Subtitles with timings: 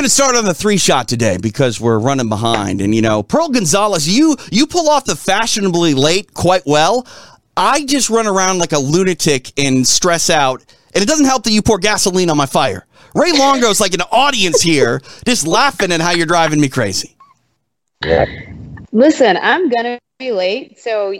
[0.00, 3.22] Going to start on the three shot today because we're running behind, and you know,
[3.22, 7.06] Pearl Gonzalez, you you pull off the fashionably late quite well.
[7.54, 11.50] I just run around like a lunatic and stress out, and it doesn't help that
[11.50, 12.86] you pour gasoline on my fire.
[13.14, 17.14] Ray Longo's like an audience here, just laughing at how you're driving me crazy.
[18.92, 21.12] Listen, I'm gonna be late, so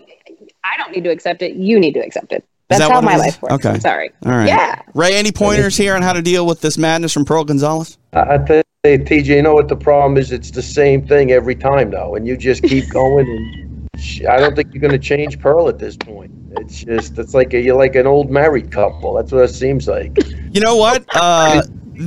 [0.65, 1.53] I don't need to accept it.
[1.53, 2.47] You need to accept it.
[2.69, 3.21] That's that how my it is?
[3.21, 3.55] life works.
[3.57, 3.69] Okay.
[3.75, 4.11] I'm sorry.
[4.25, 4.49] All right.
[4.49, 4.81] Yeah.
[4.95, 7.99] Ray, any pointers here on how to deal with this madness from Pearl Gonzalez?
[8.15, 10.33] I think, TJ, you know what the problem is?
[10.33, 13.29] It's the same thing every time, though, and you just keep going.
[13.29, 16.33] And I don't think you're going to change Pearl at this point.
[16.53, 19.13] It's just, it's like a, you're like an old married couple.
[19.13, 20.17] That's what it seems like.
[20.51, 21.05] You know what?
[21.15, 21.61] Uh,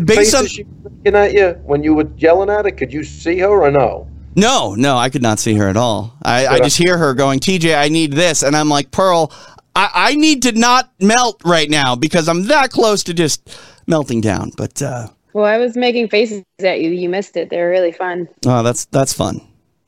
[0.03, 3.37] based on she looking at you when you were yelling at her, could you see
[3.37, 4.09] her or no?
[4.35, 6.17] no, no, I could not see her at all.
[6.23, 9.31] I, I just hear her going, "TJ, I need this," and I'm like, "Pearl,
[9.75, 14.21] I, I need to not melt right now because I'm that close to just melting
[14.21, 16.91] down." But uh, Well, I was making faces at you.
[16.91, 17.49] You missed it.
[17.49, 18.27] They're really fun.
[18.45, 19.41] oh, that's that's fun.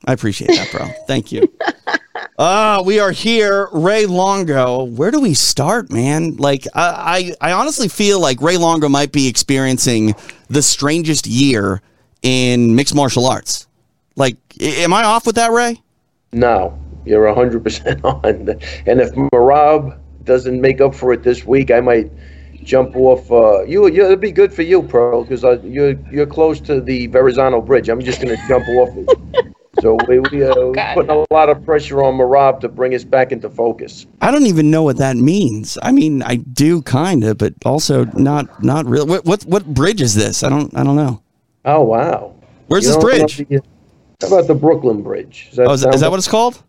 [0.04, 0.86] I appreciate that, bro.
[1.06, 1.52] Thank you.
[2.38, 4.84] Ah, we are here, Ray Longo.
[4.84, 6.36] Where do we start, man?
[6.36, 10.14] Like, I, I, I honestly feel like Ray Longo might be experiencing
[10.48, 11.80] the strangest year
[12.22, 13.66] in mixed martial arts.
[14.16, 15.80] Like, am I off with that, Ray?
[16.32, 18.60] No, you're 100% on.
[18.86, 22.10] And if Merab doesn't make up for it this week, I might
[22.66, 23.30] jump off.
[23.30, 26.80] Uh, you, you, it'd be good for you, Pearl, because uh, you're you're close to
[26.80, 27.88] the Verrazano Bridge.
[27.88, 29.08] I'm just going to jump off it.
[29.82, 30.94] So we, we uh, God.
[30.94, 34.06] putting a lot of pressure on Merab to bring us back into focus.
[34.22, 35.76] I don't even know what that means.
[35.82, 39.06] I mean, I do kind of, but also not not really.
[39.06, 40.42] What, what what bridge is this?
[40.42, 41.20] I don't I don't know.
[41.66, 42.34] Oh wow!
[42.68, 43.36] Where's You this bridge?
[43.36, 43.62] the-
[44.22, 45.48] How about the Brooklyn Bridge?
[45.50, 46.62] Does that Oh, is, is that what it's called?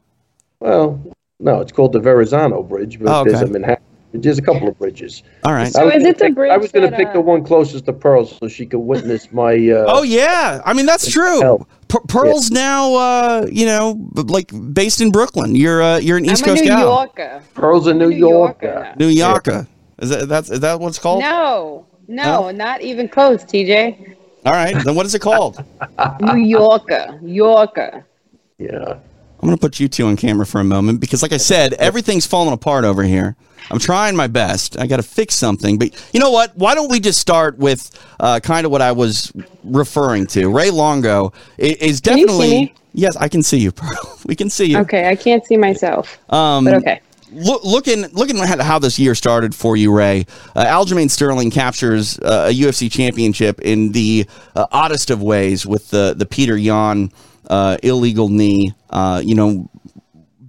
[0.59, 1.01] Well,
[1.39, 3.53] no, it's called the Verrazano Bridge, but Oh, there's a okay.
[3.53, 3.83] Manhattan.
[4.13, 5.21] There's a couple of bridges.
[5.43, 5.71] All right.
[5.71, 7.11] So I was is gonna it the pick- bridge I was going to that, pick
[7.13, 9.53] the uh, one closest to Pearl so she could witness my.
[9.53, 11.65] Uh, Oh yeah, I mean that's true.
[11.89, 15.55] P- Pearl's now, uh, you know, like based in Brooklyn.
[15.55, 17.41] You're uh, you're an East I'm a Coast New gal, Yorker.
[17.53, 18.65] Pearl's a New, New Yorker.
[18.67, 19.67] Yorker New Yorker.
[19.99, 21.19] Is that that's is that what it's called?
[21.21, 22.51] No, no, No?
[22.51, 24.15] not even close, TJ.
[24.45, 25.61] All right, then what is it called?
[26.21, 28.05] New Yorker, Yorker.
[28.57, 28.99] Yeah.
[29.41, 32.25] I'm gonna put you two on camera for a moment because, like I said, everything's
[32.25, 33.35] falling apart over here.
[33.69, 34.77] I'm trying my best.
[34.79, 36.55] I got to fix something, but you know what?
[36.55, 39.33] Why don't we just start with uh, kind of what I was
[39.65, 40.49] referring to?
[40.49, 42.49] Ray Longo i- is you see definitely.
[42.49, 42.73] me?
[42.93, 44.19] Yes, I can see you, Pearl.
[44.25, 44.77] We can see you.
[44.79, 47.01] Okay, I can't see myself, Um, but okay.
[47.33, 50.25] Look, looking looking at how this year started for you, Ray.
[50.55, 54.25] Uh, Aljamain Sterling captures uh, a UFC championship in the
[54.55, 57.11] uh, oddest of ways with the the Petr Yan
[57.49, 58.73] uh, illegal knee.
[58.89, 59.69] Uh, you know,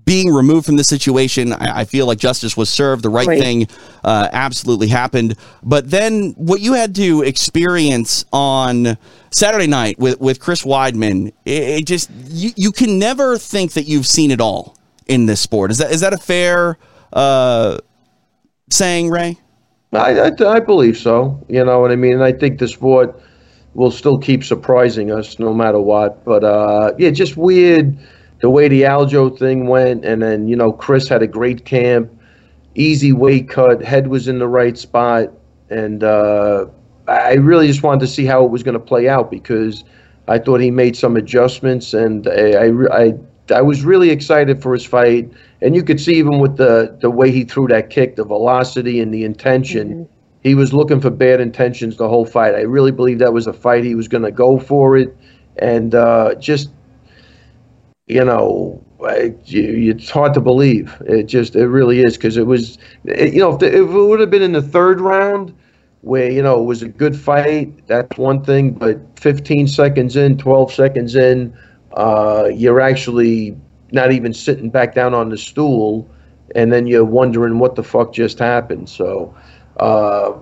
[0.05, 3.03] being removed from the situation, I, I feel like justice was served.
[3.03, 3.41] The right Right.
[3.41, 3.69] thing
[4.05, 5.37] uh, absolutely happened.
[5.63, 8.97] But then what you had to experience on
[9.31, 13.85] Saturday night with, with Chris Weidman, it, it just you, you can never think that
[13.85, 15.71] you've seen it all in this sport.
[15.71, 16.79] Is that is that a fair
[17.13, 17.77] uh,
[18.71, 19.37] saying, Ray?
[19.93, 21.45] I, I, I believe so.
[21.49, 22.15] You know what I mean?
[22.15, 23.21] And I think the sport
[23.79, 26.25] will still keep surprising us no matter what.
[26.25, 27.97] But uh, yeah, just weird
[28.41, 30.05] the way the Aljo thing went.
[30.05, 32.11] And then, you know, Chris had a great camp,
[32.75, 35.29] easy weight cut, head was in the right spot.
[35.71, 36.67] And uh,
[37.07, 39.85] I really just wanted to see how it was going to play out because
[40.27, 41.95] I thought he made some adjustments.
[41.95, 43.15] And I, I, I,
[43.55, 45.31] I was really excited for his fight.
[45.63, 49.01] And you could see even with the, the way he threw that kick, the velocity
[49.01, 50.09] and the intention
[50.49, 52.55] he was looking for bad intentions the whole fight.
[52.55, 55.17] I really believe that was a fight he was going to go for it,
[55.59, 56.71] and uh, just
[58.07, 60.97] you know, I, you, it's hard to believe.
[61.07, 64.03] It just it really is because it was, it, you know, if, the, if it
[64.09, 65.55] would have been in the third round.
[66.03, 68.71] Where you know it was a good fight, that's one thing.
[68.73, 71.57] But 15 seconds in, 12 seconds in,
[71.95, 73.57] uh, you're actually
[73.91, 76.09] not even sitting back down on the stool,
[76.55, 78.89] and then you're wondering what the fuck just happened.
[78.89, 79.35] So,
[79.79, 80.35] uh,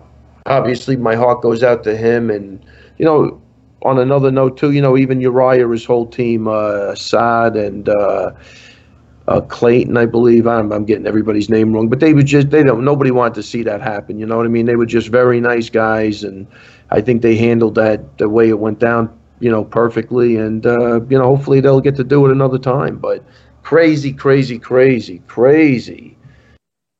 [0.47, 2.31] obviously, my heart goes out to him.
[2.31, 2.65] And,
[2.99, 3.41] you know,
[3.83, 8.33] on another note, too, you know, even Uriah, his whole team, uh, Assad and uh,
[9.29, 10.47] uh, Clayton, I believe.
[10.47, 13.43] I'm, I'm getting everybody's name wrong, but they were just, they don't, nobody wanted to
[13.43, 14.19] see that happen.
[14.19, 14.67] You know what I mean?
[14.67, 16.25] They were just very nice guys.
[16.25, 16.47] And
[16.91, 20.37] I think they handled that the way it went down, you know, perfectly.
[20.37, 22.97] And, uh, you know, hopefully they'll get to do it another time.
[22.97, 23.25] But
[23.63, 26.17] crazy, crazy, crazy, crazy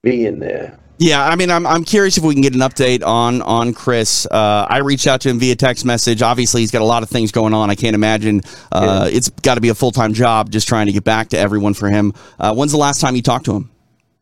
[0.03, 0.79] being there.
[0.99, 4.27] Yeah, I mean, I'm, I'm curious if we can get an update on on Chris.
[4.27, 6.23] Uh, I reached out to him via text message.
[6.23, 7.69] Obviously, he's got a lot of things going on.
[7.69, 8.41] I can't imagine
[8.73, 11.39] uh, it's got to be a full time job just trying to get back to
[11.39, 12.15] everyone for him.
[12.39, 13.71] Uh, when's the last time you talked to him?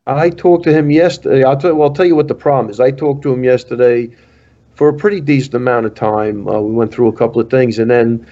[0.07, 1.43] I talked to him yesterday.
[1.43, 2.79] I'll tell, well, I'll tell you what the problem is.
[2.79, 4.15] I talked to him yesterday
[4.75, 6.47] for a pretty decent amount of time.
[6.47, 8.27] Uh, we went through a couple of things, and then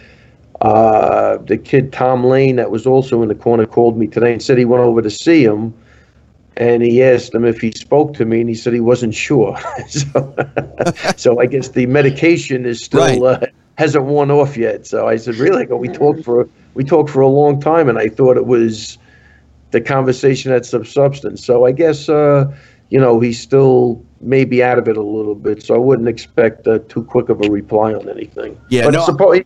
[0.62, 4.44] uh, the kid Tom Lane, that was also in the corner, called me today and
[4.44, 5.74] said he went over to see him,
[6.58, 9.58] and he asked him if he spoke to me, and he said he wasn't sure.
[9.88, 10.36] so,
[11.18, 13.44] so I guess the medication is still Right.
[13.44, 13.46] uh,
[13.78, 14.86] hasn't worn off yet.
[14.86, 15.66] So I said, really?
[15.66, 18.98] Go, we talked for we talked for a long time, and I thought it was
[19.72, 21.44] the conversation had some substance.
[21.44, 22.52] So I guess uh,
[22.90, 25.64] you know he's still maybe out of it a little bit.
[25.64, 28.60] So I wouldn't expect uh, too quick of a reply on anything.
[28.70, 29.44] Yeah, but no, suppo-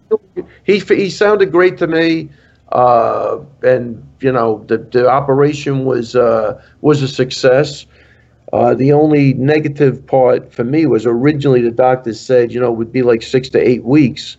[0.66, 2.30] he, he he sounded great to me,
[2.72, 7.86] uh, and you know the the operation was uh, was a success.
[8.54, 12.76] Uh, the only negative part for me was originally the doctors said you know it
[12.78, 14.38] would be like six to eight weeks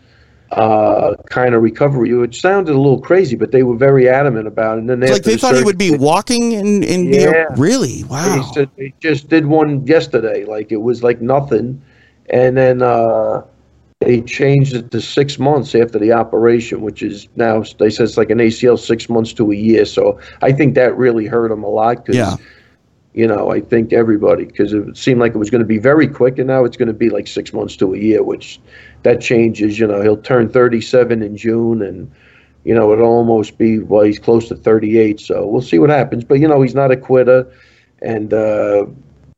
[0.53, 2.11] uh, kind of recovery.
[2.11, 4.81] It sounded a little crazy, but they were very adamant about it.
[4.81, 7.45] And then like they the thought he would be walking and, and Yeah.
[7.57, 8.43] really they wow.
[8.55, 10.45] said they just did one yesterday.
[10.45, 11.83] Like it was like nothing,
[12.31, 13.43] and then uh,
[14.01, 18.17] they changed it to six months after the operation, which is now they said it's
[18.17, 19.85] like an ACL six months to a year.
[19.85, 22.07] So I think that really hurt him a lot.
[22.07, 22.37] Cause, Yeah.
[23.15, 26.07] You know, I think everybody because it seemed like it was going to be very
[26.07, 28.61] quick, and now it's going to be like six months to a year, which
[29.03, 29.79] that changes.
[29.79, 32.13] You know, he'll turn 37 in June, and
[32.63, 35.19] you know it'll almost be well, he's close to 38.
[35.19, 36.23] So we'll see what happens.
[36.23, 37.51] But you know, he's not a quitter
[38.03, 38.87] and uh,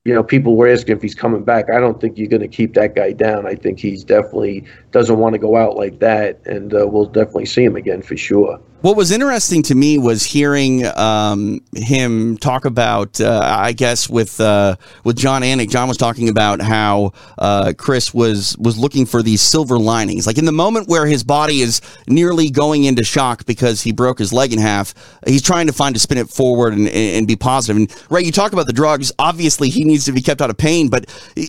[0.04, 1.66] you know people were asking if he's coming back.
[1.70, 3.46] I don't think you're going to keep that guy down.
[3.46, 7.46] I think he's definitely doesn't want to go out like that, and uh, we'll definitely
[7.46, 8.60] see him again for sure.
[8.82, 14.40] What was interesting to me was hearing um, him talk about, uh, I guess, with
[14.40, 15.68] uh, with Jon Anik.
[15.68, 20.38] John was talking about how uh, Chris was was looking for these silver linings, like
[20.38, 24.32] in the moment where his body is nearly going into shock because he broke his
[24.32, 24.94] leg in half.
[25.26, 27.76] He's trying to find to spin it forward and, and be positive.
[27.76, 29.12] And right, you talk about the drugs.
[29.18, 31.04] Obviously, he needs to be kept out of pain, but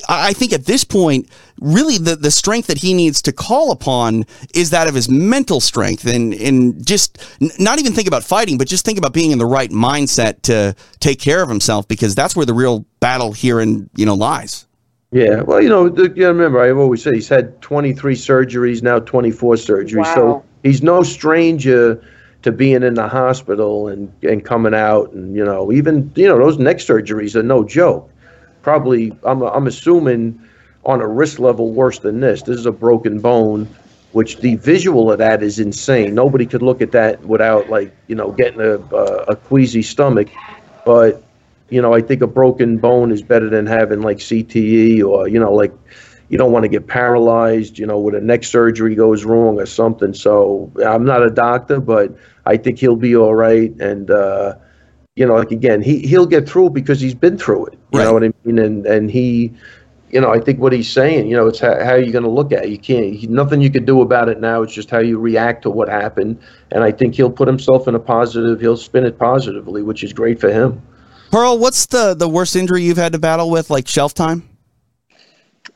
[0.10, 1.30] I I think at this point,
[1.62, 5.62] really, the the strength that he needs to call upon is that of his mental
[5.62, 9.32] strength and and just n- not even think about fighting, but just think about being
[9.32, 13.32] in the right mindset to take care of himself because that's where the real battle
[13.32, 14.68] here and you know lies.
[15.14, 18.82] Yeah, well, you know, the, you gotta remember, I've always said he's had 23 surgeries,
[18.82, 19.98] now 24 surgeries.
[19.98, 20.16] Wow.
[20.16, 22.02] So he's no stranger
[22.44, 25.12] to being in the hospital and, and coming out.
[25.12, 28.10] And, you know, even, you know, those neck surgeries are no joke.
[28.62, 30.42] Probably, I'm, I'm assuming
[30.86, 32.44] on a risk level worse than this.
[32.44, 33.76] This is a broken bone,
[34.12, 36.14] which the visual of that is insane.
[36.14, 40.30] Nobody could look at that without, like, you know, getting a, a, a queasy stomach.
[40.84, 41.24] But,
[41.70, 45.40] you know, I think a broken bone is better than having like CTE or, you
[45.40, 45.74] know, like
[46.30, 49.66] you don't want to get paralyzed, you know, when a neck surgery goes wrong or
[49.66, 50.14] something.
[50.14, 53.72] So I'm not a doctor, but I think he'll be all right.
[53.80, 54.56] And, uh,
[55.16, 57.80] you know, like again, he, he'll get through because he's been through it.
[57.92, 58.04] You Right.
[58.04, 58.60] know what I mean?
[58.60, 59.54] And, and he,
[60.12, 62.30] you know, I think what he's saying, you know, it's how, how you're going to
[62.30, 62.70] look at it.
[62.70, 64.62] You can't, he, nothing you could do about it now.
[64.62, 66.40] It's just how you react to what happened.
[66.72, 70.14] And I think he'll put himself in a positive, he'll spin it positively, which is
[70.14, 70.82] great for him.
[71.32, 74.50] Pearl, what's the the worst injury you've had to battle with, like shelf time?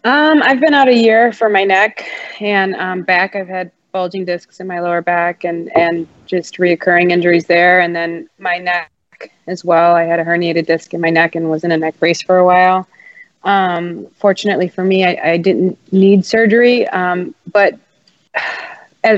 [0.03, 2.05] Um, I've been out a year for my neck
[2.41, 3.35] and um, back.
[3.37, 7.95] I've had bulging discs in my lower back and and just reoccurring injuries there, and
[7.95, 8.91] then my neck
[9.47, 9.95] as well.
[9.95, 12.37] I had a herniated disc in my neck and was in a neck brace for
[12.37, 12.85] a while.
[13.45, 17.79] Um, fortunately for me, I, I didn't need surgery, um, but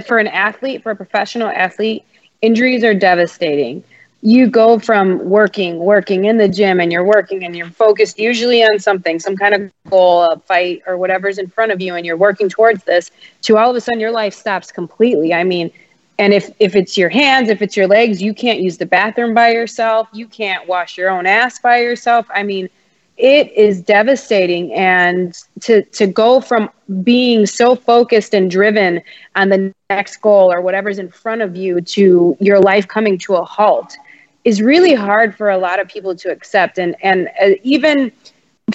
[0.05, 2.03] for an athlete, for a professional athlete,
[2.41, 3.83] injuries are devastating.
[4.21, 8.63] You go from working, working in the gym, and you're working and you're focused usually
[8.63, 12.05] on something, some kind of goal, a fight, or whatever's in front of you, and
[12.05, 13.11] you're working towards this,
[13.43, 15.33] to all of a sudden your life stops completely.
[15.33, 15.71] I mean,
[16.19, 19.33] and if, if it's your hands, if it's your legs, you can't use the bathroom
[19.33, 20.09] by yourself.
[20.11, 22.25] You can't wash your own ass by yourself.
[22.33, 22.69] I mean,
[23.17, 24.71] it is devastating.
[24.73, 26.69] And to to go from
[27.03, 29.01] being so focused and driven
[29.35, 33.35] on the next goal or whatever's in front of you to your life coming to
[33.35, 33.97] a halt
[34.43, 36.77] is really hard for a lot of people to accept.
[36.77, 38.11] And and uh, even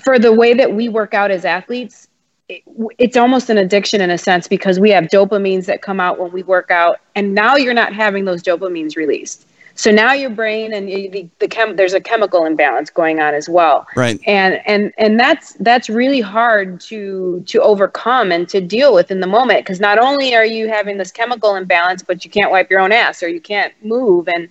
[0.03, 2.09] for the way that we work out as athletes
[2.49, 2.63] it,
[2.99, 6.33] it's almost an addiction in a sense because we have dopamines that come out when
[6.33, 6.99] we work out.
[7.15, 11.49] And now you're not having those dopamines released so now your brain and the, the
[11.49, 13.87] chem, there's a chemical imbalance going on as well.
[13.97, 14.21] Right.
[14.27, 19.21] and and and that's that's really hard to to overcome and to deal with in
[19.21, 22.71] the moment because not only are you having this chemical imbalance but you can't wipe
[22.71, 24.29] your own ass or you can't move.
[24.29, 24.49] And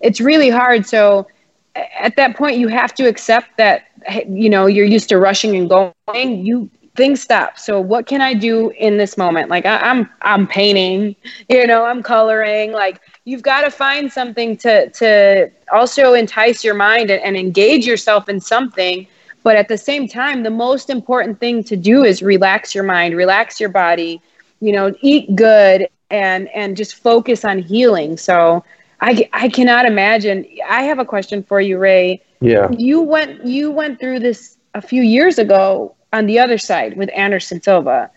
[0.00, 0.86] it's really hard.
[0.86, 1.26] So
[1.74, 3.84] at that point you have to accept that
[4.28, 6.44] you know you're used to rushing and going.
[6.44, 7.58] You things stop.
[7.58, 9.48] So what can i do in this moment?
[9.48, 11.16] Like I, i'm i'm painting
[11.48, 12.72] you know i'm coloring.
[12.72, 17.86] Like you've got to find something to to also entice your mind and, and engage
[17.86, 19.06] yourself in something
[19.42, 23.16] But at the same time, the most important thing to do is relax your mind,
[23.16, 24.20] relax your body,
[24.60, 28.16] you know, eat good and and just focus on healing.
[28.16, 28.64] So
[29.00, 30.46] I I cannot imagine.
[30.68, 32.22] I have a question for you, Ray.
[32.40, 32.68] Yeah.
[32.70, 37.10] You went you went through this a few years ago on the other side with
[37.14, 38.10] Anderson Silva.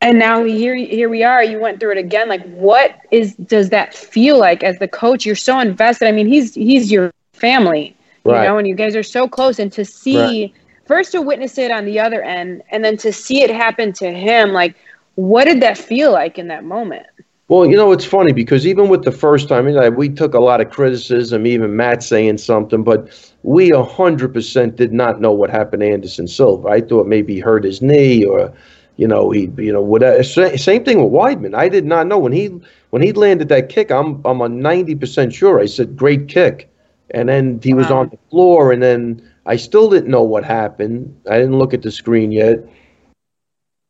[0.00, 1.42] And now here here we are.
[1.42, 2.28] You went through it again.
[2.28, 5.26] Like what is does that feel like as the coach?
[5.26, 6.08] You're so invested.
[6.08, 7.96] I mean, he's he's your family
[8.36, 9.58] you know, and you guys are so close.
[9.58, 10.52] And to see
[10.86, 14.10] first to witness it on the other end, and then to see it happen to
[14.10, 14.74] him, like,
[15.14, 17.06] what did that feel like in that moment?
[17.48, 20.34] Well, you know, it's funny because even with the first time, you know, we took
[20.34, 25.48] a lot of criticism, even Matt saying something, but we 100% did not know what
[25.48, 26.68] happened to Anderson Silva.
[26.68, 28.52] I thought maybe he hurt his knee or,
[28.98, 30.22] you know, he, you know, whatever.
[30.22, 31.54] Sa- Same thing with Weidman.
[31.54, 33.90] I did not know when he when he landed that kick.
[33.90, 35.60] I'm I'm a 90% sure.
[35.60, 36.68] I said great kick,
[37.12, 41.18] and then he was on the floor, and then I still didn't know what happened.
[41.30, 42.58] I didn't look at the screen yet.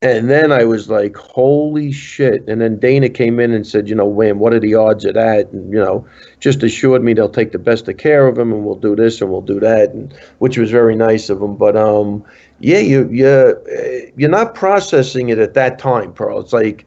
[0.01, 2.49] And then I was like, holy shit.
[2.49, 5.15] And then Dana came in and said, you know, Wham, what are the odds of
[5.15, 5.51] that?
[5.51, 6.07] And, you know,
[6.39, 9.21] just assured me they'll take the best of care of him and we'll do this
[9.21, 11.57] and we'll do that, and which was very nice of him.
[11.57, 12.25] But, um,
[12.61, 13.57] yeah, you, you,
[14.17, 16.41] you're not processing it at that time, Pearl.
[16.41, 16.87] It's like,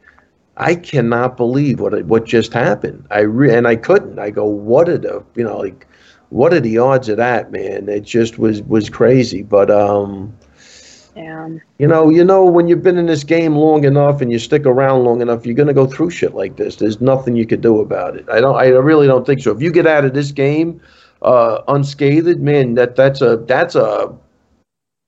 [0.56, 3.06] I cannot believe what what just happened.
[3.10, 4.18] I re- and I couldn't.
[4.18, 5.86] I go, what are the, you know, like,
[6.30, 7.88] what are the odds of that, man?
[7.88, 9.42] It just was was crazy.
[9.42, 10.34] But um,
[11.14, 11.48] Yeah.
[11.78, 14.66] you know, you know, when you've been in this game long enough and you stick
[14.66, 16.76] around long enough, you're gonna go through shit like this.
[16.76, 18.26] There's nothing you could do about it.
[18.30, 18.56] I don't.
[18.56, 19.50] I really don't think so.
[19.52, 20.80] If you get out of this game
[21.22, 24.12] uh, unscathed, man, that that's a that's a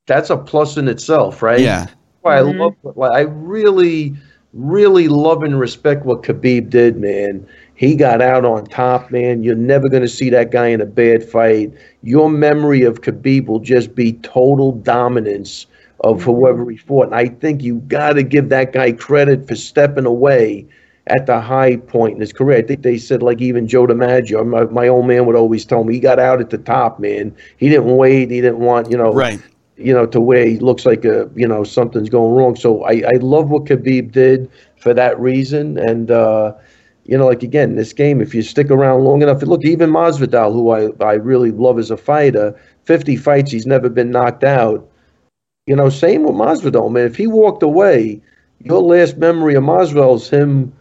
[0.07, 1.61] that's a plus in itself, right?
[1.61, 1.87] Yeah.
[2.23, 2.55] why Mhm.
[2.55, 2.75] I love.
[2.95, 4.15] what- I really,
[4.55, 7.45] really love and respect what Khabib did, man.
[7.75, 9.43] He got out on top, man.
[9.43, 11.71] You're never going to see that guy in a bad fight.
[12.03, 15.67] Your memory of Khabib will just be total dominance
[16.01, 17.07] of whoever he fought.
[17.09, 20.65] And I think you got to give that guy credit for stepping away
[21.09, 22.57] at the high point in his career.
[22.59, 25.85] I think they said, like, even Joe DiMaggio, my, my old man would always tell
[25.85, 27.35] me, he got out at the top, man.
[27.59, 28.31] He didn't wait.
[28.31, 29.41] He didn't want, you know, Right.
[29.77, 32.57] You know, to where he looks like a, you know, something's going wrong.
[32.57, 35.79] So I, I love what Khabib did for that reason.
[35.79, 36.55] And, uh,
[37.05, 40.53] you know, like again, this game, if you stick around long enough, look, even Masvidal,
[40.53, 44.89] who I, I really love as a fighter, 50 fights, he's never been knocked out.
[45.67, 47.07] You know, same with Masvidal, man.
[47.07, 48.21] If he walked away,
[48.61, 50.73] your last memory of Masvidal is him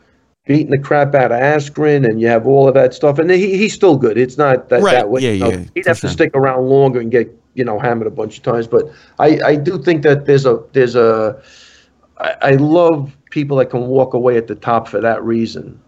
[0.45, 3.17] beating the crap out of Askren, and you have all of that stuff.
[3.17, 4.17] And he, he's still good.
[4.17, 4.93] It's not that, Right.
[4.93, 5.21] that way.
[5.21, 5.51] Yeah, you know.
[5.51, 8.43] yeah, He'd have to stick around longer and get you know hammered a bunch of
[8.43, 8.67] times.
[8.67, 8.85] But
[9.19, 11.41] I, I do think that there's a there's a
[12.17, 15.81] I, I love people that can walk away at the top for that reason.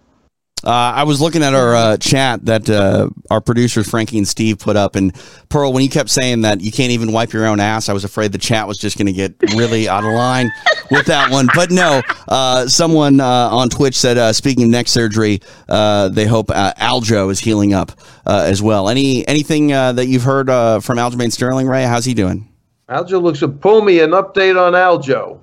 [0.64, 4.58] Uh, I was looking at our uh, chat that uh, our producers Frankie and Steve
[4.58, 5.14] put up, and
[5.50, 8.04] Pearl, when you kept saying that you can't even wipe your own ass, I was
[8.04, 10.52] afraid the chat was just going to get really out of line
[10.90, 11.50] with that one.
[11.54, 16.48] But no, uh, someone uh, on Twitch said, uh, speaking of neck surgery, they hope
[16.48, 17.92] Aljo is healing up
[18.26, 18.90] as well.
[18.90, 21.84] Any anything that you've heard from Aljamain Sterling, Ray?
[21.84, 22.50] How's he doing?
[22.90, 25.40] Aljo looks a pull me an update on Aljo.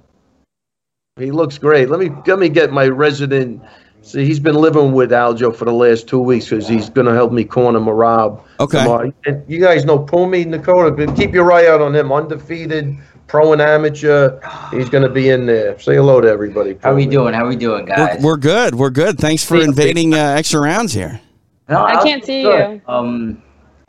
[1.16, 1.90] He looks great.
[1.90, 3.62] Let me let me get my resident.
[4.04, 7.14] See, he's been living with Aljo for the last two weeks because he's going to
[7.14, 8.40] help me corner Merab.
[8.60, 8.82] Okay.
[8.82, 9.12] tomorrow.
[9.26, 12.10] And you guys know Pumi Dakota, but keep your eye out on him.
[12.12, 12.96] Undefeated,
[13.28, 14.40] pro and amateur.
[14.72, 15.78] He's going to be in there.
[15.78, 16.76] Say hello to everybody.
[16.82, 17.10] How we Pumi.
[17.12, 17.34] doing?
[17.34, 18.22] How we doing, We're, guys?
[18.22, 18.74] we're good.
[18.74, 19.18] We're good.
[19.18, 21.20] Thanks for Hey, invading uh, extra rounds here.
[21.68, 22.82] No, I can't see good.
[22.86, 22.92] you.
[22.92, 23.42] Um,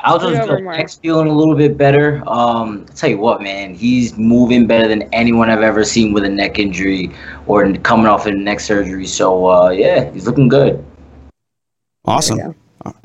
[0.03, 0.73] I'll just over go more.
[0.73, 2.21] next feeling a little bit better.
[2.27, 6.25] Um, I'll tell you what, man, he's moving better than anyone I've ever seen with
[6.25, 7.11] a neck injury
[7.47, 9.05] or coming off of a neck surgery.
[9.05, 10.83] So uh, yeah, he's looking good.
[12.05, 12.37] Awesome.
[12.37, 12.55] You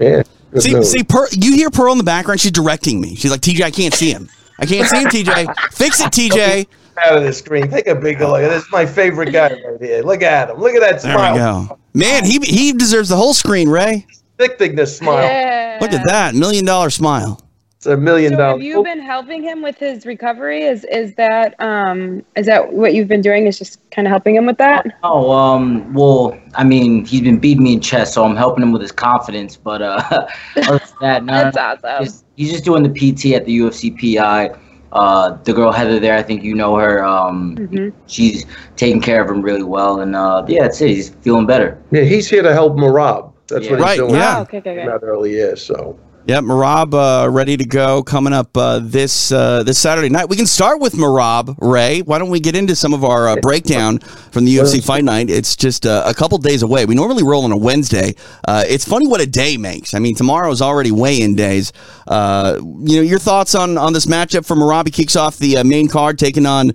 [0.00, 0.23] Yeah.
[0.59, 0.90] See, news.
[0.90, 2.40] see, Pearl, you hear Pearl in the background.
[2.40, 3.14] She's directing me.
[3.14, 4.28] She's like, TJ, I can't see him.
[4.59, 5.73] I can't see him, TJ.
[5.73, 6.67] Fix it, TJ.
[7.05, 7.71] out of the screen.
[7.71, 8.40] Take a big look.
[8.40, 10.02] This is my favorite guy right here.
[10.02, 10.59] Look at him.
[10.59, 11.35] Look at that smile.
[11.35, 11.78] There we go.
[11.95, 14.07] Man, he he deserves the whole screen, Ray.
[14.38, 15.23] Addicting this smile.
[15.23, 15.58] Yeah.
[15.80, 16.35] Look at that.
[16.35, 17.40] Million dollar smile.
[17.76, 18.52] It's a million So dollars.
[18.54, 20.64] have you been helping him with his recovery?
[20.64, 23.47] Is is that um is that what you've been doing?
[23.47, 24.85] Is just kind of helping him with that?
[25.04, 28.73] Oh, um, well, I mean, he's been beating me in chess, so I'm helping him
[28.73, 29.56] with his confidence.
[29.56, 30.26] But uh,
[31.00, 32.04] that, no, That's no, awesome.
[32.04, 34.50] just- he's just doing the PT at the UFC PI.
[34.90, 37.04] Uh, the girl Heather there, I think you know her.
[37.04, 37.92] Um, Mhm.
[38.06, 38.44] she's
[38.76, 40.88] taking care of him really well, and uh, yeah, that's it.
[40.88, 41.78] He's feeling better.
[41.92, 43.32] Yeah, he's here to help Merab.
[43.49, 43.71] That's Yeah.
[43.73, 44.14] what he's Right, doing.
[44.14, 44.38] yeah.
[44.38, 44.88] Oh, okay, okay, Came okay.
[44.88, 45.55] out early, yeah.
[45.55, 50.29] So Yep, Merab uh, ready to go coming up uh, this uh, this Saturday night.
[50.29, 52.03] We can start with Merab Ray.
[52.03, 55.31] Why don't we get into some of our uh, breakdown from the UFC Fight Night?
[55.31, 56.85] It's just uh, a couple days away.
[56.85, 58.15] We normally roll on a Wednesday.
[58.47, 59.95] Uh, it's funny what a day makes.
[59.95, 61.73] I mean, tomorrow is already weigh-in days.
[62.07, 64.85] you know, your thoughts on on this matchup for Merab?
[64.85, 66.73] He kicks off the main card, taking on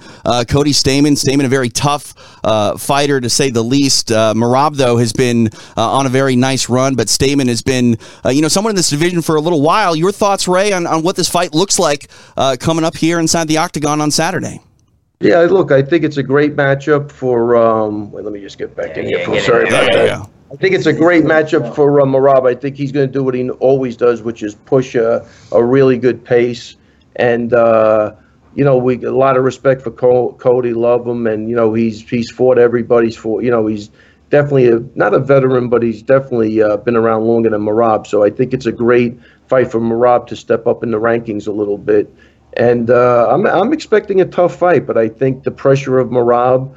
[0.48, 1.12] Cody Stamann.
[1.12, 2.16] Stamann, a very tough
[2.82, 4.08] fighter to say the least.
[4.08, 7.98] Merab though has been on a very nice run, but Stamann has been
[8.32, 9.96] you know someone in this division for a little while.
[9.96, 13.48] Your thoughts, Ray, on, on what this fight looks like uh, coming up here inside
[13.48, 14.62] the octagon on Saturday?
[15.20, 17.56] Yeah, look, I think it's a great matchup for.
[17.56, 19.20] Um, wait, let me just get back yeah, in here.
[19.30, 20.30] Yeah, sorry about that.
[20.52, 22.48] I think it's a great matchup for uh, Merab.
[22.48, 25.64] I think he's going to do what he always does, which is push a, a
[25.64, 26.76] really good pace.
[27.16, 28.16] And uh,
[28.54, 32.08] you know, we a lot of respect for Cody, love him, and you know he's
[32.08, 33.42] he's fought everybody's for.
[33.42, 33.90] You know he's
[34.30, 38.06] definitely a, not a veteran, but he's definitely uh, been around longer than Merab.
[38.06, 41.48] So I think it's a great fight for Merab to step up in the rankings
[41.48, 42.14] a little bit.
[42.56, 46.76] And uh, I'm, I'm expecting a tough fight, but I think the pressure of Merab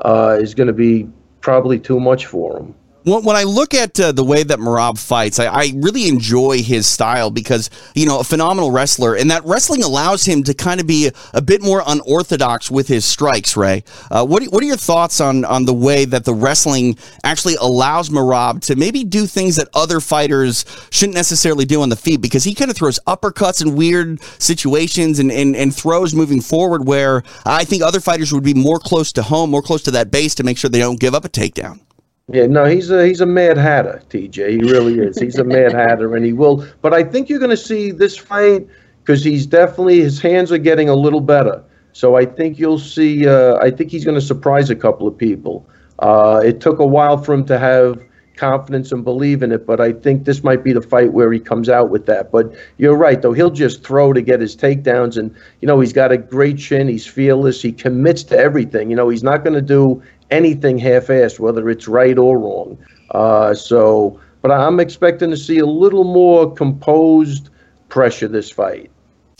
[0.00, 1.08] uh, is going to be
[1.40, 5.38] probably too much for him when I look at uh, the way that Merab fights,
[5.38, 9.82] I, I, really enjoy his style because, you know, a phenomenal wrestler, and that wrestling
[9.82, 13.84] allows him to kind of be a, a bit more unorthodox with his strikes, Ray.
[14.10, 18.08] Uh, what, what are your thoughts on, on the way that the wrestling actually allows
[18.08, 22.22] Merab to maybe do things that other fighters shouldn't necessarily do on the feet?
[22.22, 26.86] Because he kind of throws uppercuts in weird situations and, and, and throws moving forward
[26.86, 30.10] where I think other fighters would be more close to home, more close to that
[30.10, 31.80] base to make sure they don't give up a takedown.
[32.28, 34.50] Yeah, no, he's a he's a mad hatter, TJ.
[34.50, 35.18] He really is.
[35.18, 36.66] He's a mad hatter, and he will.
[36.80, 38.66] But I think you're going to see this fight
[39.02, 41.62] because he's definitely his hands are getting a little better.
[41.92, 43.28] So I think you'll see.
[43.28, 45.68] Uh, I think he's going to surprise a couple of people.
[45.98, 48.00] Uh, it took a while for him to have
[48.36, 51.38] confidence and believe in it, but I think this might be the fight where he
[51.38, 52.32] comes out with that.
[52.32, 53.32] But you're right, though.
[53.32, 56.88] He'll just throw to get his takedowns, and you know he's got a great chin.
[56.88, 57.60] He's fearless.
[57.60, 58.90] He commits to everything.
[58.90, 62.78] You know he's not going to do anything half-assed, whether it's right or wrong.
[63.10, 67.50] Uh, so, but I'm expecting to see a little more composed
[67.88, 68.90] pressure this fight.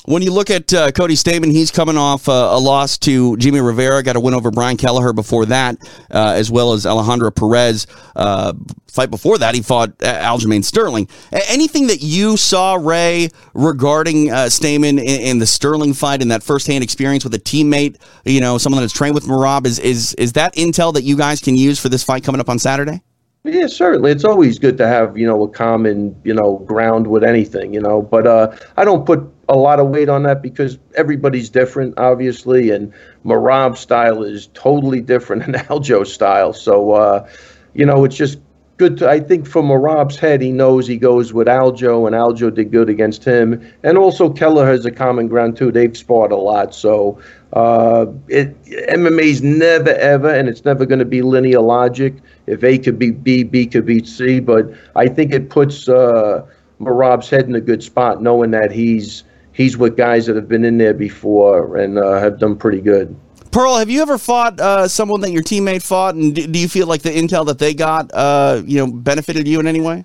[0.07, 3.63] When you look at uh, Cody Stamann, he's coming off uh, a loss to Jimmy
[3.63, 5.79] Rivera, got a win over Brian Kelleher before that,
[6.11, 7.87] uh, as well as Alejandro Perez.
[8.15, 8.53] Uh,
[8.87, 11.09] fight before that, he fought Aljamain Sterling.
[11.33, 16.43] Anything that you saw, Ray, regarding uh, Stamann in, in, the Sterling fight and that
[16.43, 20.35] firsthand experience with a teammate, you know, someone that's trained with Merab, is, is, is
[20.35, 23.01] that intel that you guys can use for this fight coming up on Saturday?
[23.45, 24.11] Yeah, certainly.
[24.11, 27.81] It's always good to have, you know, a common, you know, ground with anything, you
[27.81, 28.01] know.
[28.01, 32.71] But uh, I don't put a lot of weight on that because everybody's different, obviously,
[32.71, 32.93] and
[33.25, 36.53] Merab's style is totally different than Aljo's style.
[36.53, 37.29] So, uh,
[37.75, 38.39] you know, it's just
[38.77, 42.53] good to, I think for Merab's head, he knows he goes with Aljo, and Aljo
[42.53, 43.65] did good against him.
[43.83, 45.71] And also, Kelleher has a common ground, too.
[45.71, 46.75] They've sparred a lot.
[46.75, 47.21] So,
[47.53, 52.15] uh, it, MMA's never, ever, and it's never going to be linear logic
[52.47, 54.41] if A could be B, B could be C.
[54.41, 56.45] But I think it puts uh,
[56.81, 60.65] Merab's head in a good spot, knowing that he's he's with guys that have been
[60.65, 63.17] in there before and uh, have done pretty good.
[63.51, 66.69] Pearl, have you ever fought uh, someone that your teammate fought, and do, do, you
[66.69, 70.05] feel like the intel that they got, uh, you know, benefited you in any way?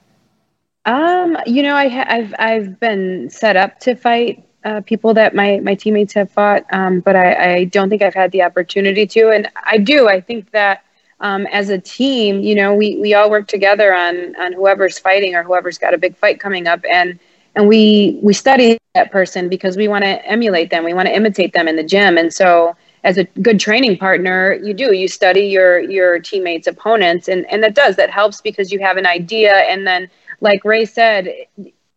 [0.86, 5.60] Um, you know, I have I've been set up to fight uh, people that my
[5.62, 9.32] my teammates have fought, um, but I, I don't think I've had the opportunity to,
[9.32, 10.08] and I do.
[10.08, 10.84] I think that
[11.22, 15.36] um, as a team, you know, we, we all work together on, on whoever's fighting
[15.36, 16.82] or whoever's got a big fight coming up.
[16.90, 17.20] And,
[17.56, 20.84] and we, we study that person because we want to emulate them.
[20.84, 22.18] We want to imitate them in the gym.
[22.18, 27.28] And so as a good training partner, you do, you study your, your teammates opponents
[27.28, 29.54] and, and that does, that helps because you have an idea.
[29.54, 30.10] And then
[30.42, 31.34] like Ray said,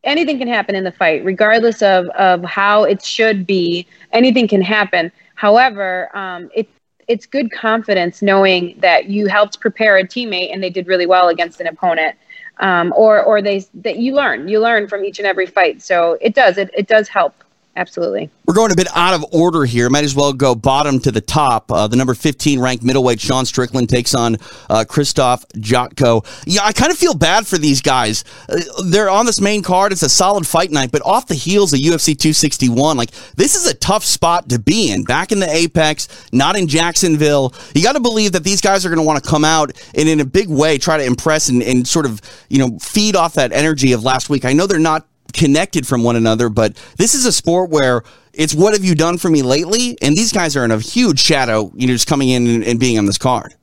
[0.05, 4.63] anything can happen in the fight, regardless of, of how it should be, anything can
[4.63, 5.13] happen.
[5.35, 6.69] However, um, it,
[7.09, 11.29] it's good confidence knowing that you helped prepare a teammate and they did really well
[11.29, 12.17] against an opponent.
[12.63, 15.83] Um, or or they that you learn you learn from each and every fight.
[15.83, 17.35] So it does it, it does help
[17.77, 18.31] absolutely.
[18.47, 19.89] We're going a bit out of order here.
[19.89, 21.71] Might as well go bottom to the top.
[21.71, 24.35] Uh, the number 15 ranked middleweight Sean Strickland takes on
[24.69, 26.25] uh, Krzysztof Jotko.
[26.47, 28.25] Yeah, I kind of feel bad for these guys.
[28.49, 29.93] Uh, they're on this main card.
[29.93, 33.67] It's a solid fight night, but off the heels of UFC 261, like this is
[33.67, 35.05] a tough spot to be in.
[35.05, 37.55] Back in the Apex, not in Jacksonville.
[37.75, 40.09] You got to believe that these guys are going to want to come out and
[40.09, 43.35] in a big way try to impress and, and sort of you know feed off
[43.35, 44.45] that energy of last week.
[44.45, 48.55] I know they're not connected from one another, but this is a sport where it's
[48.55, 49.97] what have you done for me lately?
[50.01, 52.81] And these guys are in a huge shadow, you know, just coming in and, and
[52.81, 53.55] being on this card.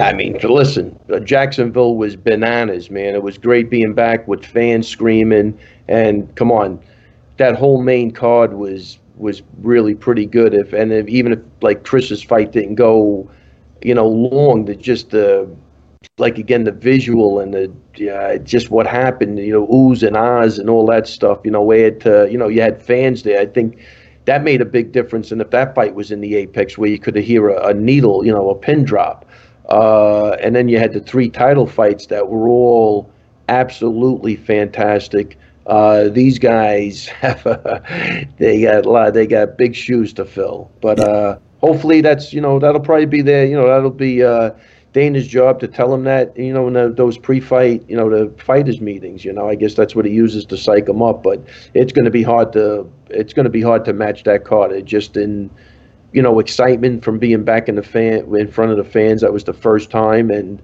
[0.00, 3.14] I mean, listen, uh, Jacksonville was bananas, man.
[3.14, 6.82] It was great being back with fans screaming, and come on,
[7.36, 10.54] that whole main card was was really pretty good.
[10.54, 13.30] If and if, even if like Chris's fight didn't go,
[13.82, 15.48] you know, long, the just the
[16.18, 20.58] like again the visual and the uh, just what happened, you know, oohs and ahs
[20.58, 21.40] and all that stuff.
[21.44, 23.40] You know, where it, uh, you know you had fans there.
[23.40, 23.78] I think
[24.24, 25.32] that made a big difference.
[25.32, 28.24] And if that fight was in the apex, where you could hear a, a needle,
[28.24, 29.26] you know, a pin drop,
[29.68, 33.10] uh, and then you had the three title fights that were all
[33.48, 35.38] absolutely fantastic.
[35.66, 40.70] Uh, these guys have a, they got a lot, they got big shoes to fill.
[40.80, 43.46] But uh, hopefully that's you know that'll probably be there.
[43.46, 44.50] You know that'll be uh,
[44.92, 48.30] Dana's job to tell him that you know in the, those pre-fight you know the
[48.42, 49.24] fighters meetings.
[49.24, 51.22] You know I guess that's what he uses to psych him up.
[51.22, 51.40] But
[51.74, 54.72] it's going to be hard to it's going to be hard to match that card.
[54.72, 55.50] It just in
[56.12, 59.22] you know excitement from being back in the fan in front of the fans.
[59.22, 60.62] That was the first time and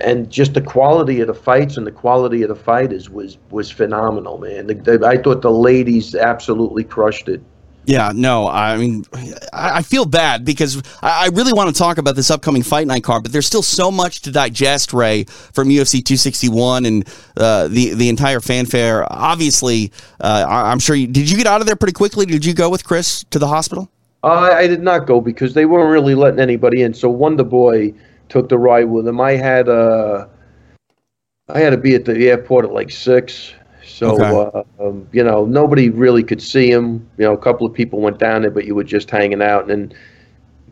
[0.00, 3.70] and just the quality of the fights and the quality of the fighters was was
[3.70, 4.66] phenomenal, man.
[4.66, 7.42] The, the, I thought the ladies absolutely crushed it.
[7.84, 9.04] Yeah, no, I mean,
[9.52, 13.24] I feel bad because I really want to talk about this upcoming fight night card,
[13.24, 18.08] but there's still so much to digest, Ray, from UFC 261 and uh, the the
[18.08, 19.04] entire fanfare.
[19.12, 19.90] Obviously,
[20.20, 21.28] uh, I'm sure you did.
[21.28, 22.24] You get out of there pretty quickly.
[22.24, 23.90] Did you go with Chris to the hospital?
[24.22, 26.94] Uh, I did not go because they weren't really letting anybody in.
[26.94, 27.92] So Wonder Boy
[28.28, 29.20] took the ride with him.
[29.20, 30.28] I had uh,
[31.48, 33.52] I had to be at the airport at like six,
[33.84, 34.50] so okay.
[34.80, 37.08] uh, um, you know nobody really could see him.
[37.18, 39.70] You know, a couple of people went down there, but you were just hanging out.
[39.70, 39.94] And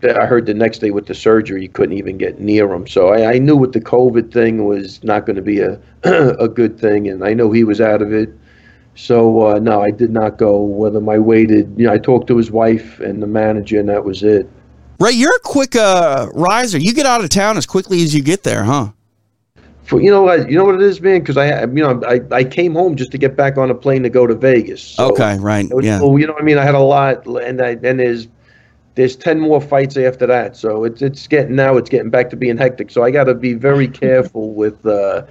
[0.01, 2.87] then I heard the next day with the surgery, you couldn't even get near him.
[2.87, 5.81] So I, I knew with the COVID thing was not going to be a
[6.39, 8.31] a good thing, and I know he was out of it.
[8.95, 10.61] So uh, no, I did not go.
[10.61, 14.05] Whether I waited, you know, I talked to his wife and the manager, and that
[14.05, 14.49] was it.
[14.99, 16.77] Ray, you're a quick uh, riser.
[16.77, 18.91] You get out of town as quickly as you get there, huh?
[19.91, 20.49] For, you know what?
[20.49, 21.19] You know what it is, man.
[21.19, 24.05] Because I, you know, I, I came home just to get back on a plane
[24.05, 24.81] to go to Vegas.
[24.83, 25.69] So okay, right.
[25.75, 26.01] Was, yeah.
[26.01, 26.59] you know what I mean?
[26.59, 28.29] I had a lot, and I, and there's
[28.95, 30.57] there's ten more fights after that.
[30.57, 32.93] So it's it's getting now it's getting back to being hectic.
[32.93, 34.87] So I got to be very careful with.
[34.87, 35.27] Uh,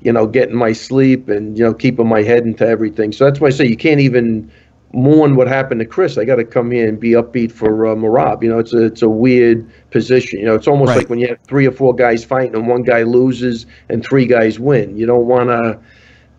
[0.00, 3.10] you know, getting my sleep and you know keeping my head into everything.
[3.10, 4.48] So that's why I say you can't even
[4.92, 6.16] mourn what happened to Chris.
[6.16, 8.42] I got to come here and be upbeat for uh, Merab.
[8.42, 10.40] You know, it's a it's a weird position.
[10.40, 10.98] You know, it's almost right.
[10.98, 14.26] like when you have three or four guys fighting and one guy loses and three
[14.26, 14.96] guys win.
[14.96, 15.78] You don't want to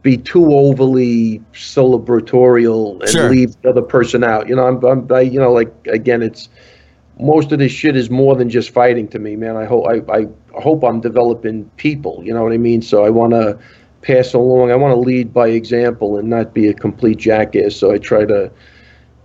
[0.02, 3.30] be too overly celebratorial and sure.
[3.30, 4.48] leave the other person out.
[4.48, 6.50] You know, I'm, I'm I, you know like again, it's
[7.20, 9.58] most of this shit is more than just fighting to me, man.
[9.58, 10.26] I hope I, I
[10.60, 12.24] hope I'm developing people.
[12.24, 12.82] You know what I mean?
[12.82, 13.60] So I want to
[14.10, 14.72] pass along.
[14.72, 17.76] I want to lead by example and not be a complete jackass.
[17.76, 18.52] So I try to,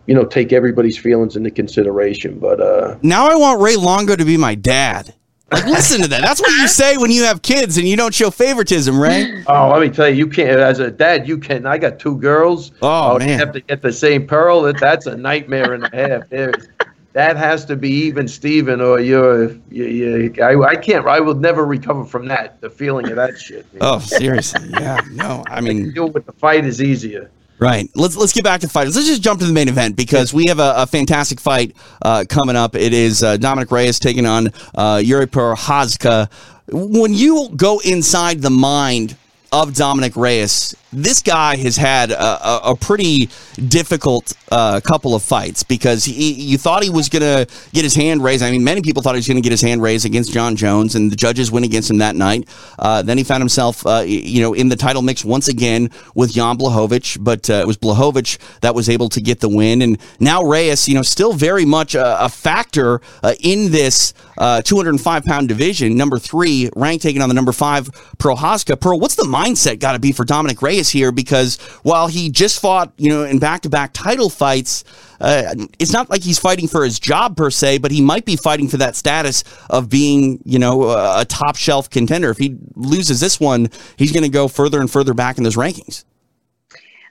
[0.07, 2.39] you know, take everybody's feelings into consideration.
[2.39, 5.15] But uh, now I want Ray Longo to be my dad.
[5.51, 6.21] Like, listen to that.
[6.21, 9.45] That's what you say when you have kids and you don't show favoritism, Ray.
[9.47, 10.59] Oh, let me tell you, you can't.
[10.59, 11.65] As a dad, you can.
[11.65, 12.73] I got two girls.
[12.83, 14.63] Oh, oh man, you have to get the same pearl.
[14.63, 16.29] That that's a nightmare and a half.
[16.29, 16.69] There's,
[17.15, 21.35] that has to be even Steven or you're you, you, I, I can't I will
[21.35, 23.81] never recover from that the feeling of that shit man.
[23.83, 27.89] oh seriously yeah no I mean deal with the fight is easier Right.
[27.95, 28.97] Let's let's get back to fighters.
[28.97, 32.25] Let's just jump to the main event because we have a, a fantastic fight uh,
[32.29, 32.75] coming up.
[32.75, 36.29] It is uh, Dominick Reyes taking on uh, Jiri Prochazka.
[36.73, 39.17] When you go inside the mind
[39.55, 43.29] of Dominick Reyes, this guy has had a, a, pretty
[43.69, 47.95] difficult uh, couple of fights because he, you thought he was going to get his
[47.95, 48.43] hand raised.
[48.43, 50.57] I mean, many people thought he was going to get his hand raised against Jon
[50.57, 52.49] Jones, and the judges went against him that night.
[52.79, 56.33] Uh, then he found himself, uh, you know, in the title mix once again with
[56.33, 59.83] Jan Blachowicz, but uh, it was Blachowicz that was able to get the win.
[59.83, 64.63] And now Reyes, you know, still very much a, a factor uh, in this uh,
[64.63, 68.81] 205 pound division, number three, ranked taking on the number five Prochazka.
[68.81, 70.85] Pearl, what's the mindset got to be for Dominick Reyes?
[70.95, 74.85] here because while he just fought, you know, in back to back title fights,
[75.21, 78.37] uh, it's not like he's fighting for his job per se, but he might be
[78.37, 82.31] fighting for that status of being, you know, a, a top shelf contender.
[82.31, 85.57] If he loses this one, he's going to go further and further back in those
[85.57, 86.05] rankings.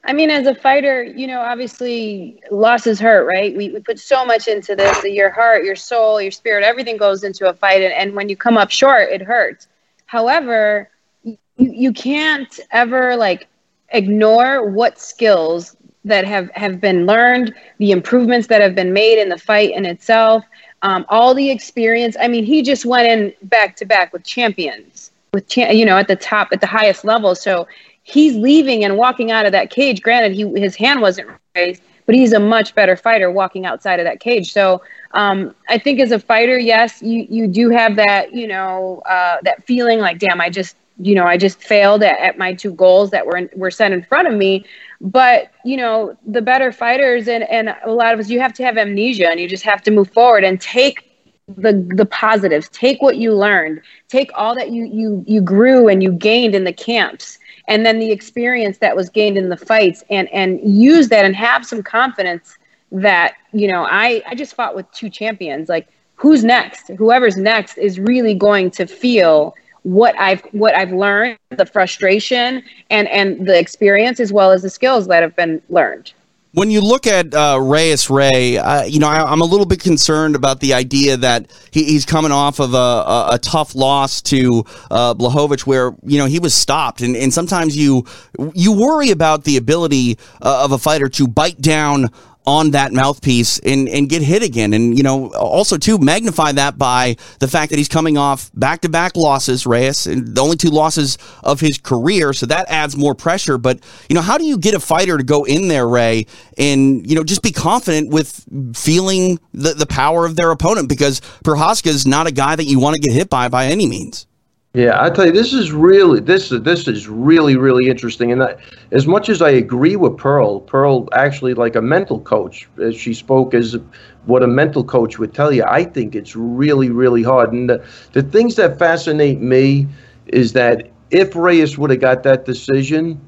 [0.05, 3.55] I mean, as a fighter, you know, obviously losses hurt, right?
[3.55, 7.23] We, we put so much into this your heart, your soul, your spirit, everything goes
[7.23, 7.81] into a fight.
[7.81, 9.67] And, and when you come up short, it hurts.
[10.05, 10.89] However,
[11.23, 13.47] you, you can't ever like
[13.89, 19.29] ignore what skills that have, have been learned, the improvements that have been made in
[19.29, 20.43] the fight in itself,
[20.81, 22.17] um, all the experience.
[22.19, 25.97] I mean, he just went in back to back with champions, with cha- you know
[25.97, 27.35] at the top, at the highest level.
[27.35, 27.67] So
[28.03, 30.01] he's leaving and walking out of that cage.
[30.01, 34.05] Granted, he his hand wasn't raised, but he's a much better fighter walking outside of
[34.05, 34.51] that cage.
[34.51, 34.81] So
[35.13, 39.37] um, I think as a fighter, yes, you you do have that you know uh,
[39.43, 42.73] that feeling like, damn, I just you know I just failed at, at my two
[42.73, 44.65] goals that were in, were set in front of me.
[45.01, 48.63] But you know the better fighters and and a lot of us, you have to
[48.63, 51.09] have amnesia and you just have to move forward and take
[51.57, 56.01] the the positives take what you learned take all that you you you grew and
[56.01, 60.03] you gained in the camps and then the experience that was gained in the fights
[60.09, 62.57] and and use that and have some confidence
[62.91, 65.69] that you know i i just fought with two champions.
[65.69, 66.89] Like who's next?
[66.97, 73.07] Whoever's next is really going to feel what i've what i've learned the frustration and
[73.09, 76.13] and the experience as well as the skills that have been learned
[76.53, 79.79] when you look at uh, Reyes Ray, uh, you know I, am a little bit
[79.79, 84.21] concerned about the idea that he, he's coming off of a, a, a tough loss
[84.23, 88.05] to uh, Blachowicz, where you know he was stopped, and, and sometimes you
[88.53, 92.09] you worry about the ability uh, of a fighter to bite down
[92.45, 94.73] on that mouthpiece and, and get hit again.
[94.73, 98.81] And, you know, also, to magnify that by the fact that he's coming off back
[98.81, 102.33] to back losses, Reyes, and the only two losses of his career.
[102.33, 103.57] So that adds more pressure.
[103.57, 103.79] But,
[104.09, 106.27] you know, how do you get a fighter to go in there, Ray,
[106.57, 110.89] and, you know, just be confident with feeling the, the power of their opponent?
[110.89, 113.87] Because Prochazka is not a guy that you want to get hit by by any
[113.87, 114.27] means.
[114.75, 118.31] Yeah, I tell you, this is really this is this is really really interesting.
[118.31, 118.55] And I,
[118.91, 122.67] as much as I agree with Pearl, Pearl actually like a mental coach.
[122.81, 123.77] As she spoke as
[124.25, 125.63] what a mental coach would tell you.
[125.63, 127.53] I think it's really really hard.
[127.53, 129.87] And the, the things that fascinate me
[130.27, 133.21] is that if Reyes would have got that decision,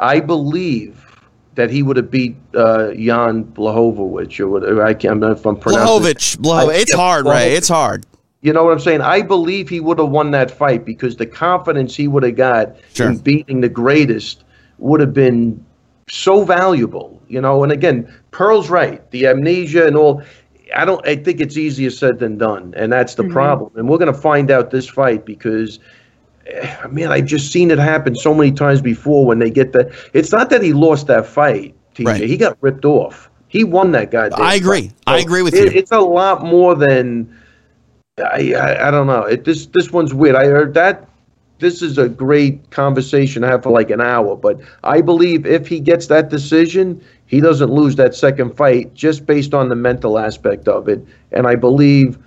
[0.00, 1.06] I believe
[1.54, 4.84] that he would have beat uh, Jan Blachowicz or whatever.
[4.84, 5.20] I can't.
[5.20, 6.12] Know if I'm pronouncing.
[6.12, 6.80] Blachowicz, Blachowicz.
[6.82, 7.54] It's hard, Ray.
[7.54, 8.04] It's hard.
[8.42, 9.02] You know what I'm saying?
[9.02, 12.74] I believe he would have won that fight because the confidence he would have got
[12.94, 13.10] sure.
[13.10, 14.44] in beating the greatest
[14.78, 15.64] would have been
[16.08, 17.20] so valuable.
[17.28, 19.08] You know, and again, Pearl's right.
[19.10, 20.22] The amnesia and all.
[20.74, 21.06] I don't.
[21.06, 23.32] I think it's easier said than done, and that's the mm-hmm.
[23.32, 23.72] problem.
[23.76, 25.78] And we're going to find out this fight because,
[26.46, 29.26] eh, man, I've just seen it happen so many times before.
[29.26, 31.74] When they get the, it's not that he lost that fight.
[31.94, 32.06] TJ.
[32.06, 32.22] Right.
[32.22, 33.28] He got ripped off.
[33.48, 34.30] He won that guy.
[34.36, 34.88] I agree.
[34.88, 35.78] So I agree with it, you.
[35.78, 37.36] It's a lot more than
[38.18, 39.22] I, I, I don't know.
[39.22, 40.36] It, this this one's weird.
[40.36, 41.08] I heard that
[41.58, 45.68] this is a great conversation to have for like an hour, but I believe if
[45.68, 50.18] he gets that decision, he doesn't lose that second fight just based on the mental
[50.18, 51.04] aspect of it.
[51.32, 52.18] And I believe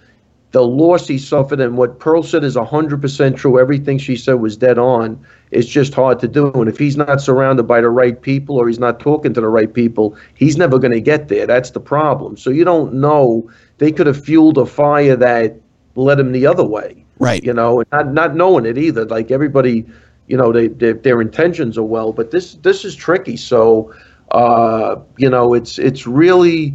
[0.51, 3.59] the loss he suffered and what Pearl said is 100% true.
[3.59, 5.19] Everything she said was dead on.
[5.49, 6.51] It's just hard to do.
[6.53, 9.49] And if he's not surrounded by the right people or he's not talking to the
[9.49, 11.47] right people, he's never going to get there.
[11.47, 12.37] That's the problem.
[12.37, 13.49] So you don't know.
[13.79, 15.59] They could have fueled a fire that
[15.95, 17.05] led him the other way.
[17.19, 17.43] Right.
[17.43, 19.05] You know, not not knowing it either.
[19.05, 19.85] Like everybody,
[20.27, 23.37] you know, they, they their intentions are well, but this this is tricky.
[23.37, 23.93] So,
[24.31, 26.73] uh, you know, it's it's really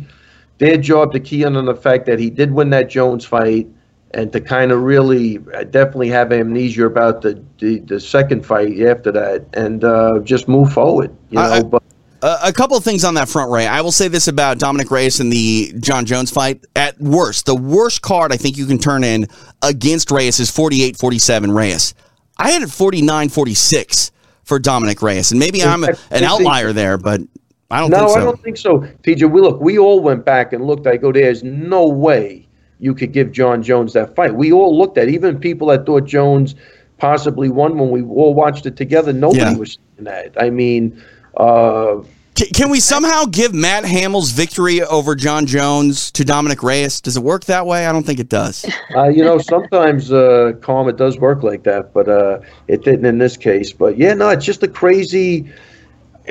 [0.58, 3.68] their job to key in on the fact that he did win that Jones fight
[4.12, 8.80] and to kind of really uh, definitely have amnesia about the, the, the second fight
[8.80, 11.82] after that and uh, just move forward you know I, but
[12.22, 13.66] uh, a couple of things on that front, Ray.
[13.66, 16.64] I will say this about Dominick Reyes and the Jon Jones fight.
[16.74, 19.26] At worst, the worst card I think you can turn in
[19.62, 21.94] against Reyes is 48 47 Reyes.
[22.38, 24.12] I had it 49 46
[24.44, 25.30] for Dominick Reyes.
[25.30, 27.20] And maybe I'm an outlier there, but
[27.70, 28.16] I don't no, think so.
[28.16, 28.78] I don't think so.
[29.02, 30.86] TJ, we look, we all went back and looked.
[30.86, 32.48] I go, there's no way
[32.80, 34.34] you could give Jon Jones that fight.
[34.34, 36.54] We all looked at even people that thought Jones
[36.96, 39.12] possibly won when we all watched it together.
[39.12, 39.56] Nobody yeah.
[39.56, 40.42] was saying that.
[40.42, 41.02] I mean,
[41.38, 42.02] uh,
[42.38, 47.00] can, can, we somehow give Matt Hamill's victory over Jon Jones to Dominick Reyes?
[47.00, 47.86] Does it work that way?
[47.86, 48.64] I don't think it does.
[48.94, 53.04] Uh, you know, sometimes, uh, Calm, it does work like that, but uh, it didn't
[53.06, 53.72] in this case.
[53.72, 55.52] But yeah, no, it's just a crazy.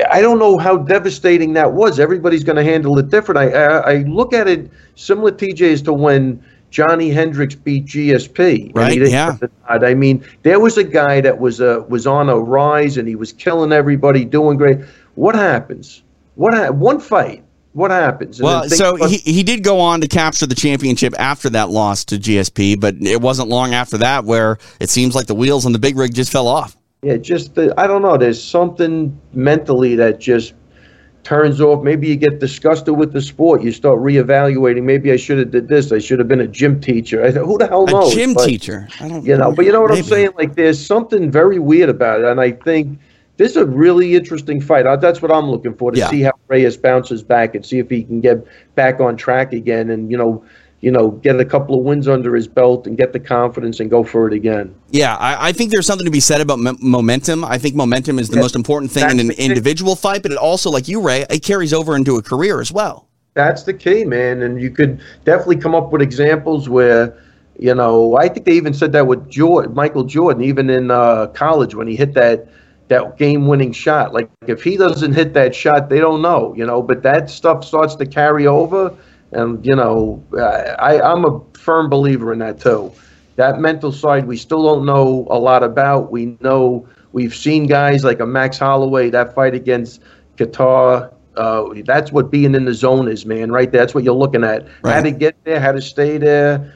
[0.10, 2.00] I don't know how devastating that was.
[2.00, 3.38] Everybody's going to handle it different.
[3.38, 6.44] I, I, I look at it similar, TJ, as to when
[6.78, 8.72] Johnny Hendricks beat GSP.
[8.76, 9.02] Right.
[9.02, 9.36] Yeah.
[9.68, 13.16] I mean, there was a guy that was uh, was on a rise and he
[13.16, 14.82] was killing everybody, doing great.
[15.16, 16.04] What happens?
[16.36, 17.44] What ha- one fight?
[17.74, 18.40] What happens?
[18.40, 22.06] And well, so he, he did go on to capture the championship after that loss
[22.06, 25.72] to GSP, but it wasn't long after that where it seems like the wheels on
[25.72, 26.78] the big rig just fell off.
[27.02, 28.18] Yeah, just the, I don't know.
[28.18, 30.54] There's something mentally that just
[31.28, 31.84] turns off.
[31.84, 33.62] Maybe you get disgusted with the sport.
[33.62, 34.84] You start reevaluating.
[34.84, 35.92] Maybe I should have did this.
[35.92, 37.26] I should have been a gym teacher.
[37.26, 38.14] I, who the hell knows?
[38.14, 38.88] A gym but, teacher.
[39.02, 39.26] I don't.
[39.26, 40.00] You know, but you know what maybe.
[40.00, 40.30] I'm saying?
[40.38, 42.98] Like, there's something very weird about it, and I think
[43.36, 44.86] this is a really interesting fight.
[45.02, 46.10] That's what I'm looking for to yeah.
[46.10, 49.90] see how Reyes bounces back and see if he can get back on track again.
[49.90, 50.46] And you know,
[50.82, 53.90] you know, get a couple of wins under his belt and get the confidence and
[53.90, 54.76] go for it again.
[54.92, 57.44] Yeah, I, I think there's something to be said about m- momentum.
[57.44, 60.38] I think momentum is the yeah, most important thing in an individual fight, but it
[60.38, 63.08] also, like you, Ray, it carries over into a career as well.
[63.38, 64.42] that's the key, man.
[64.42, 67.16] And you could definitely come up with examples where,
[67.58, 71.28] you know, I think they even said that with Jordan, Michael Jordan, even in uh,
[71.28, 72.50] college when he hit that
[72.90, 74.14] that game-winning shot.
[74.14, 76.82] Like if he doesn't hit that shot, they don't know, you know.
[76.82, 78.96] But that stuff starts to carry over,
[79.32, 82.92] and you know, I I'm a firm believer in that too.
[83.36, 86.12] That mental side, we still don't know a lot about.
[86.12, 90.02] We know we've seen guys like a Max Holloway that fight against
[90.38, 93.52] Kattar uh, that's what being in the zone is, man.
[93.52, 93.82] Right there.
[93.82, 94.68] That's what you're looking at.
[94.82, 94.96] Right.
[94.96, 96.74] How to get there, how to stay there.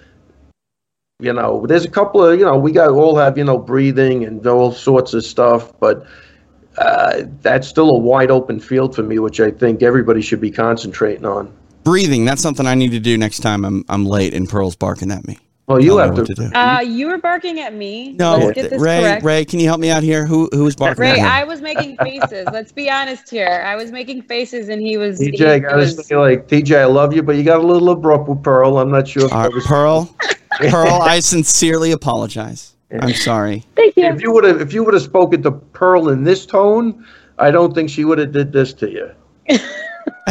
[1.19, 4.23] You know, there's a couple of you know we got all have you know breathing
[4.23, 6.05] and all sorts of stuff, but
[6.77, 10.51] uh, that's still a wide open field for me, which I think everybody should be
[10.51, 11.55] concentrating on.
[11.83, 12.25] Breathing.
[12.25, 15.25] That's something I need to do next time I'm I'm late and Pearl's barking at
[15.27, 15.37] me.
[15.67, 16.21] Well, you have to.
[16.21, 16.51] what to do.
[16.53, 18.11] Uh, you were barking at me.
[18.13, 18.99] No, Let's get this Ray.
[18.99, 19.23] correct.
[19.23, 20.25] Ray, can you help me out here?
[20.25, 21.03] Who who was barking?
[21.05, 21.27] at Ray, me?
[21.27, 22.45] I was making faces.
[22.51, 23.63] Let's be honest here.
[23.65, 25.19] I was making faces, and he was.
[25.19, 27.65] he TJ, I gotta was- say, like TJ, I love you, but you got a
[27.65, 28.79] little abrupt with Pearl.
[28.79, 29.65] I'm not sure if All that right, was.
[29.65, 30.15] Pearl,
[30.69, 32.75] Pearl, I sincerely apologize.
[32.99, 33.63] I'm sorry.
[33.77, 34.03] Thank you.
[34.03, 37.05] If you would have, if you would have spoken to Pearl in this tone,
[37.37, 39.09] I don't think she would have did this to you.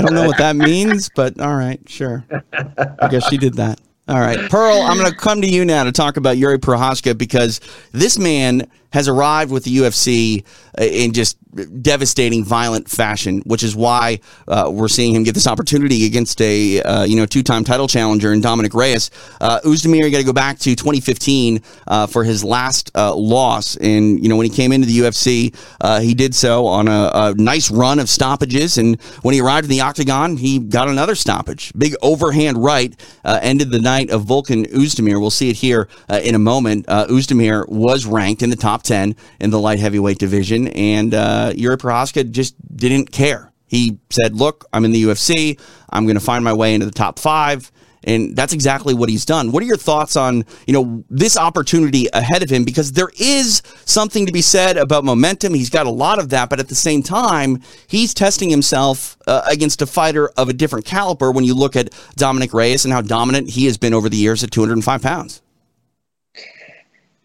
[0.00, 2.24] I don't know what that means, but all right, sure.
[2.52, 3.80] I guess she did that.
[4.08, 7.16] All right, Pearl, I'm going to come to you now to talk about Jiri Prochazka
[7.16, 7.60] because
[7.92, 10.44] this man has arrived with the UFC
[10.78, 11.36] uh, in just
[11.82, 16.80] devastating, violent fashion, which is why uh, we're seeing him get this opportunity against a
[16.82, 19.10] uh, you know two-time title challenger in Dominick Reyes.
[19.40, 24.22] Uh, Oezdemir got to go back to 2015 uh, for his last uh, loss, and
[24.22, 27.34] you know when he came into the UFC, uh, he did so on a, a
[27.34, 31.72] nice run of stoppages, and when he arrived in the octagon, he got another stoppage,
[31.76, 35.20] big overhand right, ended the night of Volkan Oezdemir.
[35.20, 36.84] We'll see it here in a moment.
[36.88, 41.52] Uh, Oezdemir was ranked in the top 10 in the light heavyweight division, and uh,
[41.52, 43.52] Jiri Prochazka just didn't care.
[43.66, 45.58] He said, Look, I'm in the UFC.
[45.90, 47.70] I'm going to find my way into the top five.
[48.04, 49.52] And that's exactly what he's done.
[49.52, 52.64] What are your thoughts on, you know, this opportunity ahead of him?
[52.64, 55.52] Because there is something to be said about momentum.
[55.52, 59.42] He's got a lot of that, but at the same time, he's testing himself uh,
[59.46, 63.02] against a fighter of a different caliber when you look at Dominick Reyes and how
[63.02, 65.42] dominant he has been over the years at 205 pounds.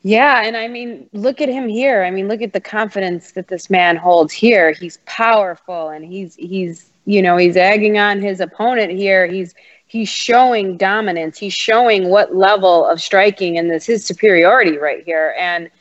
[0.06, 2.04] Yeah, and I mean, look at him here.
[2.04, 4.72] I mean, look at the confidence that this man holds here.
[4.72, 9.26] He's powerful, and he's he's you know he's egging on his opponent here.
[9.26, 9.56] He's
[9.88, 11.40] he's showing dominance.
[11.40, 15.72] He's showing what level of striking and this his superiority right here, and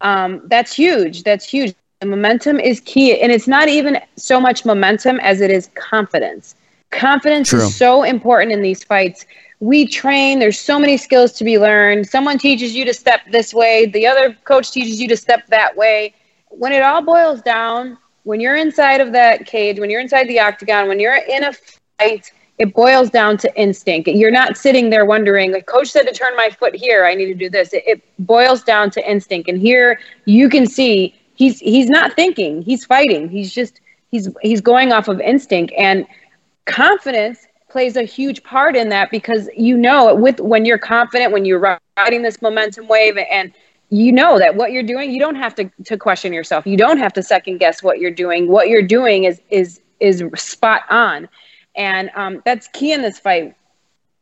[0.00, 1.22] um, that's huge.
[1.22, 1.74] That's huge.
[2.00, 6.54] The momentum is key, and it's not even so much momentum as it is confidence.
[6.90, 7.66] Confidence True.
[7.66, 9.26] is so important in these fights.
[9.60, 12.08] We train, there's so many skills to be learned.
[12.08, 15.76] Someone teaches you to step this way, the other coach teaches you to step that
[15.76, 16.14] way.
[16.50, 20.40] When it all boils down, when you're inside of that cage, when you're inside the
[20.40, 21.52] octagon, when you're in a
[21.98, 24.08] fight, it boils down to instinct.
[24.08, 27.26] You're not sitting there wondering, like, coach said to turn my foot here, I need
[27.26, 27.72] to do this.
[27.72, 29.48] It, it boils down to instinct.
[29.48, 33.28] And here you can see he's he's not thinking, he's fighting.
[33.28, 35.74] He's just he's he's going off of instinct.
[35.76, 36.06] And
[36.66, 41.44] confidence plays a huge part in that because you know with when you're confident when
[41.44, 43.52] you're riding this momentum wave and
[43.90, 46.64] you know that what you're doing you don't have to, to question yourself.
[46.68, 48.46] You don't have to second guess what you're doing.
[48.46, 51.28] What you're doing is is is spot on.
[51.74, 53.56] And um, that's key in this fight.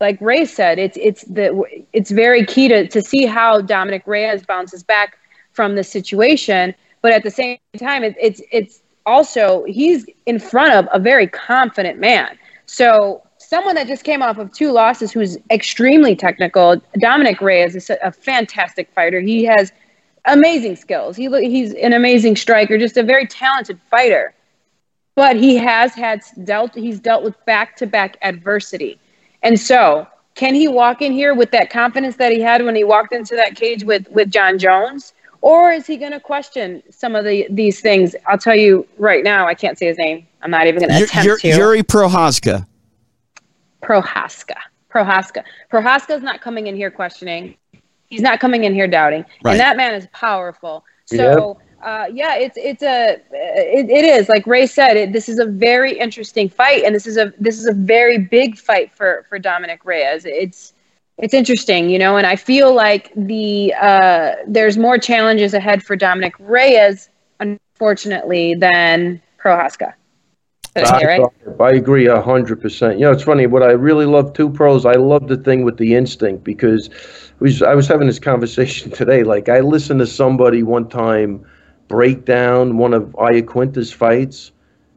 [0.01, 1.63] Like ray said it's it's the
[1.93, 5.19] it's very key to to see how dominick reyes bounces back
[5.53, 6.75] from the situation.
[7.03, 11.27] But at the same time it, it's it's also he's in front of a very
[11.27, 12.39] confident man.
[12.65, 16.81] So someone that just came off of two losses who's extremely technical.
[16.99, 19.21] Dominick reyes is a, fantastic fighter.
[19.21, 19.73] He has
[20.25, 21.17] amazing skills.
[21.17, 24.33] He he's an amazing striker just a very talented fighter.
[25.17, 28.99] But he has had dealt he's dealt with back-to-back adversity.
[29.43, 32.85] And so can he walk in here with that confidence that he had when he
[32.85, 35.13] walked into that cage with with jon jones?
[35.43, 38.17] Or is he going to question some of the these things?
[38.27, 40.27] I'll tell you right now i can't say his name.
[40.41, 41.61] I'm not even going to attempt Jiri- to.
[41.61, 41.87] Jiri
[43.83, 44.55] Prochazka.
[44.91, 45.43] Prochazka.
[45.43, 45.45] Prochazka.
[45.71, 47.57] Prochazka's not coming in here questioning.
[48.11, 49.25] He's not coming in here doubting.
[49.43, 49.53] Right.
[49.53, 50.85] And that man is powerful.
[51.07, 54.97] So uh, yeah, it's it's a it, it is like Ray said.
[54.97, 58.19] It, this is a very interesting fight, and this is a this is a very
[58.19, 60.25] big fight for for Dominick Reyes.
[60.25, 60.75] It's
[61.19, 65.97] it's interesting, you know, and I feel like the uh, there's more challenges ahead for
[65.97, 67.09] Dominick Reyes,
[67.41, 69.95] unfortunately, than Prochazka.
[70.77, 71.21] I right?
[71.61, 72.99] I agree hundred percent.
[72.99, 73.47] You know, it's funny.
[73.47, 74.87] What I really love two pros.
[74.87, 76.89] I love the thing with the instinct because
[77.41, 79.23] was, I was having this conversation today.
[79.23, 81.45] Like I listened to somebody one time
[81.89, 84.51] break down one of Iaquinta's fights,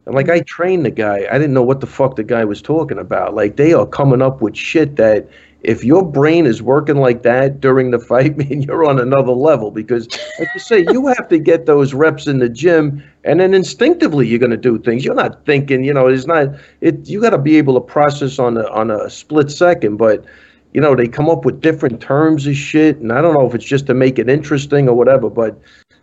[0.06, 2.62] And like I trained the guy, I didn't know what the fuck the guy was
[2.62, 3.34] talking about.
[3.34, 5.28] Like they are coming up with shit that
[5.62, 9.70] if your brain is working like that during the fight, man, you're on another level
[9.70, 13.54] because, like you say, you have to get those reps in the gym, and then
[13.54, 15.04] instinctively you're going to do things.
[15.04, 16.48] You're not thinking, you know, it's not
[16.80, 17.08] it.
[17.08, 20.24] You got to be able to process on a on a split second, but.
[20.72, 23.54] You know, they come up with different terms of shit, and I don't know if
[23.54, 25.58] it's just to make it interesting or whatever, but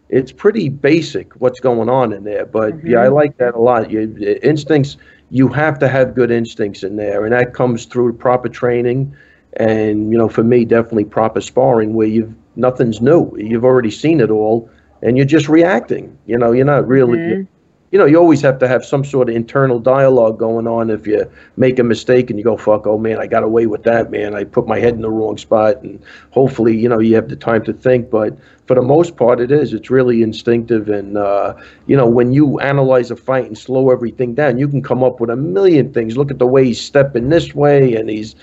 [0.10, 2.48] it's pretty basic what's going on in there.
[2.48, 2.88] But mm-hmm.
[2.88, 3.92] yeah, I like that a lot.
[3.92, 4.98] You, instincts,
[5.30, 9.16] you have to have good instincts in there, and that comes through proper training
[9.58, 13.36] and you know for me definitely proper sparring where you've nothing's new.
[13.38, 14.70] You've already seen it all
[15.02, 16.18] and you're just reacting.
[16.26, 17.44] You know you're not really mm-hmm.
[17.92, 21.06] you know you always have to have some sort of internal dialogue going on if
[21.06, 24.12] you make a mistake and you go fuck oh man i got away with that
[24.12, 24.36] man.
[24.36, 25.82] I put my head in the wrong spot.
[25.82, 26.02] And
[26.32, 28.10] hopefully you know you have the time to think.
[28.10, 29.74] But for the most part it is.
[29.74, 30.90] It's really instinctive.
[30.90, 34.82] And uh, you know when you analyze a fight and slow everything down you can
[34.82, 36.18] come up with a million things.
[36.18, 38.36] Look at the way he's stepping this way and he's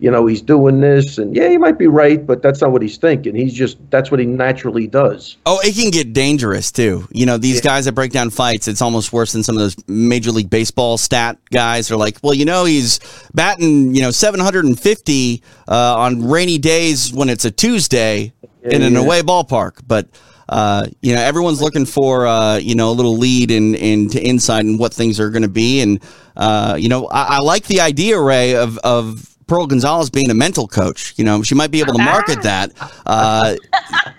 [0.00, 2.82] you know, he's doing this, and yeah, he might be right, but that's not what
[2.82, 3.34] he's thinking.
[3.34, 5.36] He's just that's what he naturally does.
[5.44, 7.08] Oh, it can get dangerous too.
[7.10, 7.62] You know, these yeah.
[7.62, 10.98] guys that break down fights, it's almost worse than some of those Major League Baseball
[10.98, 11.90] stat guys.
[11.90, 13.00] Are like, well, you know, he's
[13.34, 18.32] batting, you know, 750 uh, on rainy days when it's a Tuesday
[18.62, 19.00] yeah, in an yeah.
[19.00, 20.08] away ballpark, but.
[20.50, 24.64] Uh, you know, everyone's looking for uh, you know a little lead in into insight
[24.64, 26.02] and what things are going to be, and
[26.38, 30.34] uh, you know, I, I, like the idea, Ray, of of Pearl Gonzalez being a
[30.34, 31.14] mental coach.
[31.16, 32.72] You know, she might be able to market that.
[33.04, 33.56] Uh,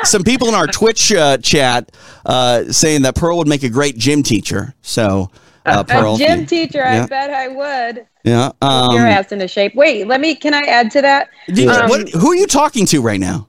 [0.03, 1.91] some people in our Twitch uh, chat
[2.25, 4.73] uh, saying that Pearl would make a great gym teacher.
[4.81, 5.31] So,
[5.65, 7.03] uh, Pearl, a gym teacher, yeah.
[7.03, 8.07] I bet I would.
[8.23, 9.75] Yeah, um, your ass into shape.
[9.75, 10.35] Wait, let me.
[10.35, 11.29] Can I add to that?
[11.49, 13.47] um, what, who are you talking to right now?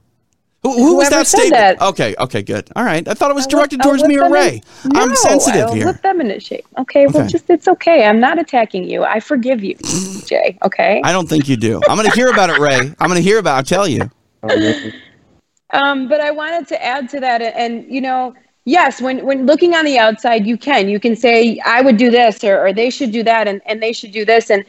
[0.63, 1.53] Who, who was that statement?
[1.53, 1.81] That.
[1.81, 2.69] Okay, okay, good.
[2.75, 3.07] All right.
[3.07, 4.61] I thought it was directed towards me or Ray.
[4.85, 5.91] In, I'm sensitive I'll here.
[5.93, 6.67] Them into shape.
[6.77, 8.05] Okay, well, just it's okay.
[8.05, 9.03] I'm not attacking you.
[9.03, 9.75] I forgive you,
[10.27, 10.59] Jay.
[10.63, 11.01] Okay.
[11.03, 11.81] I don't think you do.
[11.89, 12.93] I'm going to hear about it, Ray.
[12.99, 13.53] I'm going to hear about.
[13.53, 13.57] it.
[13.57, 14.01] I'll tell you.
[15.71, 18.35] um, but I wanted to add to that, and you know,
[18.65, 22.11] yes, when when looking on the outside, you can you can say I would do
[22.11, 24.63] this, or or they should do that, and and they should do this, and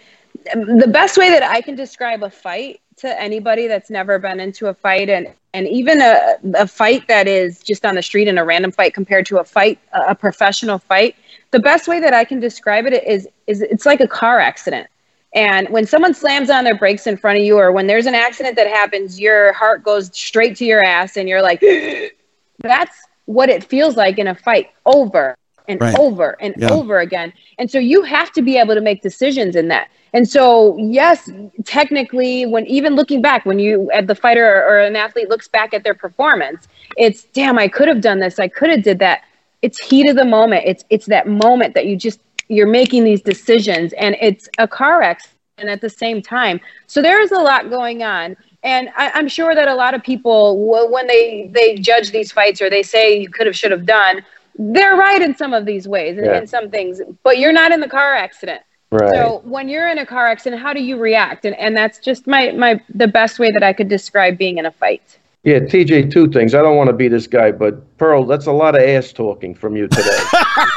[0.55, 4.69] the best way that I can describe a fight to anybody that's never been into
[4.69, 8.39] a fight and and even a, a fight that is just on the street in
[8.39, 11.17] a random fight compared to a fight a professional fight
[11.51, 14.87] the best way that i can describe it is is it's like a car accident.
[15.35, 18.15] And when someone slams on their brakes in front of you or when there's an
[18.15, 21.61] accident that happens your heart goes straight to your ass and you're like
[22.61, 25.35] that's what it feels like in a fight over
[25.73, 25.99] and right.
[25.99, 26.71] over and yeah.
[26.71, 30.29] over again and so you have to be able to make decisions in that and
[30.29, 31.31] so, yes,
[31.65, 35.73] technically, when even looking back, when you, at the fighter or, an athlete looks back
[35.73, 36.69] at their performance,
[36.99, 39.23] it's damn, I could have done this, I could have did that.
[39.63, 40.65] It's heat of the moment.
[40.67, 42.19] It's it's that moment that you just
[42.49, 46.61] you're making these decisions, and it's a car accident at the same time.
[46.89, 48.37] So there is a lot going on.
[48.65, 50.59] And I, am sure that a lot of people,
[50.91, 54.25] when they they judge these fights or they say you could have, should have done,
[54.57, 56.39] they're right in some of these ways and yeah.
[56.39, 57.01] in some things.
[57.23, 58.63] But you're not in the car accident.
[58.91, 59.15] Right.
[59.15, 61.45] So when you're in a car accident, how do you react?
[61.47, 64.67] And and that's just my my the best way that I could describe being in
[64.67, 65.19] a fight.
[65.45, 66.55] Yeah, TJ, two things.
[66.55, 69.57] I don't want to be this guy, but Pearl, that's a lot of ass talking
[69.57, 70.19] from you today.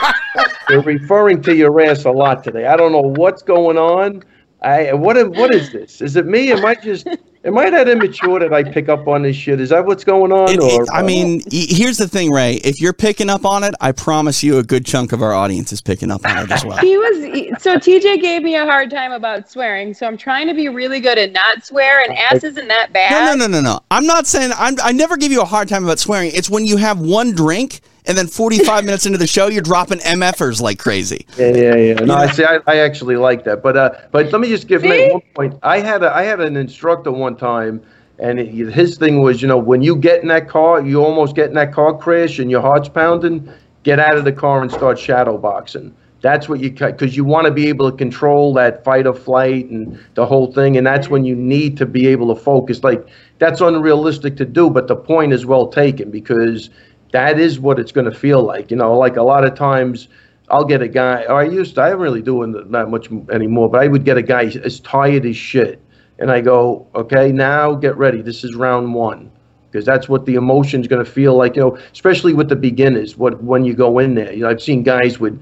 [0.70, 2.66] You're referring to your ass a lot today.
[2.66, 4.24] I don't know what's going on.
[4.62, 6.02] I what what is this?
[6.02, 6.52] Is it me?
[6.52, 7.08] Am I just
[7.46, 9.62] Am I that immature that I pick up on this shit?
[9.62, 10.50] Is that what's going on?
[10.50, 12.56] It, or, I mean, here's the thing, Ray.
[12.56, 15.72] If you're picking up on it, I promise you, a good chunk of our audience
[15.72, 16.78] is picking up on it as well.
[16.82, 20.56] he was so TJ gave me a hard time about swearing, so I'm trying to
[20.56, 23.12] be really good at not swear, and ass isn't that bad.
[23.12, 23.80] No, no, no, no, no.
[23.92, 26.32] I'm not saying I'm, I never give you a hard time about swearing.
[26.34, 30.00] It's when you have one drink and then 45 minutes into the show, you're dropping
[30.00, 31.26] MFers like crazy.
[31.38, 31.94] Yeah, yeah, yeah.
[31.96, 32.44] No, I see.
[32.44, 35.60] I, I actually like that, but uh, but let me just give me one point.
[35.64, 37.82] I had a I had an instructor one time,
[38.20, 41.36] and it, his thing was, you know, when you get in that car, you almost
[41.36, 43.52] get in that car crash, and your heart's pounding.
[43.84, 45.96] Get out of the car and start shadow boxing.
[46.22, 49.70] That's what you because you want to be able to control that fight or flight
[49.70, 52.84] and the whole thing, and that's when you need to be able to focus.
[52.84, 56.72] Like that's unrealistic to do, but the point is well taken because
[57.16, 58.70] that is what it's going to feel like.
[58.70, 60.10] You know, like a lot of times
[60.50, 63.70] I'll get a guy, or I used to, I don't really doing that much anymore,
[63.70, 65.82] but I would get a guy as tired as shit.
[66.20, 68.22] And I go, okay, now get ready.
[68.22, 69.32] This is round one.
[69.72, 73.18] Because that's what the emotion's going to feel like, you know, especially with the beginners.
[73.18, 75.42] What when you go in there, you know, I've seen guys with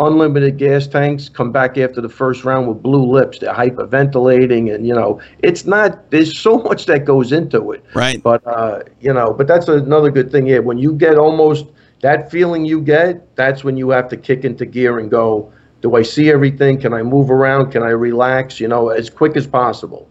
[0.00, 4.86] unlimited gas tanks come back after the first round with blue lips they're hyperventilating and
[4.86, 9.12] you know it's not there's so much that goes into it right but uh you
[9.12, 11.66] know but that's another good thing here when you get almost
[12.00, 15.96] that feeling you get that's when you have to kick into gear and go Do
[15.96, 16.78] I see everything?
[16.78, 17.72] Can I move around?
[17.72, 18.60] Can I relax?
[18.60, 20.09] You know, as quick as possible.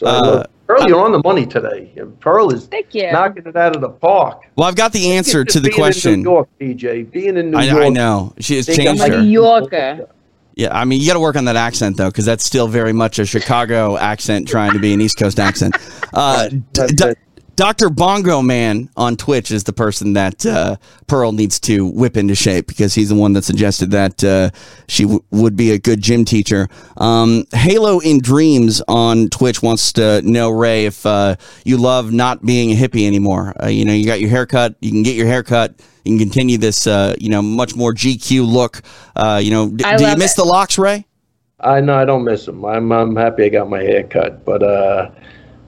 [0.00, 1.92] So, uh, Pearl, you're on the money today.
[2.20, 3.12] Pearl is Thank you.
[3.12, 4.40] knocking it out of the park.
[4.56, 6.12] Well, I've got the answer to the Being question.
[6.14, 7.10] In New York, PJ.
[7.10, 7.82] Being in New I, York.
[7.82, 9.22] I know she has I'm changed I'm a her.
[9.22, 10.08] New Yorker.
[10.54, 12.94] Yeah, I mean, you got to work on that accent though, because that's still very
[12.94, 15.76] much a Chicago accent trying to be an East Coast accent.
[16.14, 17.18] Uh, d- d- it.
[17.60, 17.90] Dr.
[17.90, 22.66] Bongo Man on Twitch is the person that uh, Pearl needs to whip into shape
[22.66, 24.48] because he's the one that suggested that uh,
[24.88, 26.68] she w- would be a good gym teacher.
[26.96, 31.36] Um, Halo in Dreams on Twitch wants to know, Ray, if uh,
[31.66, 33.52] you love not being a hippie anymore.
[33.62, 35.74] Uh, you know, you got your haircut, you can get your haircut.
[36.06, 38.80] You can continue this, uh, you know, much more GQ look.
[39.14, 40.36] Uh, you know, d- I do you miss it.
[40.36, 41.06] the locks, Ray?
[41.60, 42.64] I know I don't miss them.
[42.64, 45.10] I'm I'm happy I got my hair cut, but uh,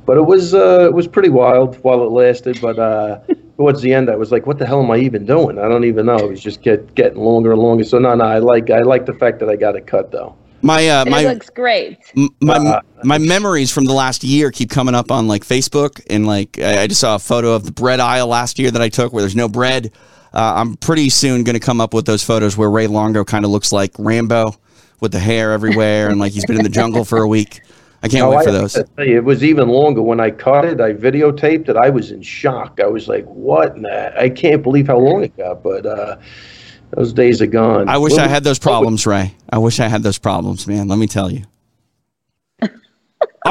[0.07, 2.61] but it was uh, it was pretty wild while it lasted.
[2.61, 3.21] But uh,
[3.57, 5.59] towards the end, I was like, what the hell am I even doing?
[5.59, 6.17] I don't even know.
[6.17, 7.85] It was just get getting longer and longer.
[7.85, 10.37] So no, no, I like I like the fact that I got it cut though.
[10.65, 11.99] My uh, And my it looks great.
[12.17, 16.01] M- my Uh, my memories from the last year keep coming up on like Facebook
[16.09, 18.81] and like I I just saw a photo of the bread aisle last year that
[18.81, 19.91] I took where there's no bread.
[20.33, 23.45] Uh, I'm pretty soon going to come up with those photos where Ray Longo kind
[23.45, 24.55] of looks like Rambo
[25.01, 27.61] with the hair everywhere and like he's been in the jungle for a week.
[28.05, 28.77] I can't No, wait for those.
[28.99, 30.81] you, It was even longer when I caught it.
[30.81, 31.77] I videotaped it.
[31.77, 32.81] I was in shock.
[32.83, 35.63] I was like, "What?" I can't believe how long it got.
[35.63, 36.17] But uh,
[36.91, 37.89] those days are gone.
[37.89, 39.35] I wish I had those problems, Ray.
[39.51, 40.89] I wish I had those problems, man.
[40.89, 41.45] Let me tell you.
[42.63, 42.69] All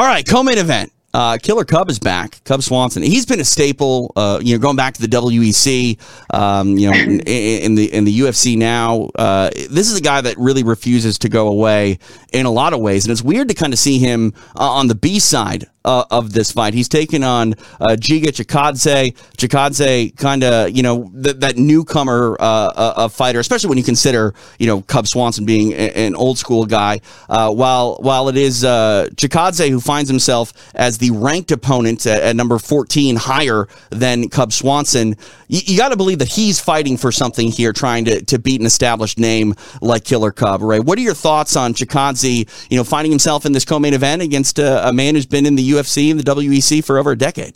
[0.03, 0.91] right, co-main event.
[1.13, 2.43] Uh, Killer Cub is back.
[2.43, 3.03] Cub Swanson.
[3.03, 4.11] He's been a staple.
[4.15, 5.99] Uh, you know, going back to the WEC.
[6.33, 9.09] Um, you know, in, in the in the UFC now.
[9.15, 11.99] Uh, this is a guy that really refuses to go away
[12.31, 14.87] in a lot of ways, and it's weird to kind of see him uh, on
[14.87, 16.73] the B side uh, of this fight.
[16.73, 19.15] He's taken on uh, Giga Chikadze.
[19.37, 23.83] Chikadze, kind of, you know, th- that newcomer uh, uh, uh, fighter, especially when you
[23.83, 27.01] consider, you know, Cub Swanson being a- an old school guy.
[27.29, 32.21] Uh, while while it is uh, Chikadze who finds himself as the ranked opponent at,
[32.21, 35.15] at number 14, higher than Cub Swanson,
[35.47, 38.59] you, you got to believe that he's fighting for something here, trying to, to beat
[38.59, 40.61] an established name like Killer Cub.
[40.61, 44.21] Ray, what are your thoughts on Chikadze, you know, finding himself in this co-main event
[44.21, 47.17] against a, a man who's been in the UFC and the WEC for over a
[47.17, 47.55] decade?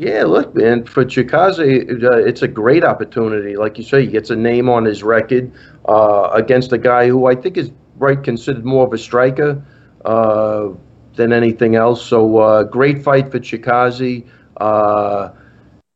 [0.00, 3.56] Yeah, look, man, for Chikadze, uh, it's a great opportunity.
[3.56, 5.50] Like you say, he gets a name on his record
[5.86, 9.60] uh, against a guy who I think is right considered more of a striker
[10.04, 10.68] uh,
[11.14, 12.06] than anything else.
[12.06, 14.24] So uh, great fight for Chikadze.
[14.58, 15.30] Uh,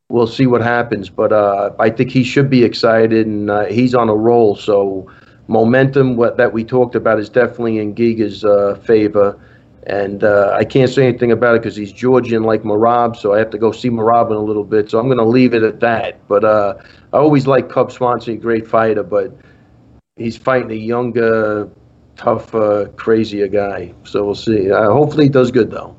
[0.09, 4.09] we'll see what happens, but uh, I think he should be excited, and he's on
[4.09, 4.57] a roll.
[4.57, 5.09] So
[5.47, 8.43] momentum that we talked about is definitely in Giga's
[8.85, 9.39] favor.
[9.87, 13.39] And uh, I can't say anything about it because he's Georgian like Merab, so I
[13.39, 14.89] have to go see Merab in a little bit.
[14.89, 16.25] So I'm going to leave it at that.
[16.27, 16.75] But uh,
[17.11, 19.35] I always like Cub Swanson, great fighter, but
[20.15, 21.69] he's fighting a younger,
[22.15, 23.93] tougher, crazier guy.
[24.03, 24.71] So we'll see.
[24.71, 25.95] Uh, hopefully he does good, though.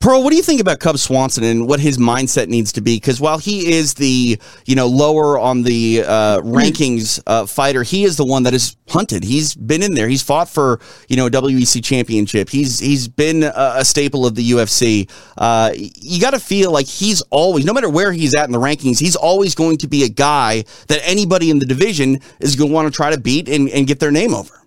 [0.00, 2.96] Pearl, what do you think about Cub Swanson and what his mindset needs to be?
[2.96, 8.04] Because while he is the you know lower on the uh, rankings uh, fighter, he
[8.04, 9.22] is the one that is hunted.
[9.22, 10.08] He's been in there.
[10.08, 10.80] He's fought for
[11.10, 12.48] you know a WEC championship.
[12.48, 15.10] He's he's been a, a staple of the UFC.
[15.36, 18.58] Uh, you got to feel like he's always, no matter where he's at in the
[18.58, 22.70] rankings, he's always going to be a guy that anybody in the division is going
[22.70, 24.62] to want to try to beat and, and get their name over.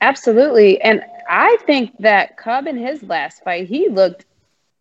[0.00, 0.80] Absolutely.
[0.80, 4.24] And I think that Cub in his last fight, he looked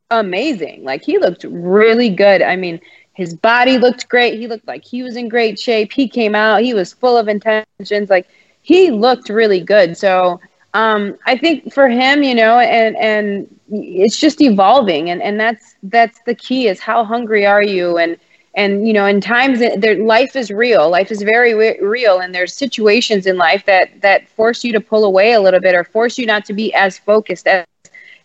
[0.09, 0.83] amazing.
[0.83, 2.41] Like he looked really good.
[2.41, 2.79] I mean,
[3.13, 4.39] his body looked great.
[4.39, 5.91] He looked like he was in great shape.
[5.93, 8.09] He came out, he was full of intentions.
[8.09, 8.27] Like
[8.61, 9.97] he looked really good.
[9.97, 10.39] So
[10.73, 15.75] um, I think for him, you know, and and it's just evolving, and and that's
[15.83, 18.17] that's the key is how hungry are you, and
[18.57, 22.19] and you know, in times that there, life is real, life is very re- real,
[22.19, 25.75] and there's situations in life that that force you to pull away a little bit,
[25.75, 27.65] or force you not to be as focused as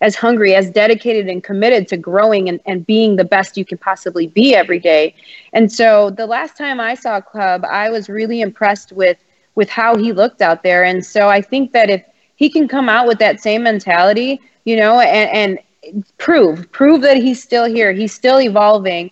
[0.01, 3.79] as hungry, as dedicated and committed to growing and, and being the best you can
[3.79, 5.15] possibly be every day.
[5.53, 9.19] And so the last time I saw Cub I was really impressed with
[9.55, 10.83] with how he looked out there.
[10.83, 12.03] And so I think that if
[12.37, 17.19] he can come out with that same mentality, you know, and, and prove, prove that
[17.19, 19.11] he's still here, he's still evolving.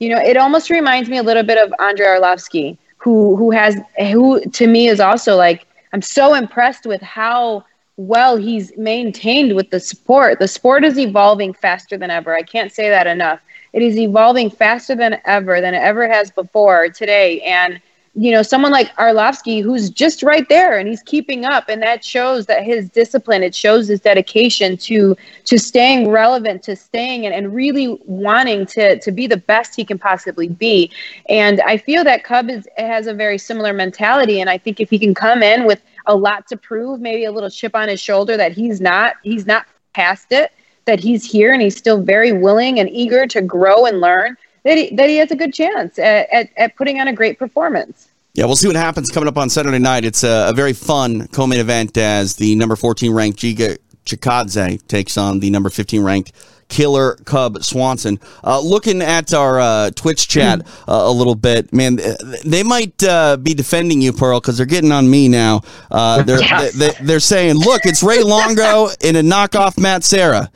[0.00, 3.76] You know, it almost reminds me a little bit of Andrei Arlovsky, who who has
[3.98, 7.64] who to me is also like I'm so impressed with how
[7.96, 10.38] well he's maintained with the sport.
[10.38, 12.34] The sport is evolving faster than ever.
[12.34, 13.40] I can't say that enough.
[13.72, 17.40] It is evolving faster than ever than it ever has before today.
[17.42, 17.80] And
[18.14, 22.04] you know, someone like Arlovsky who's just right there and he's keeping up and that
[22.04, 27.34] shows that his discipline, it shows his dedication to to staying relevant, to staying and,
[27.34, 30.90] and really wanting to to be the best he can possibly be.
[31.28, 34.40] And I feel that Cub is has a very similar mentality.
[34.40, 37.32] And I think if he can come in with a lot to prove, maybe a
[37.32, 40.50] little chip on his shoulder that he's not he's not past it,
[40.84, 44.76] that he's here and he's still very willing and eager to grow and learn, that
[44.78, 48.08] he, that he has a good chance at, at, at putting on a great performance.
[48.34, 50.04] Yeah, we'll see what happens coming up on Saturday night.
[50.04, 55.18] It's a, a very fun co-main event as the number 14 ranked Giga Chikadze takes
[55.18, 56.32] on the number 15 ranked
[56.68, 58.18] Killer Cub Swanson.
[58.42, 61.98] Uh, looking at our uh, Twitch chat uh, a little bit, man,
[62.44, 65.62] they might uh, be defending you, Pearl, because they're getting on me now.
[65.90, 66.72] Uh, they're Yes.
[67.00, 70.50] they, are saying, "Look, it's Ray Longo in a knockoff Matt Serra."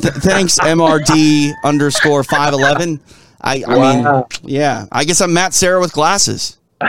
[0.00, 3.00] Th- thanks, MRD underscore five eleven.
[3.46, 6.58] I, I mean, yeah, I guess I'm Matt Serra with glasses.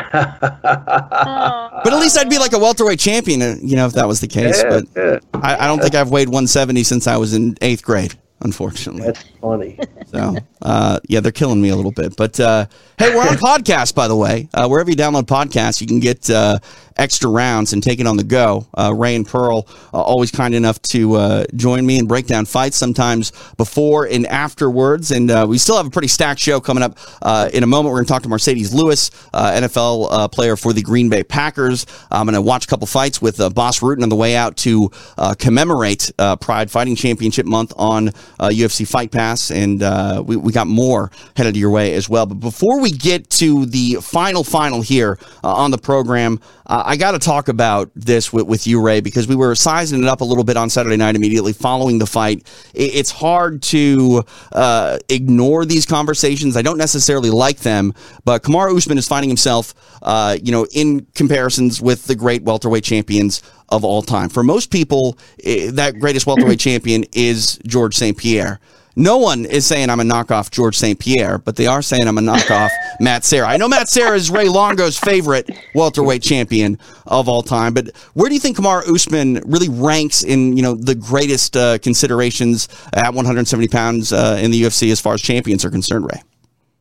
[1.84, 4.20] But at least I'd be like a welterweight champion, uh, you know, if that was
[4.20, 4.62] the case.
[4.62, 5.20] Yeah, but yeah.
[5.41, 9.05] I, I don't think I've weighed 170 since I was in eighth grade, unfortunately.
[9.05, 9.80] That's funny.
[10.08, 12.16] So, uh, yeah, they're killing me a little bit.
[12.16, 12.66] But uh,
[12.97, 14.47] hey, we're on podcast, by the way.
[14.53, 16.60] Uh, wherever you download podcasts, you can get uh,
[16.98, 18.68] extra rounds and take it on the go.
[18.78, 22.45] Uh, Ray and Pearl, uh, always kind enough to uh, join me and break down
[22.45, 25.12] fights sometimes before and afterwards.
[25.12, 27.91] And uh, we still have a pretty stacked show coming up uh, in a moment.
[27.91, 31.86] We're going to talk to Marcedes Lewis, uh, NFL player for the Green Bay Packers.
[32.12, 34.91] I'm going to watch a couple fights with Bas Rutten on the way out to
[35.38, 39.52] commemorate Pride Fighting Championship Month on UFC Fight Pass.
[39.52, 39.82] And
[40.28, 42.26] we, we got more headed your way as well.
[42.26, 47.12] But before we get to the final, final here on the program, uh, I got
[47.12, 50.24] to talk about this with, with you, Ray, because we were sizing it up a
[50.24, 52.48] little bit on Saturday night immediately following the fight.
[52.74, 54.24] It, it's hard to
[54.54, 56.56] uh, ignore these conversations.
[56.56, 61.06] I don't necessarily like them, but Kamaru Usman is finding himself, uh, you know, in
[61.14, 64.30] comparisons with the great welterweight champions of all time.
[64.30, 68.18] For most people, eh, that greatest welterweight champion is George St.
[68.18, 68.62] Pierre.
[69.00, 70.98] No one is saying I'm a knockoff George St.
[70.98, 73.48] Pierre, but they are saying I'm a knockoff Matt Serra.
[73.48, 78.28] I know Matt Serra is Ray Longo's favorite welterweight champion of all time, but where
[78.28, 83.14] do you think Kamaru Usman really ranks in you know the greatest uh, considerations at
[83.14, 86.24] 170 pounds uh, in the UFC as far as champions are concerned, Ray?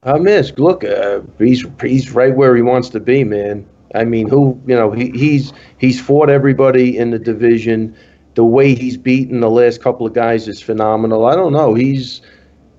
[0.03, 0.57] I miss.
[0.57, 3.69] Look, uh, he's he's right where he wants to be, man.
[3.95, 7.95] I mean, who you know he, he's he's fought everybody in the division.
[8.37, 11.26] The way he's beaten the last couple of guys is phenomenal.
[11.26, 11.74] I don't know.
[11.74, 12.20] He's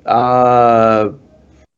[0.06, 1.10] uh,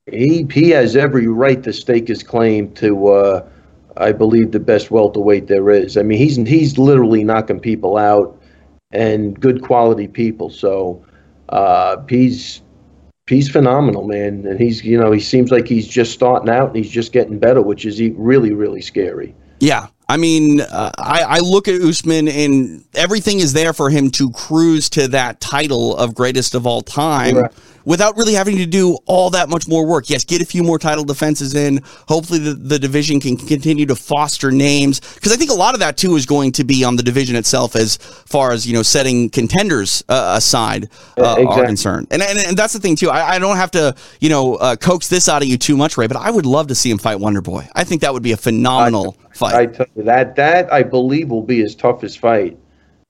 [0.06, 3.50] he he has every right to stake his claim to uh,
[3.98, 5.98] I believe the best welterweight there is.
[5.98, 8.40] I mean, he's he's literally knocking people out
[8.92, 10.50] and good quality people.
[10.50, 11.04] So
[11.50, 12.62] uh, he's
[13.28, 14.46] he's phenomenal, man.
[14.46, 17.40] And he's, you know, he seems like he's just starting out and he's just getting
[17.40, 19.36] better, which is really, really scary.
[19.60, 19.88] Yeah.
[20.10, 24.32] I mean, uh, I, I look at Usman and everything is there for him to
[24.32, 27.52] cruise to that title of greatest of all time Right.
[27.86, 30.10] without really having to do all that much more work.
[30.10, 31.82] Yes, get a few more title defenses in.
[32.08, 35.80] Hopefully, the, the division can continue to foster names because I think a lot of
[35.82, 38.82] that too is going to be on the division itself as far as, you know,
[38.82, 40.90] setting contenders uh, aside
[41.20, 41.66] uh, are Exactly.
[41.68, 42.08] concerned.
[42.10, 43.12] And, and, and that's the thing too.
[43.12, 45.98] I, I don't have to, you know, uh, coax this out of you too much,
[45.98, 47.68] Ray, but I would love to see him fight Wonder Boy.
[47.76, 49.56] I think that would be a phenomenal fight.
[49.56, 52.58] I tell you that that I believe will be his toughest fight.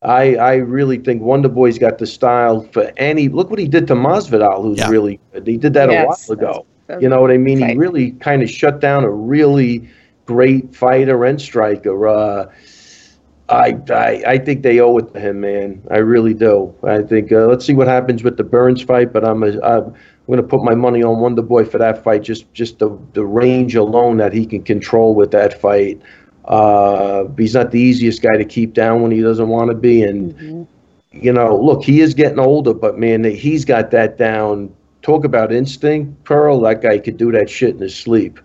[0.02, 3.28] I I really think Wonder Boy's got the style for any.
[3.28, 4.90] Look what he did to Masvidal, who's Yeah.
[4.90, 5.46] really good.
[5.48, 6.66] He did that Yes, a while ago.
[6.88, 7.58] that's- You know what I mean?
[7.60, 9.90] He really kind of shut down a really
[10.26, 12.08] great fighter and striker.
[12.08, 12.46] Uh,
[13.50, 15.82] I, I I think they owe it to him, man.
[15.90, 16.72] I really do.
[16.84, 19.94] I think uh, let's see what happens with the Burns fight, but I'm a, I'm
[20.28, 22.22] going to put my money on Wonder Boy for that fight.
[22.22, 26.00] Just just the the range alone that he can control with that fight.
[26.50, 30.04] Uh, he's not the easiest guy to keep down when he doesn't want to be,
[30.04, 30.36] and
[31.12, 34.74] you know, look, he is getting older, but man, he's got that down.
[35.02, 36.62] Talk about instinct, Pearl.
[36.62, 38.40] That guy could do that shit in his sleep.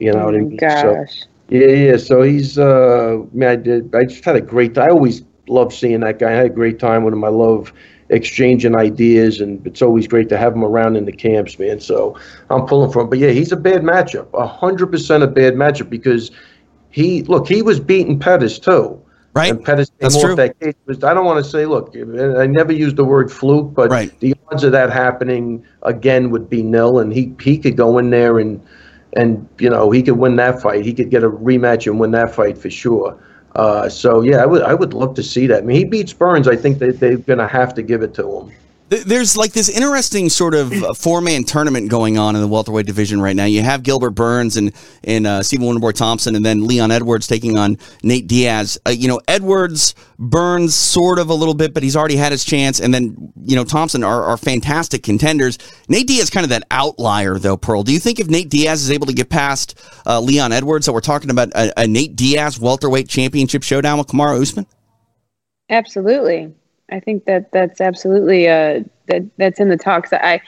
[0.00, 0.66] You know what I Oh, mean?
[0.68, 1.26] So, gosh.
[1.48, 1.96] yeah, yeah.
[1.96, 3.94] So he's, uh, man, I did.
[3.94, 4.76] I just had a great.
[4.78, 6.30] I always love seeing that guy.
[6.30, 7.24] I had a great time with him.
[7.24, 7.72] I love
[8.10, 11.80] exchanging ideas, and it's always great to have him around in the camps, man.
[11.80, 12.18] So
[12.50, 13.08] I'm pulling for him.
[13.10, 14.26] But yeah, he's a bad matchup.
[14.34, 16.30] A hundred percent a bad matchup because
[16.90, 17.48] he look.
[17.48, 19.00] He was beating Pettis too.
[19.32, 19.50] Right?
[19.52, 20.34] And Pettis came That's off true.
[20.34, 20.74] that case.
[21.04, 24.10] I don't want to say, look, I never used the word fluke, but Right.
[24.18, 28.10] the odds of that happening again would be nil, and he he could go in
[28.10, 28.60] there and
[29.14, 30.84] and you know he could win that fight.
[30.84, 33.16] He could get a rematch and win that fight for sure.
[33.54, 35.62] Uh, so yeah, I would I would love to see that.
[35.62, 36.48] I mean, he beats Burns.
[36.48, 38.50] I think that they're gonna have to give it to him.
[38.90, 43.20] There's like this interesting sort of four man tournament going on in the welterweight division
[43.20, 43.44] right now.
[43.44, 44.72] You have Gilbert Burns and
[45.04, 48.78] and uh, Stephen Wonderboy Thompson, and then Leon Edwards taking on Nate Diaz.
[48.84, 52.44] Uh, you know, Edwards, Burns, sort of a little bit, but he's already had his
[52.44, 52.80] chance.
[52.80, 55.56] And then you know Thompson are, are fantastic contenders.
[55.88, 57.56] Nate Diaz kind of that outlier though.
[57.56, 60.86] Pearl, do you think if Nate Diaz is able to get past uh, Leon Edwards,
[60.86, 64.66] that we're talking about a, a Nate Diaz welterweight championship showdown with Kamaru Usman?
[65.68, 66.52] Absolutely.
[66.90, 70.12] I think that that's absolutely uh, that that's in the talks.
[70.12, 70.40] I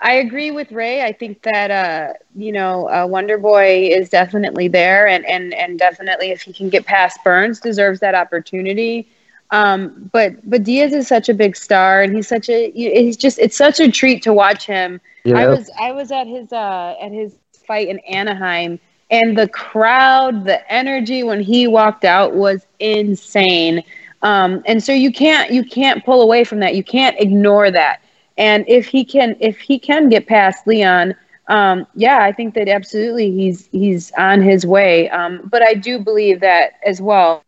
[0.00, 1.02] I agree with Ray.
[1.02, 5.78] I think that uh, you know uh, Wonder Boy is definitely there, and and and
[5.78, 9.08] definitely if he can get past Burns, deserves that opportunity.
[9.50, 13.38] Um, but but Diaz is such a big star, and he's such a he's just
[13.38, 15.00] it's such a treat to watch him.
[15.26, 17.34] I was I was at his uh, at his
[17.66, 18.78] fight in Anaheim,
[19.10, 23.82] and the crowd, the energy when he walked out was insane.
[24.22, 26.74] Um, and so you can't you can't pull away from that.
[26.74, 28.00] You can't ignore that.
[28.36, 31.14] And if he can if he can get past Leon,
[31.48, 35.08] um, yeah, I think that absolutely he's he's on his way.
[35.10, 37.44] Um, but I do believe that as well.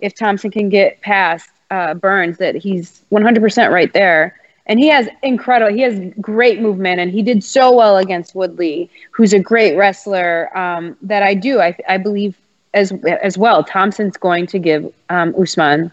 [0.00, 4.38] If Thompson can get past uh, Burns, that he's 100% right there.
[4.66, 8.88] And he has incredible, he has great movement, and he did so well against Woodley,
[9.10, 10.56] who's a great wrestler.
[10.56, 12.36] Um, that I do, I, I believe
[12.74, 12.92] as
[13.22, 13.64] as well.
[13.64, 15.92] Thompson's going to give um, Usman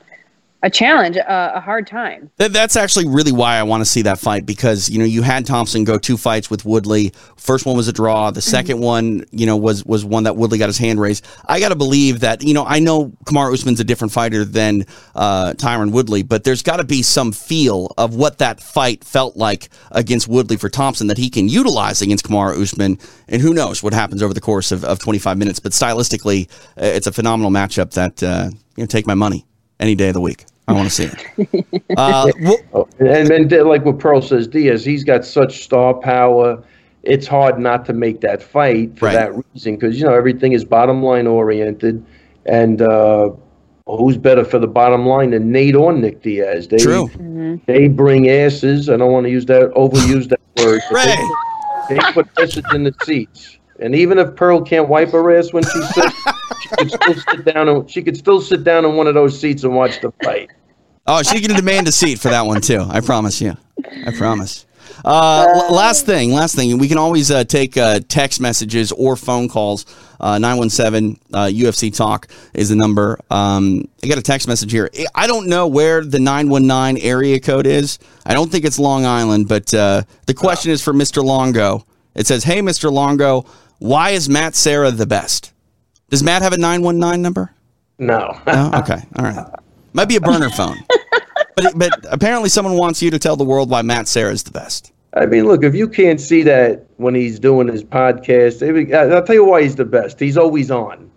[0.62, 2.30] a challenge, a, a hard time.
[2.38, 5.22] That, that's actually really why I want to see that fight because you know you
[5.22, 7.14] had Thompson go two fights with Woodley.
[7.38, 8.32] First one was a draw.
[8.32, 8.80] The 2nd mm-hmm.
[8.80, 11.26] one, you know, was was one that Woodley got his hand raised.
[11.48, 14.86] I got to believe that you know I know Kamaru Usman's a different fighter than
[15.16, 19.38] uh, Tyron Woodley, but there's got to be some feel of what that fight felt
[19.38, 23.00] like against Woodley for Thompson that he can utilize against Kamaru Usman.
[23.30, 25.60] And who knows what happens over the course of, of 25 minutes.
[25.60, 29.46] But stylistically, uh, it's a phenomenal matchup that uh, you know take my money
[29.80, 30.46] any day of the week.
[30.68, 31.66] I want to see it.
[31.98, 32.32] Uh,
[32.72, 36.64] well, and then, like what Pearl says, Diaz, he's got such star power.
[37.04, 39.14] It's hard not to make that fight for right.
[39.16, 42.06] that reason because you know everything is bottom line oriented,
[42.46, 43.32] and uh,
[43.88, 46.68] who's better for the bottom line than Nate or Nick Diaz?
[46.68, 47.08] They, True.
[47.08, 47.56] Mm-hmm.
[47.66, 48.90] They bring asses.
[48.90, 50.82] I don't want to use that overuse that word.
[50.92, 51.18] right.
[51.90, 53.59] They, they put asses in the seats.
[53.82, 56.16] And even if Pearl can't wipe her ass when she sits,
[56.62, 59.40] she could still sit down and she could still sit down in one of those
[59.40, 60.50] seats and watch the fight.
[61.08, 62.86] Oh, she can demand a seat for that one too.
[62.88, 63.58] I promise you.
[64.06, 64.66] I promise.
[65.06, 66.78] Uh, last thing, last thing.
[66.78, 69.86] We can always uh, take uh, text messages or phone calls.
[70.20, 73.20] Uh, 917 UFC uh, Talk is the number.
[73.30, 74.90] Um, I got a text message here.
[75.16, 78.00] I don't know where the 919 area code is.
[78.26, 81.24] I don't think it's Long Island, but uh, the question is for Mr.
[81.24, 81.86] Longo.
[82.16, 82.92] It says, Hey, Mr.
[82.92, 83.46] Longo,
[83.80, 85.54] why is Matt Serra the best?
[86.10, 87.54] Does Matt have a 919 number?
[87.98, 88.40] No.
[88.48, 88.72] no?
[88.76, 89.02] Okay.
[89.18, 89.46] All right.
[89.94, 90.78] Might be a burner phone.
[91.56, 94.52] but, but apparently someone wants you to tell the world why Matt Serra is the
[94.52, 94.94] best.
[95.14, 98.62] I mean, look, if you can't see that when he's doing his podcast,
[99.12, 100.20] I'll tell you why he's the best.
[100.20, 101.10] He's always on.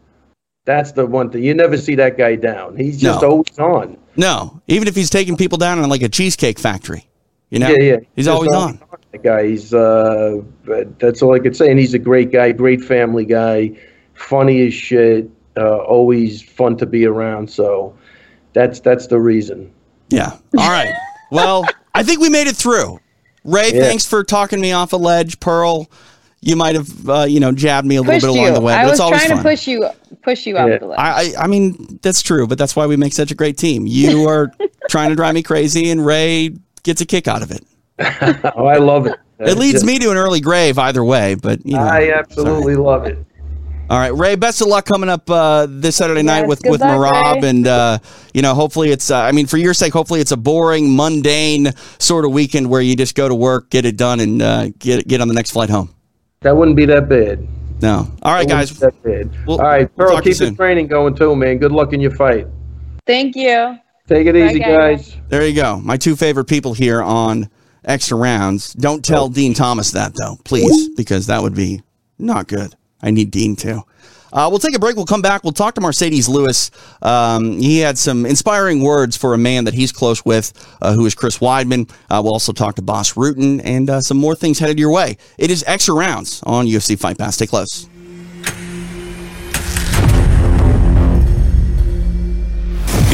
[0.64, 1.42] That's the one thing.
[1.42, 2.76] You never see that guy down.
[2.76, 3.28] He's just no.
[3.28, 3.98] always on.
[4.16, 7.08] No, even if he's taking people down in like a cheesecake factory,
[7.50, 8.88] you know, yeah, yeah, he's, always, always on.
[8.90, 8.91] on.
[9.12, 10.40] That guy, he's uh,
[10.98, 11.70] that's all I could say.
[11.70, 13.72] And he's a great guy, great family guy,
[14.14, 17.50] funny as shit, uh, always fun to be around.
[17.50, 17.96] So
[18.52, 19.72] that's that's the reason.
[20.08, 20.38] Yeah.
[20.58, 20.94] All right.
[21.30, 23.00] Well, I think we made it through.
[23.44, 23.80] Ray, yeah.
[23.80, 25.40] thanks for talking me off a ledge.
[25.40, 25.90] Pearl,
[26.40, 28.54] you might have uh, you know jabbed me a little bit along you.
[28.54, 28.74] the way.
[28.74, 29.36] I was trying fun.
[29.38, 29.88] to push you
[30.22, 30.64] push you yeah.
[30.64, 30.98] off the ledge.
[30.98, 33.86] I, I mean that's true, but that's why we make such a great team.
[33.86, 34.52] You are
[34.88, 37.64] trying to drive me crazy, and Ray gets a kick out of it.
[38.56, 39.18] oh, I love it.
[39.38, 42.84] It leads me to an early grave either way, but you know, I absolutely sorry.
[42.84, 43.18] love it.
[43.90, 44.36] All right, Ray.
[44.36, 47.48] Best of luck coming up uh, this Saturday yes, night with with luck, Merab, Ray.
[47.48, 47.98] and uh,
[48.32, 49.10] you know, hopefully it's.
[49.10, 52.80] Uh, I mean, for your sake, hopefully it's a boring, mundane sort of weekend where
[52.80, 55.50] you just go to work, get it done, and uh, get get on the next
[55.50, 55.94] flight home.
[56.40, 57.46] That wouldn't be that bad.
[57.82, 58.08] No.
[58.22, 58.78] All right, guys.
[58.78, 59.30] That bad.
[59.46, 60.14] We'll, All right, Pearl.
[60.14, 61.58] We'll keep the training going too, man.
[61.58, 62.46] Good luck in your fight.
[63.06, 63.78] Thank you.
[64.06, 65.10] Take it Bye, easy, guys.
[65.10, 65.16] guys.
[65.28, 65.80] There you go.
[65.80, 67.50] My two favorite people here on
[67.84, 68.72] extra rounds.
[68.72, 69.30] Don't tell oh.
[69.30, 71.82] Dean Thomas that though, please, because that would be
[72.18, 72.74] not good.
[73.02, 73.82] I need Dean too.
[74.32, 74.96] Uh, we'll take a break.
[74.96, 75.44] We'll come back.
[75.44, 76.70] We'll talk to Marcedes Lewis.
[77.02, 81.04] Um, he had some inspiring words for a man that he's close with, uh, who
[81.04, 81.90] is Chris Weidman.
[82.10, 85.18] Uh, we'll also talk to Bas Rutten and uh, some more things headed your way.
[85.36, 87.34] It is extra rounds on UFC Fight Pass.
[87.34, 87.88] Stay close.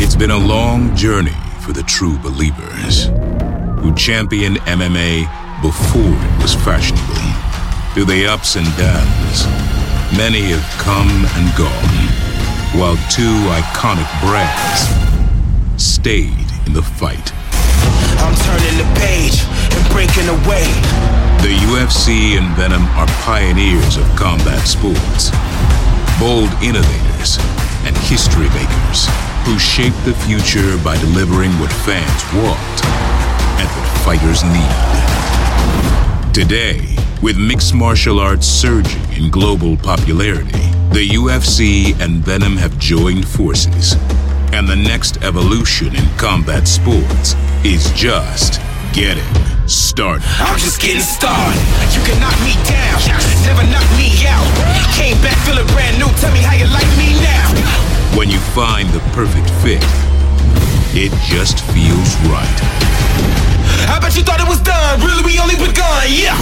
[0.00, 3.08] It's been a long journey for the true believers
[3.88, 5.24] who championed MMA
[5.62, 7.24] before it was fashionable.
[7.94, 9.48] Through the ups and downs
[10.16, 11.96] Many have come and gone,
[12.80, 14.88] while two iconic brands
[15.76, 17.32] stayed in the fight.
[18.20, 19.44] I'm turning the page
[20.16, 20.64] in the way.
[21.44, 25.30] The UFC and Venum are pioneers of combat sports,
[26.18, 27.36] bold innovators,
[27.84, 29.06] and history makers
[29.44, 33.27] who shaped the future by delivering what fans want
[33.58, 34.74] and what fighters need.
[36.32, 43.26] Today, with mixed martial arts surging in global popularity, the UFC and Venum have joined
[43.26, 43.94] forces.
[44.52, 47.34] And the next evolution in combat sports
[47.64, 48.60] is just
[48.94, 49.22] getting
[49.68, 50.24] started.
[50.40, 51.60] I'm just getting started.
[51.92, 52.96] You can knock me down,
[53.44, 54.46] never knock me out.
[54.96, 56.08] Came back feeling brand new.
[56.22, 57.50] Tell me how you like me now.
[58.16, 59.84] When you find the perfect fit,
[60.96, 63.47] it just feels right.
[63.88, 65.00] I bet you thought it was done.
[65.00, 66.06] Really, we only begun.
[66.08, 66.36] Yeah.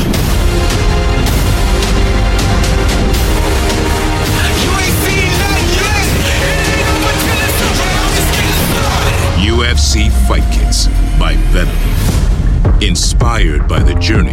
[4.63, 6.07] You ain't seen nothing yet.
[6.27, 7.91] It ain't over till it's over.
[8.17, 9.47] Just getting started.
[9.47, 12.83] UFC Fight Kits by Venum.
[12.83, 14.33] Inspired by the journey,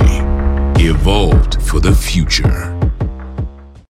[0.83, 2.69] evolved for the future.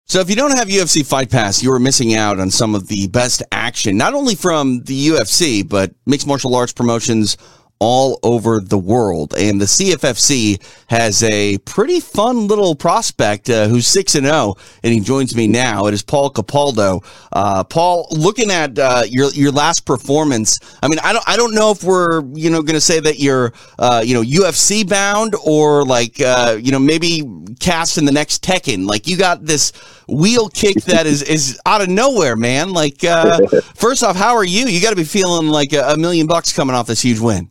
[0.06, 2.88] So if you don't have UFC Fight Pass, you are missing out on some of
[2.88, 7.36] the best action, not only from the UFC, but mixed martial arts promotions
[7.84, 9.34] all over the world.
[9.38, 14.94] And the CFFC has a pretty fun little prospect uh, who's 6 and 0, and
[14.94, 15.88] he joins me now.
[15.88, 17.04] It is Paul Capaldo.
[17.34, 21.54] Uh, Paul, looking at uh, your your last performance, I mean, I don't I don't
[21.54, 25.36] know if we're you know going to say that you're uh, you know UFC bound
[25.46, 27.24] or like uh, you know maybe
[27.60, 28.88] cast in the next Tekken.
[28.88, 29.74] Like you got this
[30.08, 32.72] wheel kick that is is out of nowhere, man.
[32.72, 34.68] Like uh, first off, how are you?
[34.68, 37.50] You got to be feeling like a, a million bucks coming off this huge win.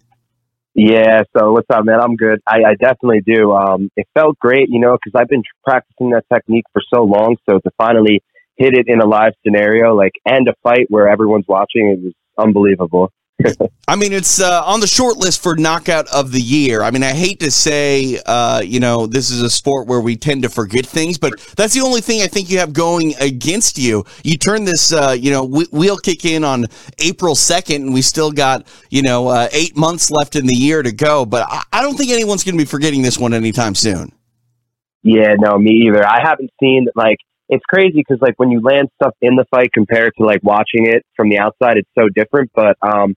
[0.74, 2.00] Yeah, so what's up, man?
[2.00, 2.40] I'm good.
[2.46, 3.52] I, I definitely do.
[3.52, 7.36] Um, it felt great, you know, because I've been practicing that technique for so long.
[7.48, 8.22] So to finally
[8.56, 12.14] hit it in a live scenario, like, and a fight where everyone's watching, it was
[12.38, 13.12] unbelievable.
[13.88, 16.82] I mean, it's uh, on the short list for knockout of the year.
[16.82, 20.16] I mean, I hate to say, uh, you know, this is a sport where we
[20.16, 23.78] tend to forget things, but that's the only thing I think you have going against
[23.78, 24.04] you.
[24.22, 26.66] You turn this, uh, you know, wh- wheel kick in on
[27.00, 30.82] April 2nd, and we still got, you know, uh, eight months left in the year
[30.82, 31.26] to go.
[31.26, 34.12] But I, I don't think anyone's going to be forgetting this one anytime soon.
[35.02, 36.06] Yeah, no, me either.
[36.06, 37.18] I haven't seen, like,
[37.52, 40.86] it's crazy because, like, when you land stuff in the fight compared to, like, watching
[40.86, 42.50] it from the outside, it's so different.
[42.54, 43.14] But, um,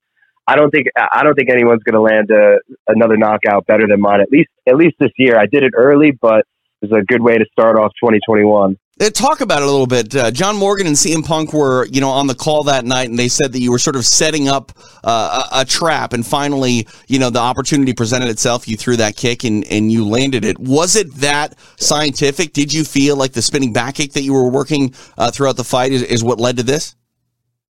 [0.47, 2.57] I don't think I don't think anyone's going to land a,
[2.87, 4.21] another knockout better than mine.
[4.21, 5.39] At least at least this year.
[5.39, 6.45] I did it early, but
[6.83, 8.77] it's a good way to start off 2021.
[8.97, 10.15] Uh, Talk about it a little bit.
[10.15, 13.19] Uh, John Morgan and CM Punk were, you know, on the call that night, and
[13.19, 14.71] they said that you were sort of setting up
[15.03, 18.69] uh, a, a trap, and finally, you know, the opportunity presented itself.
[18.69, 20.57] You threw that kick, and and you landed it.
[20.57, 22.53] Was it that scientific?
[22.53, 25.65] Did you feel like the spinning back kick that you were working uh, throughout the
[25.65, 26.95] fight is, is what led to this?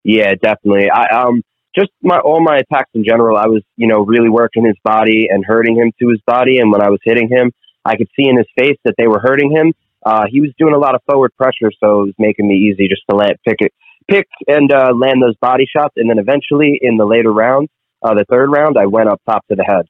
[0.02, 0.90] Yeah, definitely.
[0.90, 1.42] I um
[1.74, 3.38] just my all my attacks in general.
[3.38, 6.70] I was you know really working his body and hurting him to his body, and
[6.70, 7.50] when I was hitting him,
[7.82, 9.72] I could see in his face that they were hurting him.
[10.04, 12.88] Uh, he was doing a lot of forward pressure, so it was making me easy
[12.88, 13.72] just to let pick it,
[14.10, 17.68] pick and uh, land those body shots, and then eventually in the later rounds,
[18.02, 19.86] uh, the third round, I went up top to the head.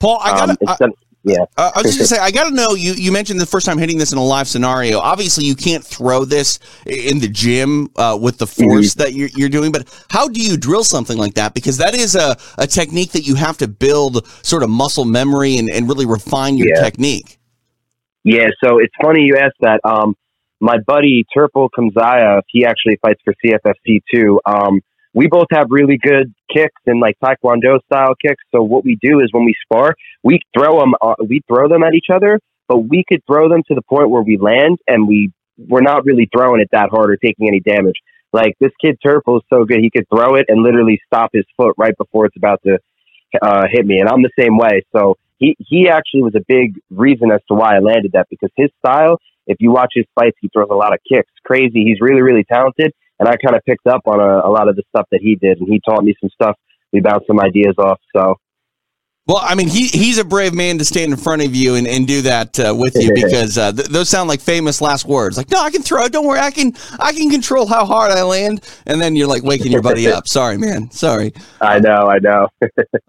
[0.00, 0.92] Paul, I got Um, to
[1.24, 1.36] yeah.
[1.56, 2.70] Uh, I was just gonna say, I got to know.
[2.74, 4.98] You you mentioned the first time hitting this in a live scenario.
[4.98, 9.48] Obviously, you can't throw this in the gym uh, with the force that you're, you're
[9.48, 9.70] doing.
[9.70, 11.54] But how do you drill something like that?
[11.54, 15.58] Because that is a, a technique that you have to build sort of muscle memory
[15.58, 16.82] and, and really refine your Yeah.
[16.82, 17.38] technique.
[18.24, 19.80] Yeah, so it's funny you asked that.
[19.84, 20.14] Um,
[20.60, 24.40] my buddy Turpel Kamzaya, he actually fights for CFFC too.
[24.46, 24.80] Um,
[25.14, 28.42] we both have really good kicks and like Taekwondo style kicks.
[28.54, 31.82] So what we do is when we spar, we throw them, uh, we throw them
[31.82, 35.08] at each other, but we could throw them to the point where we land and
[35.08, 37.96] we we're not really throwing it that hard or taking any damage.
[38.32, 41.44] Like this kid Turpel is so good, he could throw it and literally stop his
[41.56, 42.78] foot right before it's about to
[43.42, 44.82] uh, hit me, and I'm the same way.
[44.96, 48.50] So he he actually was a big reason as to why I landed that because
[48.56, 49.18] his style.
[49.48, 51.32] If you watch his fights, he throws a lot of kicks.
[51.44, 51.82] Crazy.
[51.84, 54.76] He's really really talented, and I kind of picked up on a, a lot of
[54.76, 56.56] the stuff that he did, and he taught me some stuff.
[56.92, 57.98] We bounced some ideas off.
[58.14, 58.36] So
[59.28, 61.86] Well, I mean, he he's a brave man to stand in front of you and,
[61.86, 65.36] and do that uh, with you because uh, th- those sound like famous last words.
[65.36, 66.12] Like, no, I can throw it.
[66.12, 68.68] Don't worry, I can I can control how hard I land.
[68.84, 70.26] And then you're like waking your buddy up.
[70.32, 70.90] Sorry, man.
[70.90, 71.32] Sorry.
[71.60, 72.48] I know, I know.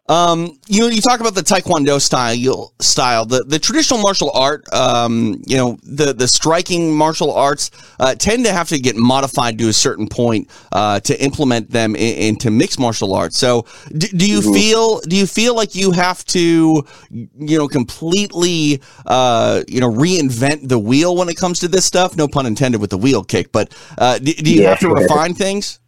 [0.10, 4.72] Um, you know, you talk about the Taekwondo style, style, the, the traditional martial art,
[4.74, 9.58] um, you know, the, the striking martial arts, uh, tend to have to get modified
[9.60, 13.38] to a certain point, uh, to implement them in, into mixed martial arts.
[13.38, 13.66] So
[13.98, 19.64] do, do you feel, do you feel like you have to, you know, completely, uh,
[19.68, 22.18] you know, reinvent the wheel when it comes to this stuff?
[22.18, 24.70] No pun intended with the wheel kick, but, uh, do, do you Yeah.
[24.70, 25.80] have to refine things?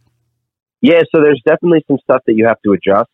[0.80, 3.10] Yeah, so there's definitely some stuff that you have to adjust.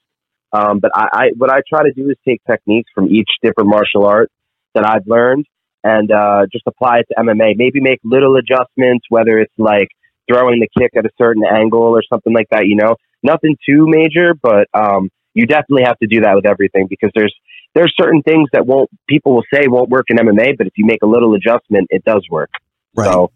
[0.52, 3.70] Um, but I, I, what I try to do is take techniques from each different
[3.70, 4.30] martial art
[4.74, 5.46] that I've learned
[5.82, 7.54] and uh, just apply it to MMA.
[7.56, 9.88] Maybe make little adjustments, whether it's like
[10.30, 12.66] throwing the kick at a certain angle or something like that.
[12.66, 16.86] You know, nothing too major, but um, you definitely have to do that with everything
[16.88, 17.34] because there's
[17.74, 20.84] there's certain things that won't people will say won't work in MMA, but if you
[20.84, 22.50] make a little adjustment, it does work.
[22.94, 23.10] Right.
[23.10, 23.32] So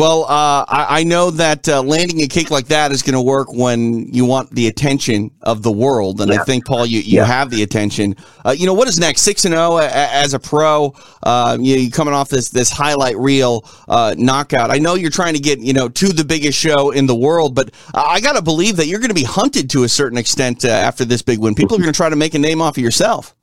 [0.00, 3.20] Well, uh, I, I know that uh, landing a kick like that is going to
[3.20, 7.18] work when you want the attention of the world, and I think Paul, you, you
[7.18, 7.26] Yeah.
[7.26, 8.16] have the attention.
[8.42, 9.20] Uh, you know what is next?
[9.20, 10.94] Six and zero as a pro.
[11.22, 14.70] Uh, you you coming off this this highlight reel uh, knockout.
[14.70, 17.54] I know you're trying to get you know to the biggest show in the world,
[17.54, 20.64] but I got to believe that you're going to be hunted to a certain extent
[20.64, 21.54] uh, after this big win.
[21.54, 23.36] People are going to try to make a name off of yourself.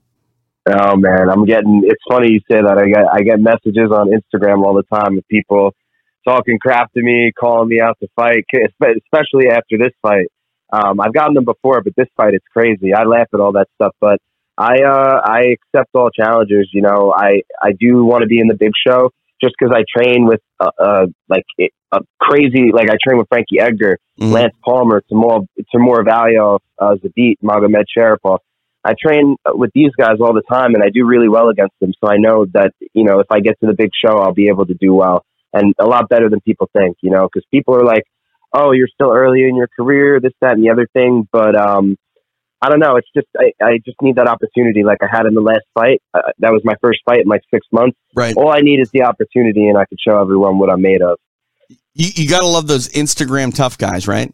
[0.67, 1.83] Oh man, I'm getting.
[1.85, 2.79] It's funny you say that.
[2.79, 5.75] I get I get messages on Instagram all the time of people
[6.27, 8.45] talking crap to me, calling me out to fight,
[8.81, 10.27] especially after this fight.
[10.71, 12.93] Um, I've gotten them before, but this fight, it's crazy.
[12.93, 14.19] I laugh at all that stuff, but
[14.57, 16.69] I uh, I accept all challenges.
[16.73, 19.11] You know, I I do want to be in the big show
[19.41, 23.29] just because I train with uh, uh like it- a crazy like I train with
[23.29, 24.33] Frankie Edgar, Mhm.
[24.33, 28.39] Lance Palmer, Timur Timur Valiev, uh, Zabit, Magomed Sharapov.
[28.83, 31.93] I train with these guys all the time, and I do really well against them.
[32.03, 34.49] So I know that you know if I get to the big show, I'll be
[34.49, 35.23] able to do well
[35.53, 36.97] and a lot better than people think.
[37.01, 38.03] You know, because people are like,
[38.53, 41.97] "Oh, you're still early in your career, this, that, and the other thing." But um,
[42.61, 42.95] I don't know.
[42.95, 46.01] It's just I, I just need that opportunity, like I had in the last fight.
[46.13, 47.97] Uh, that was my first fight in like six months.
[48.15, 48.35] Right.
[48.35, 51.19] All I need is the opportunity, and I could show everyone what I'm made of.
[51.93, 54.33] You, you got to love those Instagram tough guys, right?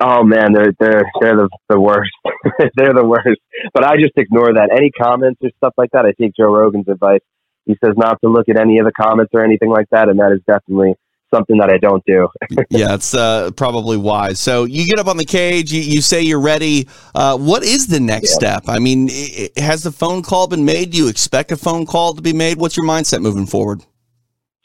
[0.00, 2.10] Oh man, they're they're they're the, the worst.
[2.76, 3.40] they're the worst.
[3.74, 4.70] But I just ignore that.
[4.74, 7.20] Any comments or stuff like that, I take Joe Rogan's advice.
[7.64, 10.18] He says not to look at any of the comments or anything like that, and
[10.18, 10.94] that is definitely
[11.32, 12.28] something that I don't do.
[12.70, 14.38] yeah, it's uh, probably wise.
[14.38, 16.88] So you get up on the cage, you, you say you're ready.
[17.14, 18.64] Uh, what is the next step?
[18.68, 20.90] I mean, i i has the phone call been made?
[20.90, 22.58] Do you expect a phone call to be made?
[22.58, 23.84] What's your mindset moving forward?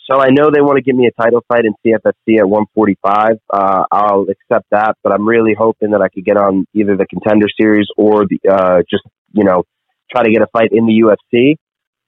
[0.09, 3.39] So I know they want to give me a title fight in CFFC at 145.
[3.53, 7.05] Uh, I'll accept that, but I'm really hoping that I could get on either the
[7.07, 9.63] contender series or the uh, just you know
[10.09, 11.57] try to get a fight in the UFC.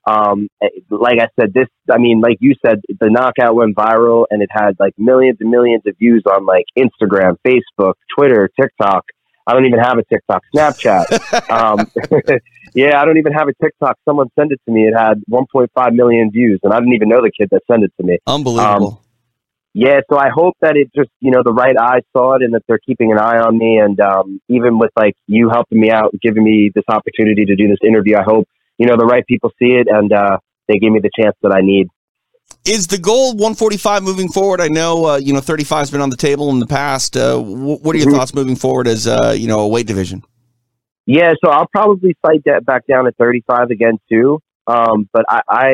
[0.05, 0.47] Um,
[0.89, 4.49] like I said, this I mean, like you said, the knockout went viral and it
[4.51, 9.05] had like millions and millions of views on like Instagram, Facebook, Twitter, TikTok.
[9.45, 11.49] I don't even have a TikTok, Snapchat.
[11.49, 11.91] um,
[12.75, 13.97] yeah, I don't even have a TikTok.
[14.05, 14.81] Someone sent it to me.
[14.83, 17.91] It had 1.5 million views, and I didn't even know the kid that sent it
[17.99, 18.19] to me.
[18.27, 19.01] Unbelievable.
[19.73, 22.53] Yeah, so I hope that it just, you know, the right eyes saw it and
[22.53, 23.77] that they're keeping an eye on me.
[23.77, 27.67] And um, even with like you helping me out, giving me this opportunity to do
[27.67, 28.47] this interview, I hope,
[28.79, 31.51] you know, the right people see it and uh, they give me the chance that
[31.51, 31.87] I need.
[32.65, 34.59] is the goal 145 moving forward?
[34.61, 37.15] I know, uh, you know, 35 has been on the table in the past.
[37.15, 38.15] Uh, wh- what are your Mhm.
[38.17, 40.23] thoughts moving forward as, uh, you know, a weight division?
[41.05, 44.39] Yeah, so I'll probably fight that back down at 35 again too.
[44.67, 45.71] Um, but I, I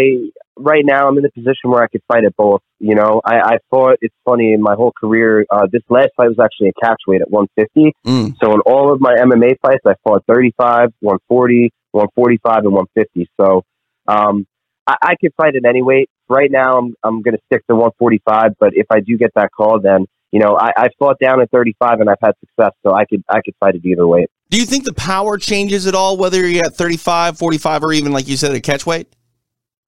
[0.58, 2.62] right now I'm in a position where I could fight at both.
[2.80, 3.98] You know, I, I fought.
[4.02, 5.46] It's funny in my whole career.
[5.50, 7.94] Uh, this last fight was actually a catch weight at 150.
[8.08, 8.36] Mm.
[8.42, 13.30] So in all of my MMA fights, I fought 35, 140, 145, and 150.
[13.40, 13.64] So
[14.08, 14.46] um,
[14.88, 16.10] I, I could fight at any weight.
[16.28, 18.54] Right now, I'm I'm going to stick to 145.
[18.60, 21.52] But if I do get that call, then you know I, I fought down at
[21.52, 22.74] 35 and I've had success.
[22.84, 24.30] So I could I could fight at either weight.
[24.50, 28.12] Do you think the power changes at all, whether you're at 35, 45, or even,
[28.12, 29.08] like you said, a catch weight?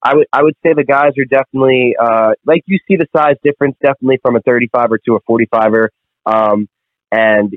[0.02, 3.36] I would I would say the guys are definitely uh, like you see the size
[3.42, 5.88] difference definitely from a 35er to a 45er.
[6.26, 6.68] Um,
[7.10, 7.54] and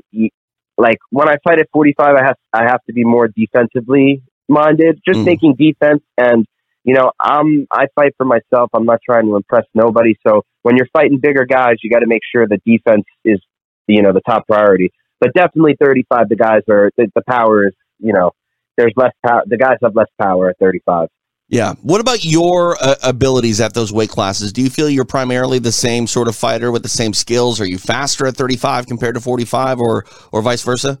[0.76, 4.22] like when I fight at 45, I have I have to be more defensively
[4.52, 5.24] minded, just Mm.
[5.24, 6.02] making defense.
[6.16, 6.46] And
[6.84, 8.70] you know, I'm I fight for myself.
[8.74, 10.14] I'm not trying to impress nobody.
[10.26, 13.40] So when you're fighting bigger guys, you got to make sure the defense is
[13.86, 14.90] you know the top priority.
[15.20, 18.32] But definitely 35, the guys are the, the power is you know
[18.76, 19.42] there's less power.
[19.46, 21.08] The guys have less power at 35.
[21.48, 21.74] Yeah.
[21.82, 24.52] What about your uh, abilities at those weight classes?
[24.54, 27.60] Do you feel you're primarily the same sort of fighter with the same skills?
[27.60, 30.98] Are you faster at 35 compared to 45 or or vice versa?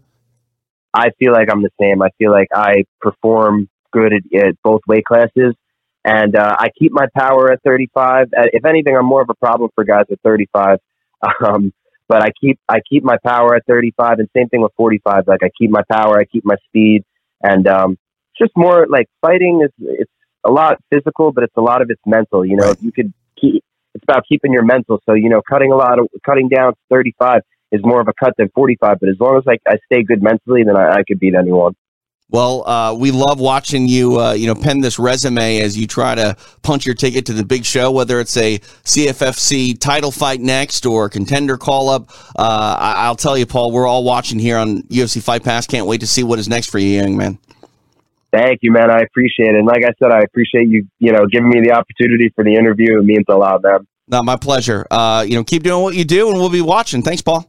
[0.94, 2.02] I feel like I'm the same.
[2.02, 5.54] I feel like I perform good at, at both weight classes,
[6.04, 8.28] and uh, I keep my power at 35.
[8.36, 10.78] Uh, if anything, I'm more of a problem for guys at 35.
[11.46, 11.72] Um,
[12.08, 15.28] but I keep I keep my power at 35, and same thing with 45.
[15.28, 17.04] Like I keep my power, I keep my speed,
[17.42, 20.10] and um, it's just more like fighting is it's
[20.44, 22.44] a lot physical, but it's a lot of it's mental.
[22.44, 22.82] You know, Right.
[22.82, 23.64] you could keep
[23.94, 25.00] it's about keeping your mental.
[25.08, 28.12] So you know, cutting a lot of cutting down to 35 is more of a
[28.22, 29.00] cut than 45.
[29.00, 31.74] But as long as I, I stay good mentally, then I, I could beat anyone.
[32.30, 36.14] Well, uh, we love watching you, uh, you know, pen this resume as you try
[36.14, 40.86] to punch your ticket to the big show, whether it's a CFFC title fight next
[40.86, 42.08] or contender call up.
[42.38, 45.66] Uh, I- I'll tell you, Paul, we're all watching here on UFC Fight Pass.
[45.66, 47.38] Can't wait to see what is next for you, young man.
[48.32, 48.90] Thank you, man.
[48.90, 49.56] I appreciate it.
[49.56, 52.54] And like I said, I appreciate you, you know, giving me the opportunity for the
[52.54, 52.98] interview.
[52.98, 53.86] It means a lot, man.
[54.08, 54.86] No, my pleasure.
[54.90, 57.02] Uh, you know, keep doing what you do, and we'll be watching.
[57.02, 57.46] Thanks, Paul.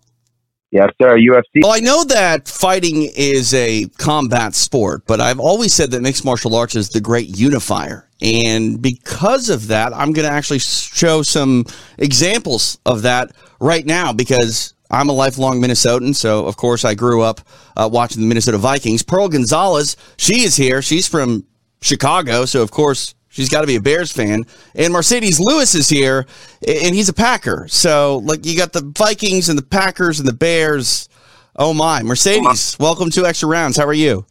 [0.73, 1.19] Yes, sir.
[1.19, 1.61] UFC.
[1.61, 6.25] Well, I know that fighting is a combat sport, but I've always said that mixed
[6.25, 8.09] martial arts is the great unifier.
[8.23, 11.65] And because of that, I'm going to actually show some
[11.99, 16.15] examples of that right now because I'm a lifelong Minnesotan.
[16.15, 17.41] So, of course, I grew up
[17.77, 19.03] uh, watching the Minnesota Vikings.
[19.03, 20.81] Pearl Gonzalez, she is here.
[20.81, 21.45] She's from
[21.83, 22.45] Chicago.
[22.45, 24.45] So, of course, She's got to be a Bears fan.
[24.75, 26.27] And Marcedes Lewis is here,
[26.67, 27.67] and he's a Packer.
[27.67, 31.09] So, like, you got the Vikings and the Packers and the Bears.
[31.55, 32.03] Oh, my.
[32.03, 33.75] Marcedes, welcome to Extra Rounds.
[33.75, 34.23] How are you?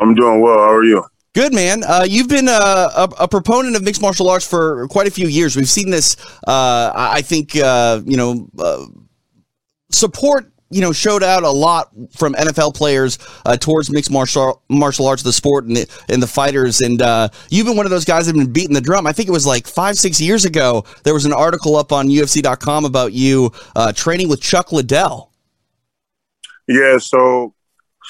[0.00, 0.58] I'm doing well.
[0.58, 1.04] How are you?
[1.32, 1.84] Good, man.
[1.84, 5.28] Uh, you've been a, a, a, proponent of mixed martial arts for quite a few
[5.28, 5.54] years.
[5.54, 8.86] We've seen this, uh, I think, uh, you know, uh,
[9.92, 15.06] support you know showed out a lot from NFL players uh, towards mixed martial martial
[15.06, 16.80] arts, the sport, and the and the fighters.
[16.80, 19.06] And uh, you've been one of those guys that have been beating the drum.
[19.06, 20.84] I think it was like five six years ago.
[21.04, 25.30] There was an article up on UFC.com about you uh, training with Chuck Liddell.
[26.66, 27.54] Yeah, so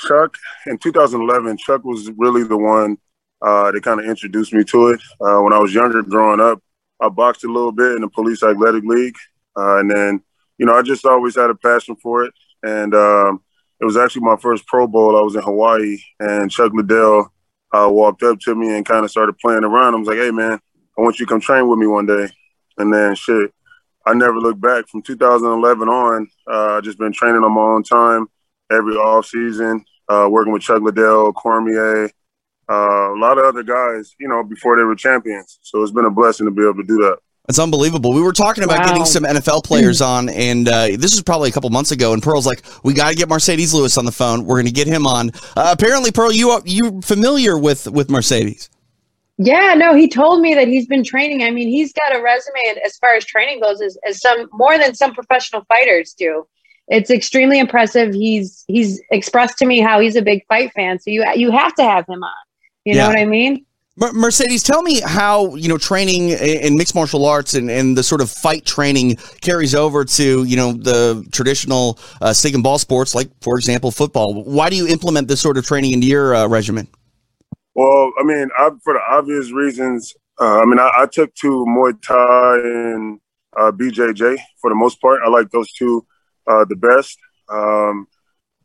[0.06, 0.36] Chuck
[0.66, 2.96] in 2011, Chuck was really the one
[3.42, 5.00] uh, that kind of introduced me to it.
[5.20, 6.62] Uh, when I was younger, growing up,
[7.00, 9.16] I boxed a little bit in the Police Athletic League,
[9.54, 10.22] uh, and then
[10.56, 12.32] you know I just always had a passion for it
[12.64, 13.42] and um,
[13.80, 15.16] it was actually my first Pro Bowl.
[15.16, 17.32] I was in Hawaii, and Chuck Liddell
[17.72, 19.94] uh, walked up to me and kind of started playing around.
[19.94, 20.58] I was like, "Hey, man,
[20.98, 22.28] I want you to come train with me one day."
[22.78, 23.52] And then shit,
[24.06, 24.88] I never looked back.
[24.88, 28.26] From 2011 on, uh, I just been training on my own time
[28.70, 32.10] every off season, uh, working with Chuck Liddell, Cormier,
[32.68, 35.58] uh, a lot of other guys, you know, before they were champions.
[35.62, 37.18] So it's been a blessing to be able to do that.
[37.46, 38.14] It's unbelievable.
[38.14, 38.86] We were talking about wow.
[38.86, 42.14] getting some NFL players on, and uh, this was probably a couple months ago.
[42.14, 44.46] And Pearl's like, "We got to get Marcedes Lewis on the phone.
[44.46, 48.08] We're going to get him on." Uh, apparently, Pearl, you are, you familiar with with
[48.08, 48.70] Marcedes?
[49.36, 51.42] Yeah, no, he told me that he's been training.
[51.42, 54.78] I mean, he's got a resume as far as training goes, as, as some more
[54.78, 56.46] than some professional fighters do.
[56.88, 58.14] It's extremely impressive.
[58.14, 61.74] He's he's expressed to me how he's a big fight fan, so you you have
[61.74, 62.32] to have him on.
[62.86, 63.02] You yeah.
[63.02, 63.66] know what I mean?
[63.98, 68.20] Marcedes, tell me how you know training in mixed martial arts and, and the sort
[68.20, 73.14] of fight training carries over to you know the traditional uh, stick and ball sports,
[73.14, 74.42] like for example football.
[74.42, 76.88] Why do you implement this sort of training into your uh, regimen?
[77.74, 80.14] Well, I mean, I, for the obvious reasons.
[80.40, 83.20] Uh, I mean, I, I, took to Muay Thai and
[83.56, 85.20] uh, BJJ for the most part.
[85.24, 86.04] I like those two
[86.48, 87.16] uh, the best.
[87.48, 88.08] Um,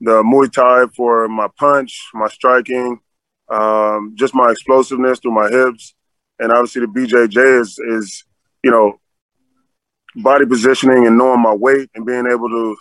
[0.01, 2.99] the Muay Thai for my punch, my striking
[3.49, 5.95] um, just my explosiveness through my hips,
[6.39, 8.23] and obviously the BJJ is is
[8.63, 8.99] you know
[10.15, 12.77] body positioning and knowing my weight and being able to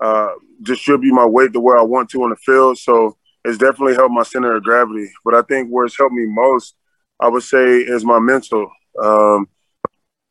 [0.00, 0.28] uh,
[0.62, 2.78] distribute my weight to where I want to on the field.
[2.78, 5.10] So it's definitely helped my center of gravity.
[5.24, 6.74] But I think where it's helped me most,
[7.20, 8.70] I would say, is my mental.
[9.00, 9.46] Um,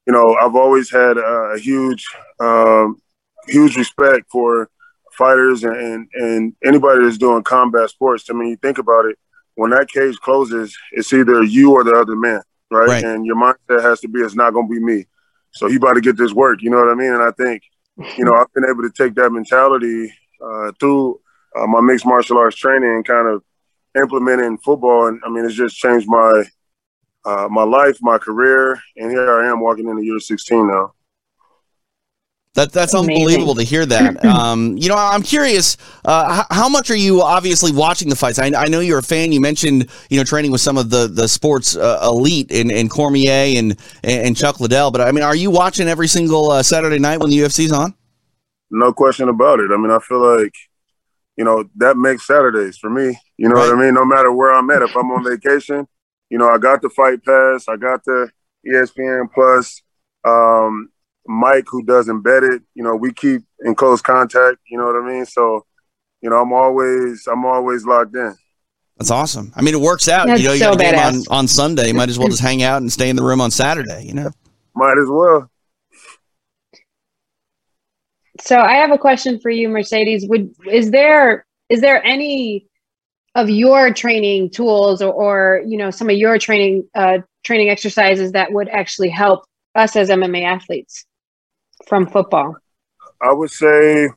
[0.06, 2.06] you know, I've always had a, huge,
[2.40, 3.00] um,
[3.48, 4.70] huge respect for
[5.14, 8.26] fighters and, and, and anybody that's doing combat sports.
[8.30, 9.18] I mean, you think about it
[9.60, 12.42] when that cage closes, it's either you or the other man,
[12.72, 12.88] right?
[12.88, 13.04] right.
[13.04, 15.06] And your mindset has to be, it's not going to be me.
[15.52, 17.14] So he about to get this work, you know what I mean?
[17.14, 17.64] And I think,
[18.18, 21.20] you know, I've been able to take that mentality uh, through
[21.58, 23.44] uh, my mixed martial arts training and kind of
[24.02, 25.08] implementing football.
[25.08, 26.44] And I mean, it's just changed my
[27.26, 30.94] uh, my life, my career, and here I am walking into year 16 now.
[32.56, 33.16] That that's Amazing.
[33.16, 34.26] unbelievable to hear that.
[34.30, 35.76] Um, you know, I'm curious.
[36.06, 38.40] Uh, how, how, much are you obviously watching the fights?
[38.40, 39.32] I, I, know you're a fan.
[39.32, 42.90] You mentioned you know training with some of the the sports uh, elite in, in
[42.90, 44.92] Cormier and and Chuck Liddell.
[44.92, 47.96] But I mean, are you watching every single uh, Saturday night when the UFC's on?
[48.72, 49.72] No question about it.
[49.72, 50.54] I mean, I feel like
[51.36, 53.20] you know that makes Saturdays for me.
[53.38, 53.68] You know right.
[53.68, 53.94] what I mean?
[53.94, 55.88] No matter where I'm at, if I'm on vacation,
[56.30, 58.30] you know, I got the Fight Pass, I got the
[58.66, 59.82] ESPN Plus.
[60.26, 60.90] Um,
[61.30, 64.58] Mike, who does embedded, you know, we keep in close contact.
[64.68, 65.26] You know what I mean?
[65.28, 65.64] So,
[66.22, 68.36] you know, I'm always I'm always locked in.
[68.98, 69.54] That's awesome.
[69.56, 70.26] I mean, it works out.
[70.26, 71.88] That's you know, you so got a game on, on Sunday.
[71.90, 74.04] You might as well just hang out and stay in the room on Saturday.
[74.06, 74.32] You know,
[74.76, 75.50] might as well.
[78.42, 80.28] So I have a question for you, Marcedes.
[80.28, 82.66] Would is there is there any
[83.36, 88.32] of your training tools or, or you know some of your training uh, training exercises
[88.32, 89.46] that would actually help
[89.76, 91.06] us as MMA athletes?
[91.90, 92.56] From football?
[93.22, 94.10] I would say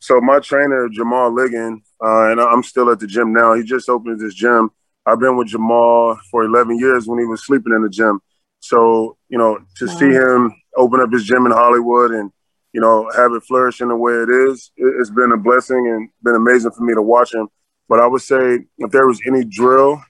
[0.00, 0.20] so.
[0.20, 3.54] My trainer Jamal Liggin, uh, and I'm still at the gym now.
[3.54, 4.70] He just opened this gym.
[5.06, 8.20] I've been with Jamal for 11 years when he was sleeping in the gym.
[8.60, 9.96] So you know, to wow.
[9.96, 12.30] see him open up his gym in Hollywood and
[12.72, 16.10] you know have it flourish in the way it is, it's been a blessing and
[16.22, 17.48] been amazing for me to watch him.
[17.88, 20.02] But I would say if there was any drill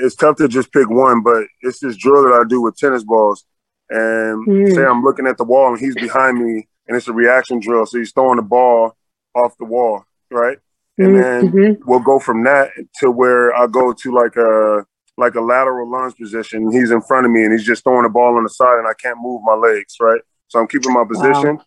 [0.00, 3.04] it's tough to just pick one, but it's this drill that I do with tennis
[3.04, 3.44] balls.
[3.90, 4.74] And Mm.
[4.74, 7.86] say I'm looking at the wall and he's behind me, and it's a reaction drill.
[7.86, 8.96] So he's throwing the ball
[9.34, 10.58] off the wall, right?
[10.98, 11.78] And then Mhm.
[11.86, 12.70] we'll go from that
[13.00, 14.84] to where I go to like a
[15.16, 16.70] like a lateral lunge position.
[16.70, 18.86] He's in front of me and he's just throwing the ball on the side, and
[18.86, 20.20] I can't move my legs, right?
[20.48, 21.58] So I'm keeping my position,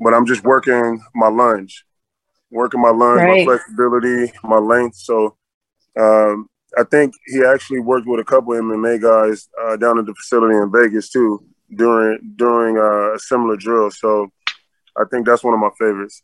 [0.00, 1.84] but I'm just working my lunge,
[2.50, 3.38] working my lunge, Right.
[3.38, 4.96] my flexibility, my length.
[4.96, 5.36] So
[5.98, 10.14] um, I think he actually worked with a couple MMA guys uh, down at the
[10.14, 13.90] facility in Vegas too during during uh, a similar drill.
[13.90, 14.28] So
[14.96, 16.22] I think that's one of my favorites.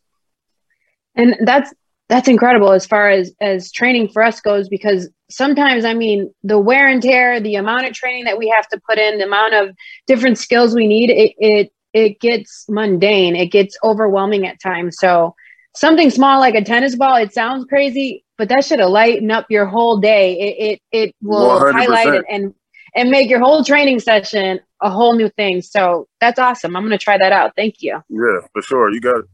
[1.15, 1.73] and that's
[2.09, 6.59] that's incredible as far as as training for us goes because sometimes i mean the
[6.59, 9.53] wear and tear the amount of training that we have to put in the amount
[9.53, 9.75] of
[10.07, 15.33] different skills we need it it it gets mundane it gets overwhelming at times so
[15.75, 19.65] something small like a tennis ball it sounds crazy but that should lighten up your
[19.65, 21.71] whole day it it, it will 100%.
[21.71, 22.53] highlight it and
[22.95, 26.91] and make your whole training session a whole new thing so that's awesome i'm going
[26.91, 28.91] to try that out thank you Yeah, for sure.
[28.91, 29.25] You got it.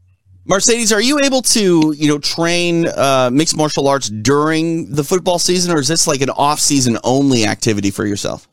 [0.48, 5.40] Marcedes, are you able to, you know, train uh, mixed martial arts during the football
[5.40, 8.46] season, or is this like an off-season only activity for yourself?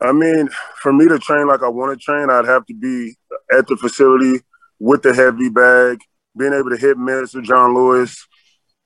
[0.00, 0.48] I mean,
[0.80, 3.16] for me to train like I want to train, I'd have to be
[3.52, 4.40] at the facility
[4.78, 5.98] with the heavy bag,
[6.38, 8.24] being able to hit minutes with John Lewis.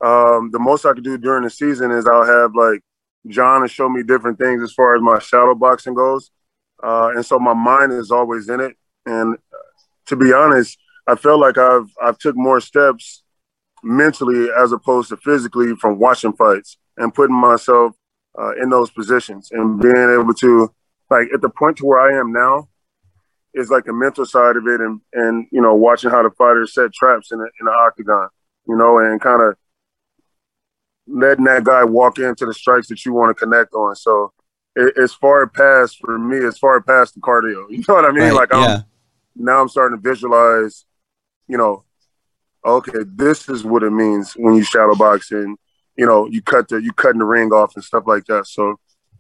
[0.03, 2.81] Um, the most I could do during the season is I'll have like
[3.27, 6.31] John to show me different things as far as my shadow boxing goes.
[6.83, 8.77] Uh, and so my mind is always in it.
[9.05, 9.37] And
[10.07, 13.23] to be honest, I felt like I've I've took more steps
[13.83, 17.95] mentally as opposed to physically from watching fights and putting myself
[18.39, 20.73] uh, in those positions and being able to
[21.11, 22.69] like at the point to where I am now
[23.55, 26.75] is like the mental side of it and and you know watching how the fighters
[26.75, 28.29] set traps in the, in the octagon
[28.67, 29.57] you know and kind of
[31.09, 34.33] letting that guy walk into the strikes that you want to connect on so
[34.77, 38.13] it, it's far past for me it's far past the cardio you know what I
[38.13, 38.81] mean Right, like I'm yeah.
[39.35, 40.85] now I'm starting to visualize,
[41.47, 41.85] you know,
[42.65, 45.57] okay, this is what it means when you shadow box and
[45.97, 48.47] you know you cut the you cutting the ring off and stuff like that.
[48.47, 48.79] So,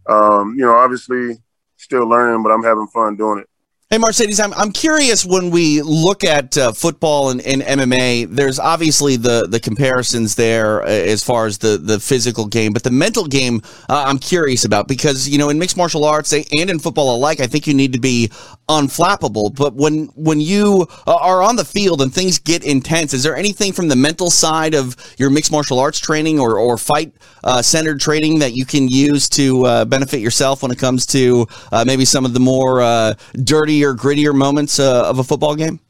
[0.08, 1.38] um, you know, obviously
[1.76, 3.48] still learning, but I'm having fun doing it.
[3.90, 8.58] Hey, Marcedes, I'm, I'm curious when we look at uh, football and, and MMA, there's
[8.58, 12.90] obviously the, the comparisons there uh, as far as the, the physical game, but the
[12.90, 16.78] mental game uh, I'm curious about because, you know, in mixed martial arts and in
[16.78, 18.30] football alike, I think you need to be
[18.68, 19.54] unflappable.
[19.54, 23.72] But when, when you are on the field and things get intense, is there anything
[23.72, 27.12] from the mental side of your mixed martial arts training or, or fight
[27.44, 31.46] uh, centered training that you can use to uh, benefit yourself when it comes to
[31.72, 35.80] uh, maybe some of the more uh, dirtier, grittier moments uh, of a football game?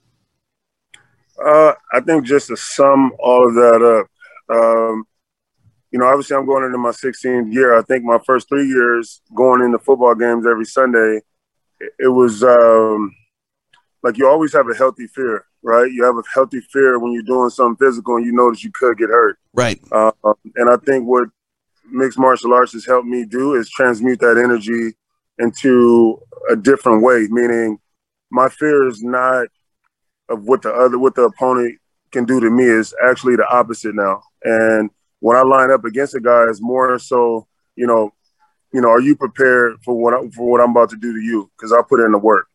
[1.45, 5.05] Uh, I think just to sum all of that up, um,
[5.91, 7.77] you know, obviously I'm going into my 16th year.
[7.77, 11.21] I think my first three years going into football games every Sunday,
[11.81, 13.15] it, was um,
[14.03, 15.91] like you always have a healthy fear, right?
[15.91, 18.71] You have a healthy fear when you're doing something physical and you know that you
[18.73, 19.39] could get hurt.
[19.55, 19.81] Right.
[19.91, 20.13] Uh,
[20.57, 21.29] and I think what
[21.91, 24.95] mixed martial arts has helped me do is transmute that energy
[25.39, 27.27] into a different way.
[27.31, 27.79] Meaning,
[28.31, 29.49] my fear is not
[30.29, 31.79] of what the other, what the opponent
[32.13, 32.65] can do to me.
[32.65, 34.23] Is actually the opposite now.
[34.45, 34.91] And
[35.21, 37.47] when I line up against a guy, it's more so,
[37.77, 38.13] you know,
[38.73, 41.21] you know, are you prepared for what I, for what I'm about to do to
[41.21, 41.51] you?
[41.57, 42.49] Because I put in the work.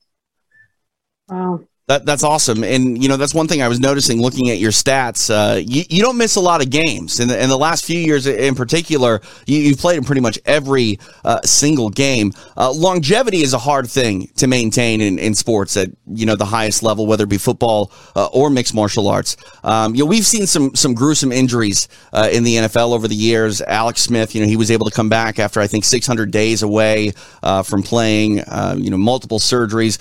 [1.27, 2.63] wow That, that's awesome.
[2.63, 5.29] And, you know, that's one thing I was noticing looking at your stats.
[5.29, 7.19] Uh, you, you don't miss a lot of games.
[7.19, 10.39] In the, in the last few years in particular, you, you've played in pretty much
[10.45, 12.31] every uh, single game.
[12.55, 16.45] Uh, longevity is a hard thing to maintain in, in sports at, you know, the
[16.45, 19.35] highest level, whether it be football uh, or mixed martial arts.
[19.65, 23.15] Um, you know, we've seen some, some gruesome injuries uh, in the NFL over the
[23.15, 23.61] years.
[23.61, 26.63] Alex Smith, you know, he was able to come back after, I think, 600 days
[26.63, 27.11] away
[27.41, 28.37] uh, from playing,
[28.77, 29.99] you know, multiple surgeries.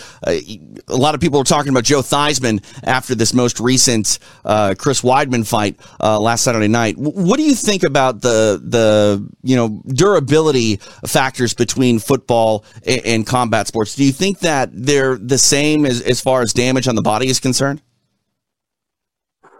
[0.86, 5.02] A lot of people were talking about Joe Theismann after this most recent uh, Chris
[5.02, 6.96] Weidman fight uh, last Saturday night.
[6.96, 10.76] What do you think about the the you know durability
[11.06, 13.94] factors between football and, and combat sports?
[13.94, 17.28] Do you think that they're the same as, as far as damage on the body
[17.28, 17.82] is concerned?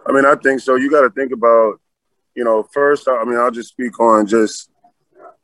[0.05, 0.75] I mean, I think so.
[0.75, 1.79] You got to think about,
[2.35, 4.69] you know, first, I mean, I'll just speak on just,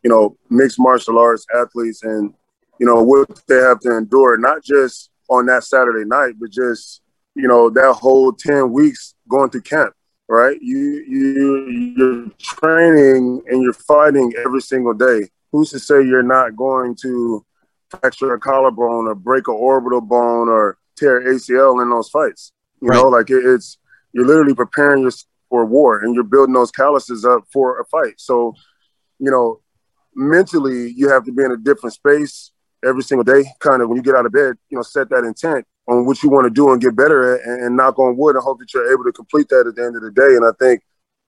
[0.03, 2.33] you know, mixed martial arts athletes and,
[2.79, 7.01] you know, what they have to endure, not just on that Saturday night, but just,
[7.35, 9.93] you know, that whole 10 weeks going to camp,
[10.27, 10.57] right?
[10.61, 10.77] You,
[11.07, 15.29] you, you're training and you're fighting every single day.
[15.51, 17.45] Who's to say you're not going to
[17.89, 22.51] fracture a collarbone or break an orbital bone or tear ACL in those fights?
[22.81, 23.77] You know, like it, it's,
[24.13, 28.13] you're literally preparing yourself for war and you're building those calluses up for a fight.
[28.17, 28.53] So,
[29.17, 29.61] you know,
[30.15, 32.51] mentally you have to be in a different space
[32.85, 33.43] every single day.
[33.59, 36.21] Kind of when you get out of bed, you know, set that intent on what
[36.21, 38.59] you want to do and get better at, and, and knock on wood and hope
[38.59, 40.35] that you're able to complete that at the end of the day.
[40.35, 40.81] And I think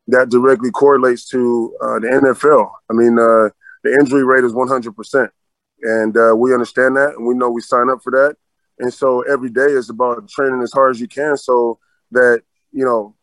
[0.07, 2.71] that directly correlates to uh, the NFL.
[2.89, 3.49] I mean, uh,
[3.83, 5.29] the injury rate is 100%.
[5.83, 8.35] And uh, we understand that, and we know we sign up for that.
[8.77, 11.79] And so every day is about training as hard as you can so
[12.11, 13.15] that, you know,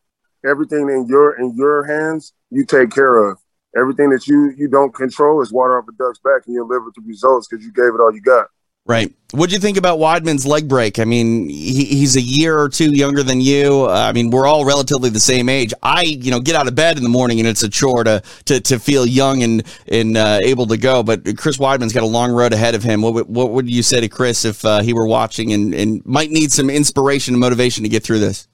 [0.48, 3.38] everything in your in your hands you take care of.
[3.76, 6.84] Everything that you you don't control is water off a duck's back and you'll live
[6.84, 8.46] with the results because you gave it all you got.
[8.86, 9.12] Right.
[9.32, 10.98] What do you think about Weidman's leg break?
[10.98, 13.84] I mean, he, he's a year or two younger than you.
[13.84, 15.74] Uh, I mean, we're all relatively the same age.
[15.82, 18.22] I, you know, get out of bed in the morning and it's a chore to
[18.46, 19.62] to, to feel young and
[19.92, 21.02] and uh, able to go.
[21.02, 23.02] But Chris Weidman's got a long road ahead of him.
[23.02, 26.04] What would- what would you say to Chris if uh, he were watching and and
[26.06, 28.48] might need some inspiration and motivation to get through this?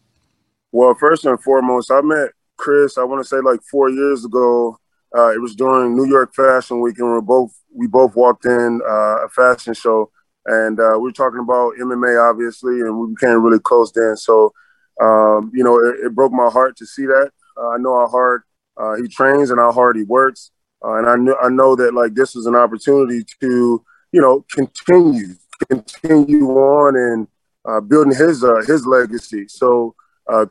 [0.72, 2.98] Well, first and foremost, I met Chris.
[2.98, 4.80] I want to say like four years ago.
[5.16, 8.80] Uh, it was during New York Fashion Week, and we both we both walked in
[8.86, 10.10] uh, a fashion show,
[10.46, 14.16] and uh, we were talking about MMA, obviously, and we became really close then.
[14.16, 14.52] So,
[15.00, 17.30] um, you know, it, it broke my heart to see that.
[17.56, 18.42] Uh, I know how hard
[18.76, 20.50] uh, he trains and how hard he works,
[20.84, 24.44] uh, and I know I know that like this is an opportunity to you know
[24.50, 25.34] continue
[25.68, 29.46] continue on and building his his legacy.
[29.46, 29.94] So,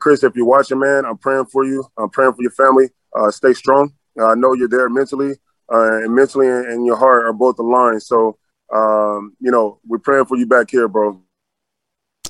[0.00, 1.84] Chris, if you're watching, man, I'm praying for you.
[1.98, 2.88] I'm praying for your family.
[3.30, 3.92] Stay strong.
[4.18, 5.32] Uh, I know you're there mentally,
[5.72, 8.02] uh, and mentally and, and your heart are both aligned.
[8.02, 8.38] So,
[8.72, 11.20] um, you know, we're praying for you back here, bro.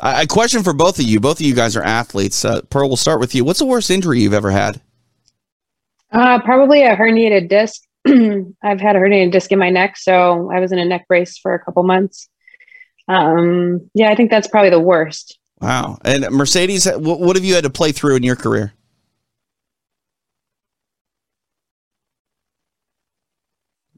[0.01, 1.21] I, I question for both of you.
[1.21, 2.45] Both of you guys are athletes.
[2.45, 3.45] Uh, Pearl, we'll start with you.
[3.45, 4.81] What's the worst injury you've ever had?
[6.13, 7.83] Uh, probably a herniated disc.
[8.07, 11.39] I've had a herniated disc in my neck, so I was in a neck brace
[11.39, 12.29] for a couple months.
[13.09, 15.39] Um, yeah, I think that's probably the worst.
[15.61, 15.99] Wow.
[16.05, 18.73] And Marcedes, what, what have you had to play through in your career?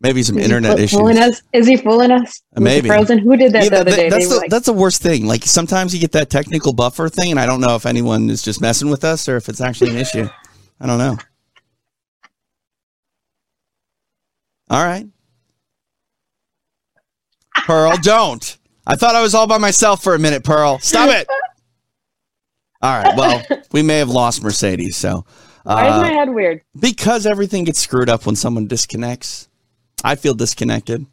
[0.00, 0.98] Maybe some Is internet issues.
[0.98, 1.40] Fooling us?
[1.54, 2.42] Is he fooling us?
[2.52, 2.88] Was Maybe.
[2.88, 3.18] frozen.
[3.18, 4.08] Who did that Yeah, the other that- day?
[4.10, 5.26] that's They the like, that's the worst thing.
[5.26, 8.42] Like sometimes you get that technical buffer thing, and I don't know if anyone is
[8.42, 10.28] just messing with us or if it's actually an issue.
[10.80, 11.16] I don't know.
[14.68, 15.06] All right,
[17.66, 18.58] Pearl, don't.
[18.86, 20.44] I thought I was all by myself for a minute.
[20.44, 21.26] Pearl, stop it.
[22.82, 23.16] All right.
[23.16, 23.42] Well,
[23.72, 24.94] we may have lost Marcedes.
[24.94, 25.24] So
[25.62, 26.62] Why is uh, my head weird?
[26.78, 29.48] because everything gets screwed up when someone disconnects.
[30.04, 31.06] I feel disconnected.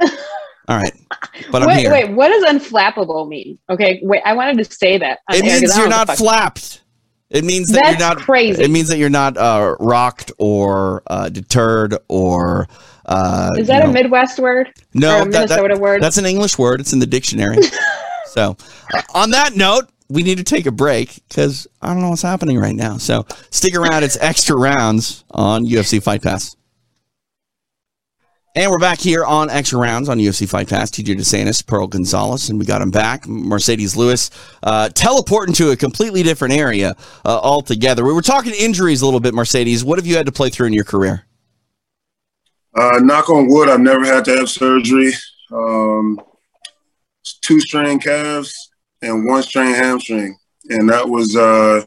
[0.00, 0.92] All right,
[1.50, 1.90] but I'm here.
[1.90, 2.10] wait.
[2.12, 3.58] What does unflappable mean?
[3.70, 4.22] Okay, wait.
[4.24, 5.20] I wanted to say that.
[5.30, 6.82] It means you're know not what the fuck- flapped.
[7.30, 8.62] It means that That's you're not crazy.
[8.62, 12.68] It means that you're not uh, rocked or uh, deterred or.
[13.06, 14.70] Uh, Is that you a know- Midwest word?
[14.94, 16.02] No, that- that- Minnesota word?
[16.02, 16.80] That's an English word.
[16.80, 17.58] It's in the dictionary.
[18.26, 18.56] so,
[18.94, 22.22] uh, on that note, we need to take a break because I don't know what's
[22.22, 22.96] happening right now.
[22.98, 24.04] So, stick around.
[24.04, 26.56] It's extra rounds on UFC Fight Pass.
[28.58, 30.90] And we're back here on Extra Rounds on UFC Fight Pass.
[30.90, 33.22] TJ DeSantis, Pearl Gonzalez, and we got him back.
[33.22, 34.32] Marcedes Lewis,
[34.64, 38.04] uh, teleporting to a completely different area uh, altogether.
[38.04, 39.84] We were talking injuries a little bit, Marcedes.
[39.84, 41.24] What have you had to play through in your career?
[42.74, 45.12] Uh, knock on wood, I've never had to have surgery.
[45.52, 46.20] Um,
[47.42, 48.72] two strained calves
[49.02, 50.36] and one strained hamstring,
[50.68, 51.84] and that was uh,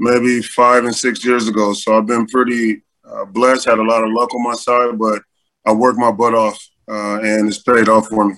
[0.00, 1.74] maybe five and six years ago.
[1.74, 5.22] So I've been pretty uh, blessed, had a lot of luck on my side, but
[5.66, 8.34] I worked my butt off, uh, and it's paid off for me.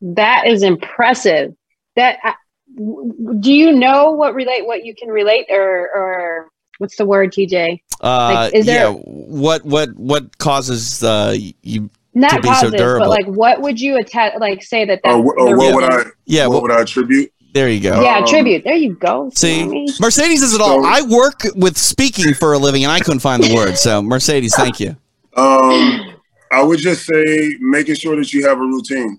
[0.00, 1.54] That is impressive.
[1.96, 2.34] That I-
[2.76, 6.48] w- w- do you know what relate what you can relate or or
[6.78, 7.82] what's the word, TJ?
[8.00, 8.92] Uh, Like, is there- yeah.
[8.92, 11.90] What what what causes uh, you?
[12.14, 13.06] Not To be so causes, durable.
[13.06, 14.34] but like what would you attach?
[14.40, 16.02] Like say that that Or, wh- or the what would I?
[16.26, 16.46] Yeah.
[16.46, 17.32] what Well, would I attribute?
[17.54, 18.00] there you go.
[18.02, 18.62] Yeah, Um, tribute.
[18.64, 19.30] There you go.
[19.34, 19.64] See,
[20.00, 20.82] Marcedes does it all.
[20.82, 23.76] So- I work with speaking for a living, and I couldn't find the word.
[23.78, 24.96] So, Marcedes, thank you.
[25.38, 26.14] Um,
[26.52, 29.18] I would just say making sure that you have a routine.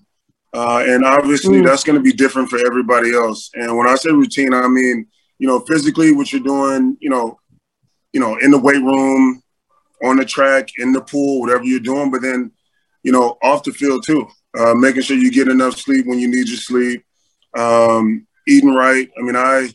[0.52, 1.66] Uh, and obviously, Mm.
[1.66, 3.50] that's going to be different for everybody else.
[3.54, 5.06] And when I say routine, I mean,
[5.38, 7.38] you know, physically what you're doing, you know,
[8.12, 9.40] you know, in the weight room,
[10.02, 12.50] on the track, in the pool, whatever you're doing, but then,
[13.04, 14.26] you know, off the field too.
[14.58, 17.04] Uh, making sure you get enough sleep when you need your sleep,
[17.56, 19.08] um, eating right.
[19.16, 19.68] I mean, I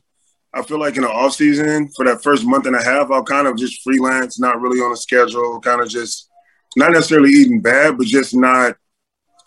[0.53, 3.23] I feel like in the off season for that first month and a half, I'll
[3.23, 6.29] kind of just freelance, not really on a schedule, kind of just
[6.75, 8.75] not necessarily eating bad, but just not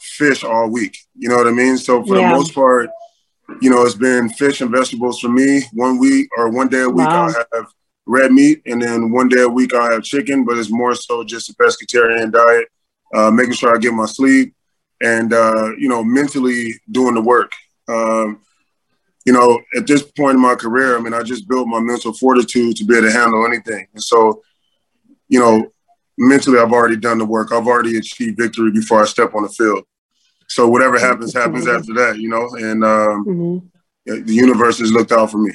[0.01, 0.97] fish all week.
[1.17, 1.77] You know what I mean?
[1.77, 2.29] So for Yeah.
[2.29, 2.91] the most part,
[3.61, 5.63] you know, it's been fish and vegetables for me.
[5.73, 7.27] One week or one day a week, Wow.
[7.29, 7.67] I'll have
[8.07, 10.45] red meat, and then one day a week I'll have chicken.
[10.45, 12.69] But it's more so just a pescatarian diet,
[13.15, 14.55] uh, making sure I get my sleep,
[15.01, 17.53] and uh, you know, mentally doing the work.
[17.89, 18.41] Um,
[19.25, 22.13] you know, at this point in my career, I mean, I just built my mental
[22.15, 23.87] fortitude to be able to handle anything.
[23.93, 24.43] And so,
[25.29, 25.71] you know,
[26.19, 27.53] mentally I've already done the work.
[27.53, 29.85] I've already achieved victory before I step on the field.
[30.49, 32.49] So whatever happens, happens after that, you know.
[32.57, 34.27] And um, Mhm.
[34.27, 35.53] the universe has looked out for me.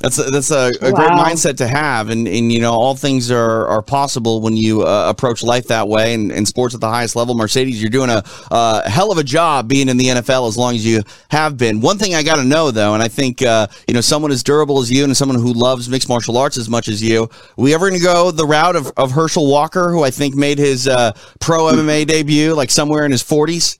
[0.00, 3.30] That's a, that's a, a great mindset to have, and and you know all things
[3.30, 6.88] are are possible when you uh, approach life that way, and, and sports at the
[6.88, 7.34] highest level.
[7.34, 10.74] Marcedes, you're doing a uh, hell of a job being in the NFL as long
[10.74, 11.82] as you have been.
[11.82, 14.42] One thing I got to know though, and I think uh, you know someone as
[14.42, 17.28] durable as you, and someone who loves mixed martial arts as much as you,
[17.58, 20.56] we ever going to go the route of, of Herschel Walker, who I think made
[20.56, 23.78] his uh, pro MMA debut like somewhere in his 40s?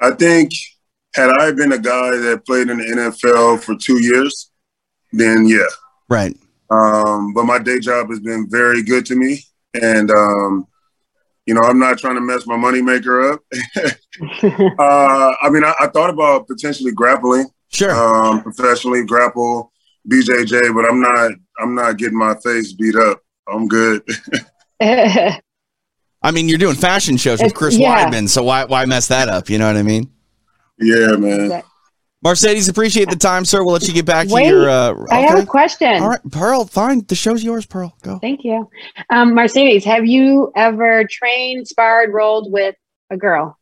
[0.00, 0.52] I think
[1.14, 4.47] had I been a guy that played in the NFL for two years,
[5.12, 5.66] then yeah.
[6.08, 6.36] Right.
[6.70, 9.40] Um, but my day job has been very good to me,
[9.80, 10.66] and um,
[11.46, 13.40] you know I'm not trying to mess my moneymaker up.
[14.78, 17.92] uh, I mean, I, I thought about potentially grappling Sure.
[17.92, 19.72] um, professionally, grapple
[20.10, 21.32] BJJ, but I'm not.
[21.60, 23.20] I'm not getting my face beat up.
[23.46, 24.02] I'm good.
[24.80, 28.10] I mean, you're doing fashion shows with Chris yeah.
[28.10, 29.48] Weidman, so why why mess that up?
[29.48, 30.10] You know what I mean?
[30.78, 31.62] yeah, man.
[32.28, 33.64] Marcedes, appreciate the time, sir.
[33.64, 34.68] We'll let you get back to your.
[34.68, 36.02] Uh, I have a question.
[36.02, 36.66] All right, Pearl.
[36.66, 37.06] Fine.
[37.08, 37.96] The show's yours, Pearl.
[38.02, 38.18] Go.
[38.18, 38.68] Thank you.
[39.08, 42.74] Um, Marcedes, have you ever trained, sparred, rolled with
[43.08, 43.58] a girl,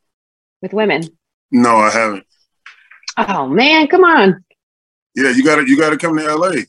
[0.62, 1.04] with women?
[1.52, 2.26] No, I haven't.
[3.16, 4.44] Oh man, come on.
[5.14, 6.62] Yeah, you got to You got to come to LA.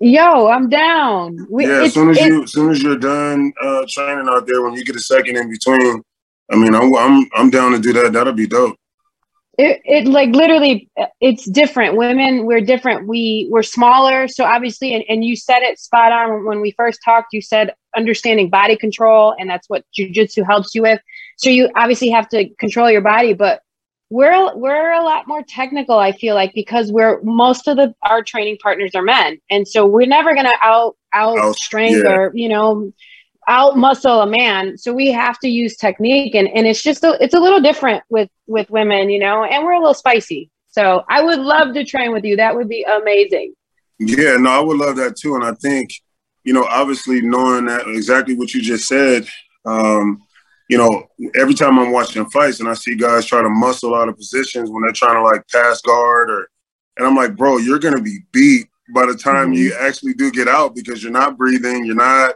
[0.00, 1.46] Yo, I'm down.
[1.50, 4.62] We, yeah, as soon as you, as soon as you're done uh, training out there,
[4.62, 6.02] when you get a second in between,
[6.50, 8.14] I mean, I'm I'm I'm down to do that.
[8.14, 8.76] That'll be dope.
[9.58, 10.88] It, it like literally
[11.20, 11.96] it's different.
[11.96, 13.08] Women we're different.
[13.08, 14.28] We we're smaller.
[14.28, 17.32] So obviously and, and you said it spot on when we first talked.
[17.32, 21.00] You said understanding body control and that's what jujitsu helps you with.
[21.38, 23.60] So you obviously have to control your body but
[24.10, 28.22] we're we're a lot more technical i feel like because we're most of the our
[28.22, 29.38] training partners are men.
[29.50, 32.12] And so we're never going to out out strength yeah.
[32.12, 32.92] or you know
[33.48, 37.16] out muscle a man so we have to use technique and, and it's just a,
[37.22, 41.04] it's a little different with with women you know and we're a little spicy so
[41.08, 43.54] i would love to train with you that would be amazing
[43.98, 45.36] Yeah, no, I would love that too.
[45.36, 45.90] And I think,
[46.42, 49.26] you know, obviously knowing that exactly what you just said,
[49.64, 50.20] um,
[50.68, 51.06] you know,
[51.36, 54.70] every time I'm watching fights and I see guys try to muscle out of positions
[54.70, 56.48] when they're trying to like pass guard or,
[56.96, 60.48] and I'm like, bro, you're gonna be beat by the time you actually do get
[60.48, 62.34] out because you're not breathing, you're not.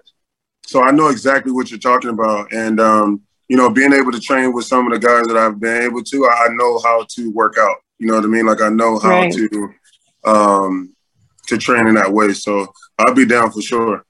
[0.68, 4.20] So I know exactly what you're talking about, and um, you know, being able to
[4.20, 7.06] train with some of the guys that I've been able to, I I know how
[7.08, 7.76] to work out.
[7.98, 8.44] You know what I mean?
[8.44, 9.32] Like I know how Right.
[9.32, 9.74] to
[10.24, 10.94] um,
[11.46, 12.34] to train in that way.
[12.34, 14.04] So I'll be down for sure.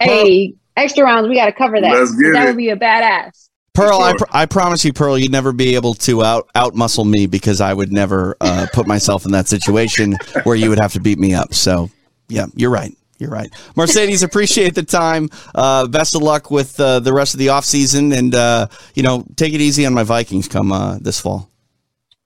[0.00, 2.46] hey extra rounds we got to cover that Let's get that it.
[2.48, 5.94] would be a badass Pearl, I, pr- I promise you, Pearl, you'd never be able
[5.94, 10.14] to out out muscle me because I would never uh, put myself in that situation
[10.42, 11.54] where you would have to beat me up.
[11.54, 11.88] So,
[12.28, 12.97] yeah, you're right.
[13.18, 13.50] You're right.
[13.74, 15.28] Marcedes, appreciate the time.
[15.54, 19.02] Uh, best of luck with uh, the rest of the off season, and uh, you
[19.02, 21.50] know, take it easy on my Vikings come uh, this fall.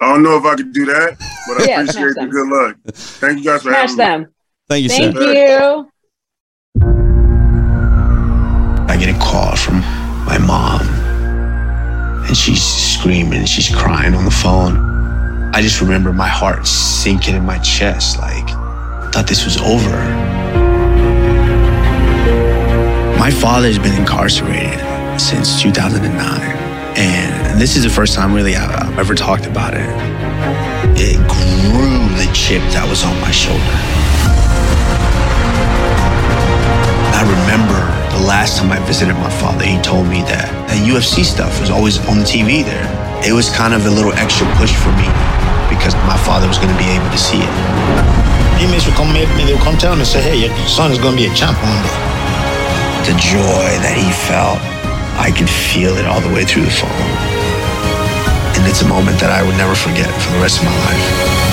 [0.01, 1.17] I don't know if I could do that,
[1.49, 2.77] but I Yeah, appreciate the good luck.
[2.95, 4.05] Thank you guys for smash having me.
[4.05, 4.35] them
[4.69, 5.23] Thank you, thank sir.
[5.23, 5.89] you
[8.89, 9.77] I get a call from
[10.27, 10.83] my mom,
[12.27, 14.77] and she's screaming, she's crying on the phone.
[15.55, 20.42] I just remember my heart sinking in my chest, like, I thought this was over.
[23.23, 24.83] My father's been incarcerated
[25.15, 26.11] since 2009,
[26.99, 29.87] and this is the first time really I've ever talked about it.
[30.99, 33.63] It grew the chip that was on my shoulder.
[37.15, 37.79] I remember
[38.11, 41.71] the last time I visited my father, he told me that that UFC stuff was
[41.71, 42.91] always on the TV there.
[43.23, 45.07] It was kind of a little extra push for me
[45.71, 47.55] because my father was going to be able to see it.
[48.59, 50.99] Teammates would come at me, they would come tell me, say, hey, your son is
[50.99, 52.13] going to be a champ one day.
[53.03, 53.43] The joy
[53.83, 54.63] that he felt,
[55.19, 56.89] I could feel it all the way through the phone.
[58.55, 61.52] And it's a moment that I would never forget for the rest of my life.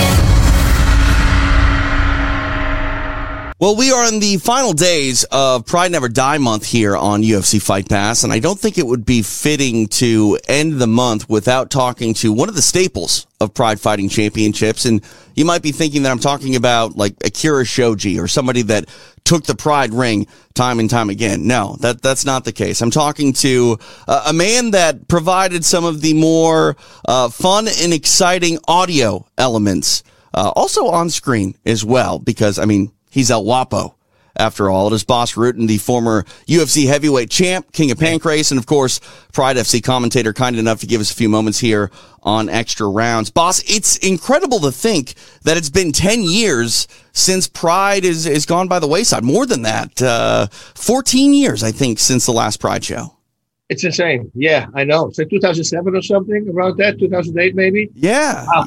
[3.60, 7.60] Well, we are in the final days of Pride Never Die month here on UFC
[7.60, 11.68] Fight Pass, and I don't think it would be fitting to end the month without
[11.68, 14.86] talking to one of the staples of Pride Fighting Championships.
[14.86, 15.04] And
[15.34, 18.88] you might be thinking that I'm talking about like Akira Shoji or somebody that
[19.24, 21.46] took the Pride ring time and time again.
[21.46, 22.80] No, that that's not the case.
[22.80, 23.78] I'm talking to
[24.08, 30.02] uh, a man that provided some of the more uh, fun and exciting audio elements,
[30.32, 33.96] uh, also on screen as well, because I mean he's El Guapo
[34.36, 34.88] after all.
[34.88, 39.00] It is Bas Rutten, the former UFC heavyweight champ, King of Pancrase, and of course,
[39.32, 41.90] Pride FC commentator, kind enough to give us a few moments here
[42.22, 43.30] on Extra Rounds.
[43.30, 48.68] Bas, it's incredible to think that it's been 10 years since Pride is, is gone
[48.68, 49.24] by the wayside.
[49.24, 53.16] More than that, uh, 14 years, I think, since the last Pride show.
[53.68, 54.32] It's insane.
[54.34, 55.06] Yeah, I know.
[55.06, 57.88] It's like 2007 or something, around that, 2008 maybe.
[57.94, 58.44] Yeah.
[58.46, 58.66] Wow.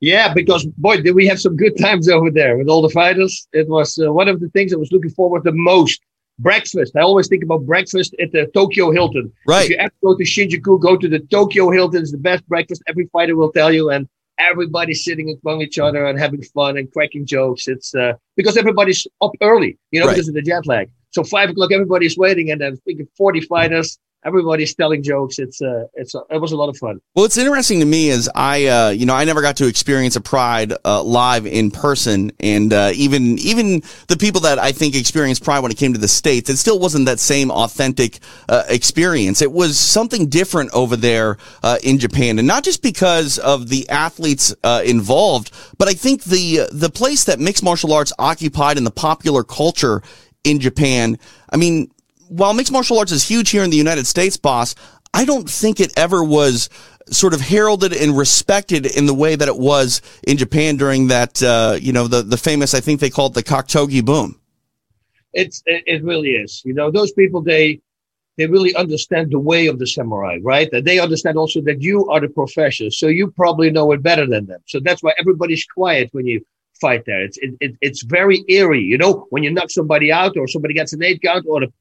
[0.00, 3.48] Yeah, because boy, did we have some good times over there with all the fighters.
[3.52, 6.00] It was uh, one of the things I was looking forward the most.
[6.38, 6.94] Breakfast.
[6.94, 9.32] I always think about breakfast at the Tokyo Hilton.
[9.46, 9.64] Right.
[9.64, 12.02] If you ever go to Shinjuku, go to the Tokyo Hilton.
[12.02, 12.82] It's the best breakfast.
[12.86, 14.06] Every fighter will tell you, and
[14.38, 17.68] everybody's sitting among each other and having fun and cracking jokes.
[17.68, 20.12] It's uh, because everybody's up early, you know, Right.
[20.12, 20.90] because of the jet lag.
[21.12, 23.98] So five o'clock, everybody's waiting, and then thinking forty fighters.
[24.26, 25.38] Everybody's telling jokes.
[25.38, 27.00] It's uh, it's uh, it was a lot of fun.
[27.14, 30.16] Well, what's interesting to me is I, uh, you know, I never got to experience
[30.16, 34.96] a Pride uh, live in person, and uh, even even the people that I think
[34.96, 38.64] experienced Pride when it came to the states, it still wasn't that same authentic uh,
[38.68, 39.42] experience.
[39.42, 43.88] It was something different over there uh, in Japan, and not just because of the
[43.88, 48.82] athletes uh, involved, but I think the the place that mixed martial arts occupied in
[48.82, 50.02] the popular culture
[50.42, 51.18] in Japan.
[51.52, 51.90] I mean,
[52.28, 54.74] while mixed martial arts is huge here in the United States, Bas,
[55.14, 56.68] I don't think it ever was
[57.08, 61.42] sort of heralded and respected in the way that it was in Japan during that,
[61.42, 64.40] uh, you know, the, the famous, I think they called the kakutogi boom.
[65.32, 66.62] It's it, really is.
[66.64, 67.80] You know, those people they
[68.38, 70.68] they really understand the way of the samurai, right?
[70.72, 74.26] And they understand also that you are the professional, so you probably know it better
[74.26, 74.60] than them.
[74.66, 76.44] So that's why everybody's quiet when you
[76.80, 77.22] fight there.
[77.22, 80.74] It's it, it, it's very eerie, you know, when you knock somebody out or somebody
[80.74, 81.72] gets an eight count or the,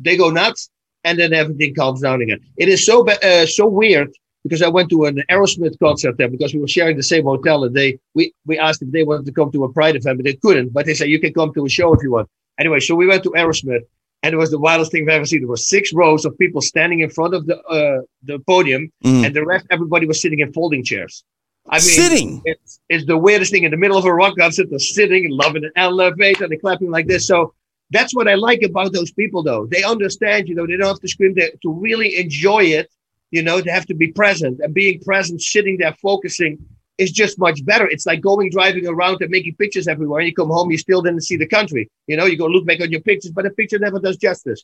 [0.00, 0.70] they go nuts,
[1.04, 2.40] and then everything calms down again.
[2.56, 4.10] It is so uh, so weird
[4.42, 7.64] because I went to an Aerosmith concert there because we were sharing the same hotel,
[7.64, 10.24] and they we we asked if they wanted to come to a Pride event, but
[10.24, 10.72] they couldn't.
[10.72, 12.28] But they said you can come to a show if you want.
[12.58, 13.82] Anyway, so we went to Aerosmith,
[14.22, 15.40] and it was the wildest thing I've ever seen.
[15.40, 19.26] There were six rows of people standing in front of the uh, the podium, Mm.
[19.26, 21.24] and the rest everybody was sitting in folding chairs.
[21.68, 22.42] I mean, Sitting?
[22.44, 24.68] It's, it's the weirdest thing in the middle of a rock concert.
[24.70, 27.26] They're sitting and loving an elevator, they're clapping like this.
[27.26, 27.54] So
[27.90, 29.66] that's what I like about those people, though.
[29.66, 31.34] They understand, you know, they don't have to scream.
[31.34, 32.90] They, to really enjoy it,
[33.30, 34.60] you know, they have to be present.
[34.60, 36.58] And being present, sitting there, focusing,
[36.98, 37.88] is just much better.
[37.88, 40.20] It's like going driving around and making pictures everywhere.
[40.20, 41.90] And you come home, you still didn't see the country.
[42.06, 44.62] You know, you go look back on your pictures, but a picture never does justice.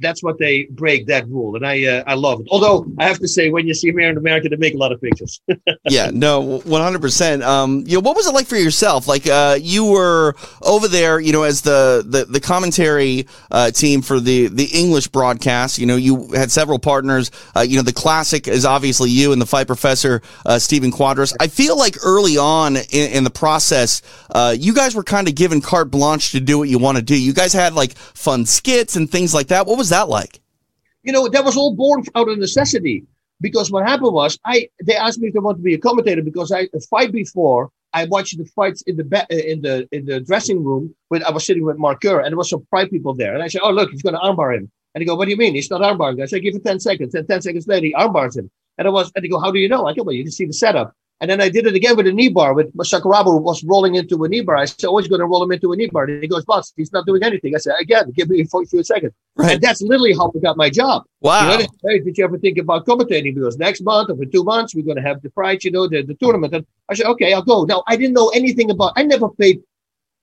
[0.00, 2.48] That's what they break that rule, and I uh, I love it.
[2.50, 5.00] Although I have to say, when you see in America, they make a lot of
[5.00, 5.40] pictures.
[5.88, 7.42] yeah, no, one hundred percent.
[7.42, 9.06] Um, you know, what was it like for yourself?
[9.06, 14.02] Like, uh, you were over there, you know, as the the, the commentary uh, team
[14.02, 15.78] for the the English broadcast.
[15.78, 17.30] You know, you had several partners.
[17.54, 21.34] Uh, you know, the classic is obviously you and the fight professor uh, Stephen Quadros.
[21.40, 25.34] I feel like early on in, in the process, uh, you guys were kind of
[25.34, 27.18] given carte blanche to do what you want to do.
[27.18, 29.66] You guys had like fun skits and things like that.
[29.66, 30.42] What was that like?
[31.02, 33.04] you know, that was all born out of necessity.
[33.40, 36.22] Because what happened was, I they asked me if I want to be a commentator
[36.22, 40.06] because I fight before I watched the fights in the ba- uh, in the in
[40.06, 43.14] the dressing room when I was sitting with Mark and there was some pride people
[43.14, 44.70] there and I said, oh look, he's going to armbar him.
[44.94, 45.54] And he go, what do you mean?
[45.54, 46.22] He's not armbarring.
[46.22, 47.14] I said, give it ten seconds.
[47.14, 48.48] And ten seconds later, he armbars him.
[48.78, 49.86] And I was, and they go, how do you know?
[49.86, 50.94] I go, well, you can see the setup.
[51.22, 54.24] And then I did it again with a knee bar with Sakuraba was rolling into
[54.24, 54.56] a knee bar.
[54.56, 56.02] I said, oh, he's going to roll him into a knee bar.
[56.02, 57.54] And he goes, Bas, he's not doing anything.
[57.54, 59.12] I said, again, give me a few seconds.
[59.36, 59.52] Right.
[59.52, 61.04] And that's literally how I got my job.
[61.20, 61.52] Wow.
[61.52, 63.36] You know, hey, did you ever think about commentating?
[63.36, 65.86] Because next month or for two months, we're going to have the prize, you know,
[65.86, 66.54] the, the tournament.
[66.54, 67.62] And I said, okay, I'll go.
[67.62, 69.62] Now, I didn't know anything about, I never paid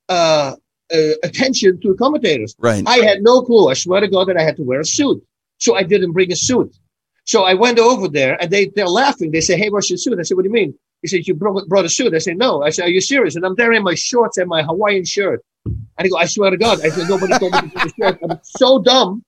[0.10, 0.56] uh,
[0.94, 2.58] uh, attention to commentators.
[2.60, 2.84] Right.
[2.86, 3.70] I had no clue.
[3.70, 5.26] I swear to God that I had to wear a suit.
[5.60, 6.76] So I didn't bring a suit.
[7.24, 9.32] So I went over there and they, they're laughing.
[9.32, 10.20] They say, hey, where's your suit?
[10.20, 10.74] I said, what do you mean?
[11.02, 12.14] He said, you brought, brought a suit.
[12.14, 12.62] I said, no.
[12.64, 13.36] I said, are you serious?
[13.36, 15.44] And I'm there in my shorts and my Hawaiian shirt.
[15.66, 16.80] And he go, I swear to God.
[16.86, 18.20] I said, nobody told me to put a shirt.
[18.24, 19.24] I'm so dumb.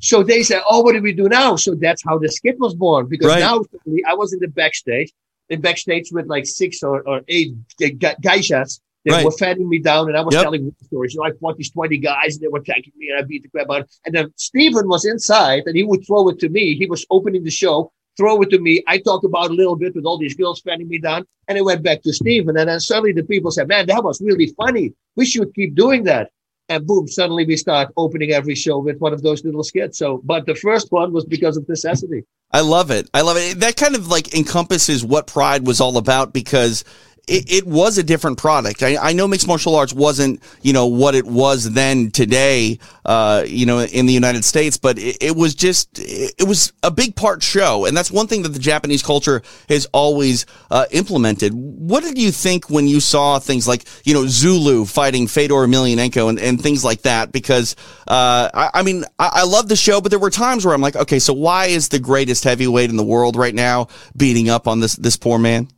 [0.00, 1.56] So they said, oh, what do we do now?
[1.56, 3.06] So that's how the skit was born.
[3.06, 3.40] Because Right.
[3.40, 5.12] now suddenly I was in the backstage,
[5.48, 8.80] in backstage with like six or, or eight ge- ge- geishas.
[9.04, 9.24] They Right.
[9.24, 10.42] were fanning me down, and I was Yep.
[10.44, 11.14] telling stories.
[11.14, 13.42] You know, I fought these 20 guys, and they were attacking me, and I beat
[13.42, 13.88] the crap out.
[14.04, 16.76] And then Stephen was inside, and he would throw it to me.
[16.76, 18.82] He was opening the show, throw it to me.
[18.86, 21.64] I talked about a little bit with all these girls fatting me down, and it
[21.64, 22.58] went back to Stephen.
[22.58, 24.92] And then suddenly the people said, Man, that was really funny.
[25.16, 26.30] We should keep doing that.
[26.68, 29.98] And boom, suddenly we start opening every show with one of those little skits.
[29.98, 32.24] So, but the first one was because of necessity.
[32.50, 33.08] I love it.
[33.14, 33.60] I love it.
[33.60, 36.84] That kind of like encompasses what Pride was all about because
[37.28, 38.82] it, it was a different product.
[38.82, 43.44] I, I know mixed martial arts wasn't, you know, what it was then today, uh,
[43.46, 47.14] you know, in the United States, but it, it was just, it, was a big
[47.14, 47.84] part show.
[47.84, 51.52] And that's one thing that the Japanese culture has always uh, implemented.
[51.54, 56.30] What did you think when you saw things like, you know, Zulu fighting Fedor Emelianenko
[56.30, 57.32] and, and things like that?
[57.32, 57.76] Because,
[58.06, 60.80] uh, I, I mean, I, I love the show, but there were times where I'm
[60.80, 64.66] like, okay, so why is the greatest heavyweight in the world right now beating up
[64.66, 65.68] on this, this poor man?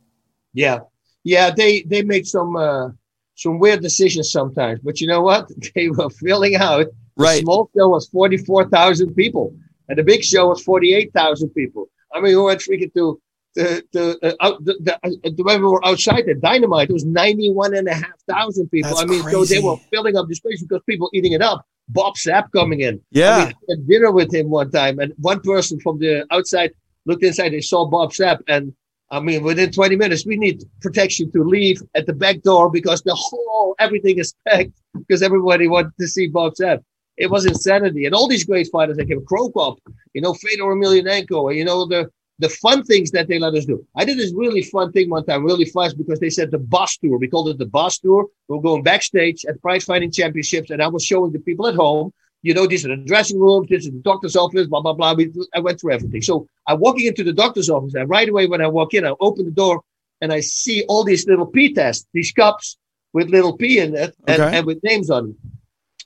[0.53, 0.79] Yeah,
[1.23, 2.89] yeah, they they made some uh,
[3.35, 5.49] some weird decisions sometimes, but you know what?
[5.75, 6.87] They were filling out.
[7.15, 7.35] Right.
[7.35, 9.55] The small show was forty four thousand people,
[9.89, 11.89] and the big show was forty eight thousand people.
[12.13, 13.21] I mean, we went freaking to
[13.55, 16.93] the the uh, out the, the, uh, the when we were outside the dynamite, it
[16.93, 18.89] was ninety one and a half thousand people.
[18.91, 21.65] That's I mean, so they were filling up the space because people eating it up.
[21.89, 23.01] Bob Sapp coming in.
[23.11, 23.35] Yeah.
[23.35, 26.71] I mean, I had dinner with him one time, and one person from the outside
[27.05, 27.49] looked inside.
[27.49, 28.73] They saw Bob Sapp, and
[29.11, 33.01] I mean, within 20 minutes, we need protection to leave at the back door because
[33.01, 36.79] the whole everything is packed because everybody wanted to see Bob Sapp.
[37.17, 39.77] It was insanity, and all these great fighters like him, Cro Cop,
[40.13, 42.09] you know, Fedor Emelianenko, you know the
[42.39, 43.85] the fun things that they let us do.
[43.95, 46.97] I did this really fun thing one time, really fast, because they said the Bas
[46.97, 47.19] tour.
[47.19, 48.25] We called it the Bas tour.
[48.47, 51.75] We were going backstage at Pride Fighting Championships, and I was showing the people at
[51.75, 52.11] home,
[52.43, 55.13] you know, these are the dressing rooms, this is the doctor's office, blah, blah, blah.
[55.13, 56.21] We, I went through everything.
[56.21, 59.13] So I'm walking into the doctor's office, and right away when I walk in, I
[59.19, 59.81] open the door
[60.21, 62.77] and I see all these little P tests, these cups
[63.13, 64.57] with little P in it and, Okay.
[64.57, 65.37] and with names on them.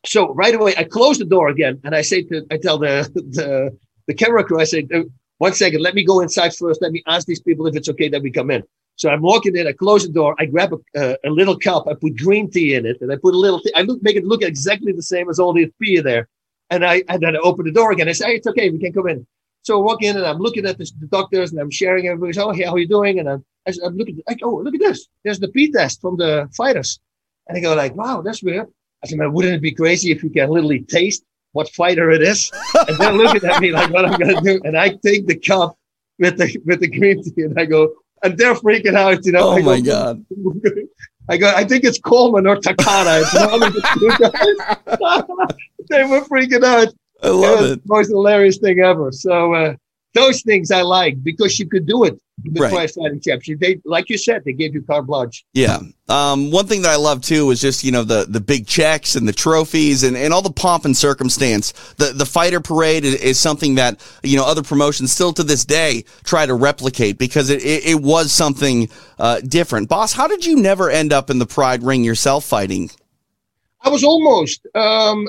[0.06, 3.10] So right away, I close the door again, and I say to, I tell the
[3.16, 5.04] the, the camera crew, I say, "Uh,
[5.40, 6.82] one second, let me go inside first.
[6.82, 8.64] Let me ask these people if it's okay that we come in.
[8.98, 11.88] So I'm walking in, I close the door, I grab a, uh, a little cup,
[11.88, 14.16] I put green tea in it, and I put a little, tea, I look, make
[14.16, 16.30] it look exactly the same as all the in there.
[16.70, 18.10] And I, and then I open the door again.
[18.10, 19.28] I say, hey, it's okay, we can come in.
[19.64, 22.38] So I walk in and I'm looking at this, the doctors and I'm sharing everybody's,
[22.38, 23.20] oh, hey, how are you doing?
[23.20, 25.08] And I'm, I, am looking, go, oh, look at this.
[25.24, 27.00] There's the P test from the fighters.
[27.48, 28.68] And I go like, wow, that's weird.
[29.04, 32.22] I said, man, wouldn't it be crazy if you can literally taste what fighter it
[32.22, 32.52] is?
[32.88, 34.62] And they're looking at me like, what I'm going to do.
[34.64, 35.78] And I take the cup
[36.20, 37.94] with the, with the green tea and I go,
[38.24, 39.50] and they're freaking out, you know.
[39.50, 40.26] Oh go, my God.
[41.30, 43.22] I go, I think it's Coleman or Takada.
[43.22, 45.58] It's one of the two guys.
[45.90, 46.94] they were freaking out.
[47.24, 47.84] I love it.
[47.84, 49.12] the most hilarious thing ever.
[49.12, 49.76] So uh,
[50.14, 52.72] those things I like because you could do it with Right.
[52.92, 53.60] fighting championship.
[53.60, 55.46] They, like you said, they gave you carte blanche.
[55.54, 55.80] Yeah.
[56.10, 59.16] Um, one thing that I love too is just, you know, the, the big checks
[59.16, 61.72] and the trophies and, and all the pomp and circumstance.
[61.98, 65.66] The, the fighter parade is, is something that, you know, other promotions still to this
[65.66, 69.90] day try to replicate because it, it, it was something, uh, different.
[69.90, 72.92] Bas, how did you never end up in the pride ring yourself fighting?
[73.82, 75.28] I was almost um,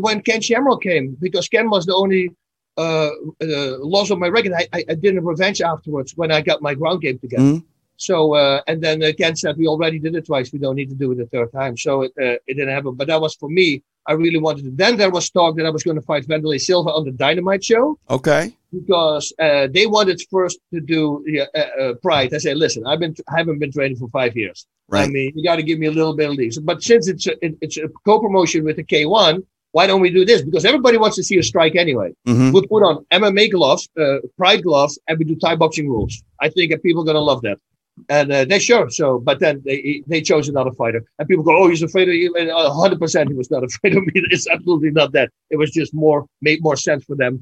[0.00, 2.30] when Ken Shamrock came because Ken was the only
[2.76, 3.10] uh,
[3.42, 4.52] uh, loss on my record.
[4.52, 7.42] I, I, I did a revenge afterwards when I got my ground game together.
[7.42, 7.64] Mhm.
[7.98, 10.52] So uh, and then Ken said we already did it twice.
[10.52, 11.76] We don't need to do it a third time.
[11.78, 12.94] So it uh, it didn't happen.
[12.94, 13.82] But that was for me.
[14.08, 14.70] I really wanted to.
[14.70, 17.64] Then there was talk that I was going to fight Wanderlei Silva on the Dynamite
[17.64, 18.54] show Okay.
[18.72, 21.24] because uh, they wanted first to do
[21.56, 22.32] uh, uh, Pride.
[22.32, 24.66] I said, listen, I've been I haven't been training for five years.
[24.92, 25.10] I Right.
[25.10, 26.52] mean, you got to give me a little bit of leave.
[26.62, 29.42] But since it's a, it, it's a co-promotion with the K1,
[29.76, 30.40] why don't we do this?
[30.48, 32.08] Because everybody wants to see a strike anyway.
[32.30, 32.48] Mhm.
[32.54, 36.14] We put on MMA gloves, uh, Pride gloves, and we do Thai boxing rules.
[36.44, 37.58] I think that people are gonna love that.
[38.16, 39.78] And uh, they sure so, but then they
[40.12, 43.24] they chose another fighter, and people go, "Oh, he's afraid of you." Uh, hundred percent,
[43.32, 44.12] he was not afraid of me.
[44.34, 45.28] It's absolutely not that.
[45.52, 47.32] It was just more made more sense for them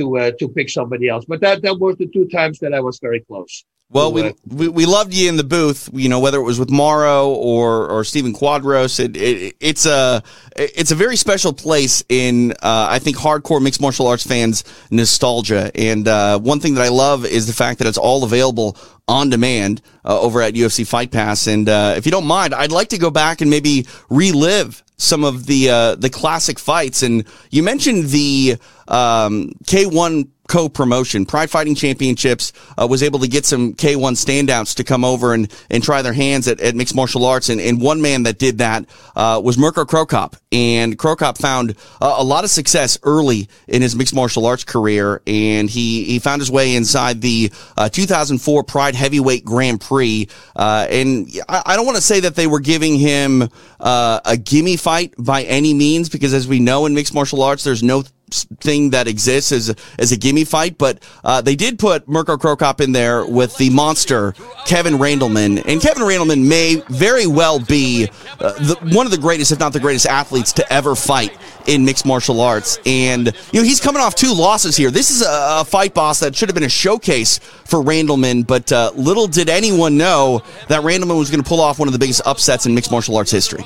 [0.00, 1.24] to uh, to pick somebody else.
[1.24, 3.64] But that that was the two times that I was very close.
[3.92, 5.90] Well, we, uh, we we loved you in the booth.
[5.92, 10.22] You know, whether it was with Mauro or or Stephen Quadros, it, it it's a
[10.56, 14.62] it's a very special place in uh, I think hardcore mixed martial arts fans
[14.92, 15.72] nostalgia.
[15.74, 18.76] And uh, one thing that I love is the fact that it's all available
[19.08, 21.48] on demand uh, over at UFC Fight Pass.
[21.48, 25.24] And uh, if you don't mind, I'd like to go back and maybe relive some
[25.24, 27.02] of the uh, the classic fights.
[27.02, 28.56] And you mentioned the
[28.86, 31.24] um, K1 co-promotion.
[31.24, 35.50] Pride Fighting Championships uh, was able to get some K1 standouts to come over and,
[35.70, 37.48] and try their hands at, at mixed martial arts.
[37.48, 40.34] And, and one man that did that uh, was Mirko Cro Cop.
[40.50, 44.64] And Cro Cop found uh, a lot of success early in his mixed martial arts
[44.64, 45.22] career.
[45.24, 50.28] And he, he found his way inside the uh, 2004 Pride Heavyweight Grand Prix.
[50.56, 53.48] Uh, and I, I don't want to say that they were giving him
[53.78, 57.62] uh, a gimme fight by any means, because as we know in mixed martial arts,
[57.62, 58.02] there's no
[58.34, 62.36] thing that exists as a, as a gimme fight, but uh, they did put Mirko
[62.36, 64.32] Cro Cop in there with the monster
[64.66, 68.08] Kevin Randleman, and Kevin Randleman may very well be
[68.38, 71.36] uh, the, one of the greatest, if not the greatest, athletes to ever fight
[71.66, 72.78] in mixed martial arts.
[72.86, 74.90] And you know he's coming off two losses here.
[74.90, 78.72] This is a, a fight Bas that should have been a showcase for Randleman, but
[78.72, 81.98] uh, little did anyone know that Randleman was going to pull off one of the
[81.98, 83.64] biggest upsets in mixed martial arts history.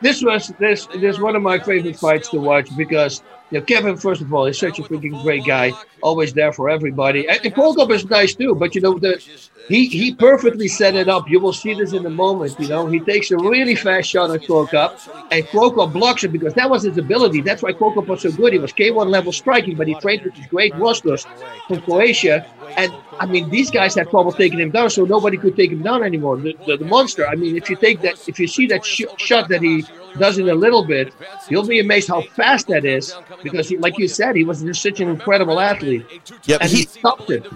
[0.00, 3.22] this was this this one of my favorite fights to watch because
[3.54, 5.72] you know, Kevin, first of all, is such a freaking great guy,
[6.02, 7.28] always there for everybody.
[7.28, 9.22] And, and Volkov is nice too, but you know the
[9.68, 11.30] he he perfectly set it up.
[11.30, 12.58] You will see this in a moment.
[12.58, 14.98] You know, he takes a really fast shot at Cro Cop,
[15.30, 17.42] and Cro Cop blocks it because that was his ability.
[17.42, 18.52] That's why Cro Cop was so good.
[18.52, 21.24] He was K1 level striking, but he trained with these great wrestlers
[21.68, 22.44] from Croatia.
[22.76, 25.82] And I mean, these guys had trouble taking him down, so nobody could take him
[25.82, 26.36] down anymore.
[26.36, 27.26] The, the, the monster.
[27.26, 29.84] I mean, if you take that, if you see that sh- shot that he
[30.18, 31.12] does in a little bit,
[31.48, 33.14] you'll be amazed how fast that is.
[33.42, 36.04] Because, he, like you said, he was just such an incredible athlete.
[36.44, 37.46] Yep, and he- he stopped it.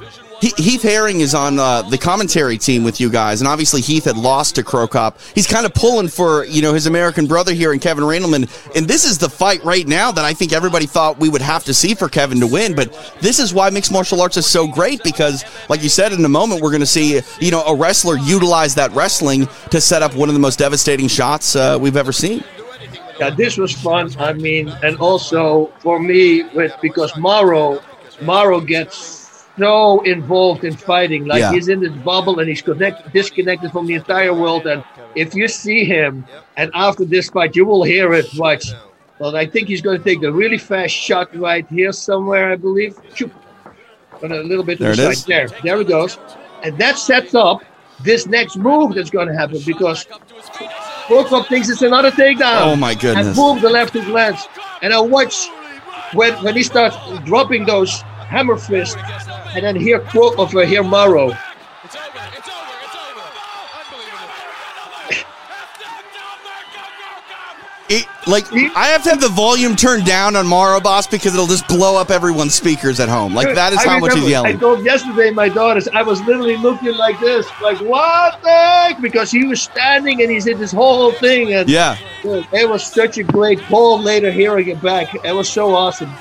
[0.40, 4.04] He, Heath Herring is on uh, the commentary team with you guys, and obviously Heath
[4.04, 5.18] had lost to Cro Cop.
[5.34, 8.86] He's kind of pulling for you know his American brother here in Kevin Randleman, and
[8.86, 11.74] this is the fight right now that I think everybody thought we would have to
[11.74, 12.76] see for Kevin to win.
[12.76, 16.24] But this is why mixed martial arts is so great because, like you said, in
[16.24, 20.02] a moment we're going to see you know a wrestler utilize that wrestling to set
[20.02, 22.42] up one of the most devastating shots uh, we've ever seen.
[23.18, 24.14] Yeah, this was fun.
[24.18, 27.80] I mean, and also for me, with because Mauro,
[28.22, 29.18] Mauro gets
[29.58, 31.24] so involved in fighting.
[31.26, 31.52] Like Yeah.
[31.52, 34.66] he's in this bubble and he's connect, disconnected from the entire world.
[34.66, 34.84] And
[35.16, 36.24] if you see him,
[36.56, 38.26] and after this fight, you will hear it.
[38.36, 38.66] Watch.
[39.18, 42.56] Well, I think he's going to take a really fast shot right here somewhere, I
[42.56, 42.96] believe.
[43.14, 43.32] Shoot.
[44.22, 45.12] On a little bit to There the it side.
[45.12, 45.24] is.
[45.24, 46.18] There, there it goes.
[46.62, 47.62] And that sets up
[48.02, 50.06] this next move that's going to happen because
[51.06, 52.62] Volkov thinks it's another takedown.
[52.62, 53.26] Oh, my goodness.
[53.28, 54.46] And boom, the left hook lands.
[54.82, 55.48] And I watch
[56.14, 58.96] when when he starts dropping those hammer fists,
[59.54, 61.32] and then here quote of uh, here Mauro.
[67.90, 71.46] It, like I have to have the volume turned down on Mauro Bas because it'll
[71.46, 73.34] just blow up everyone's speakers at home.
[73.34, 74.60] Like that is I how much he's remember, I yelling.
[74.60, 79.00] told yesterday my daughters I was literally looking like this, like what the heck?
[79.00, 81.96] Because he was standing and he did this whole thing, and Yeah.
[82.22, 83.98] dude, it was such a great call.
[84.00, 86.12] Later hearing it back, it was so awesome.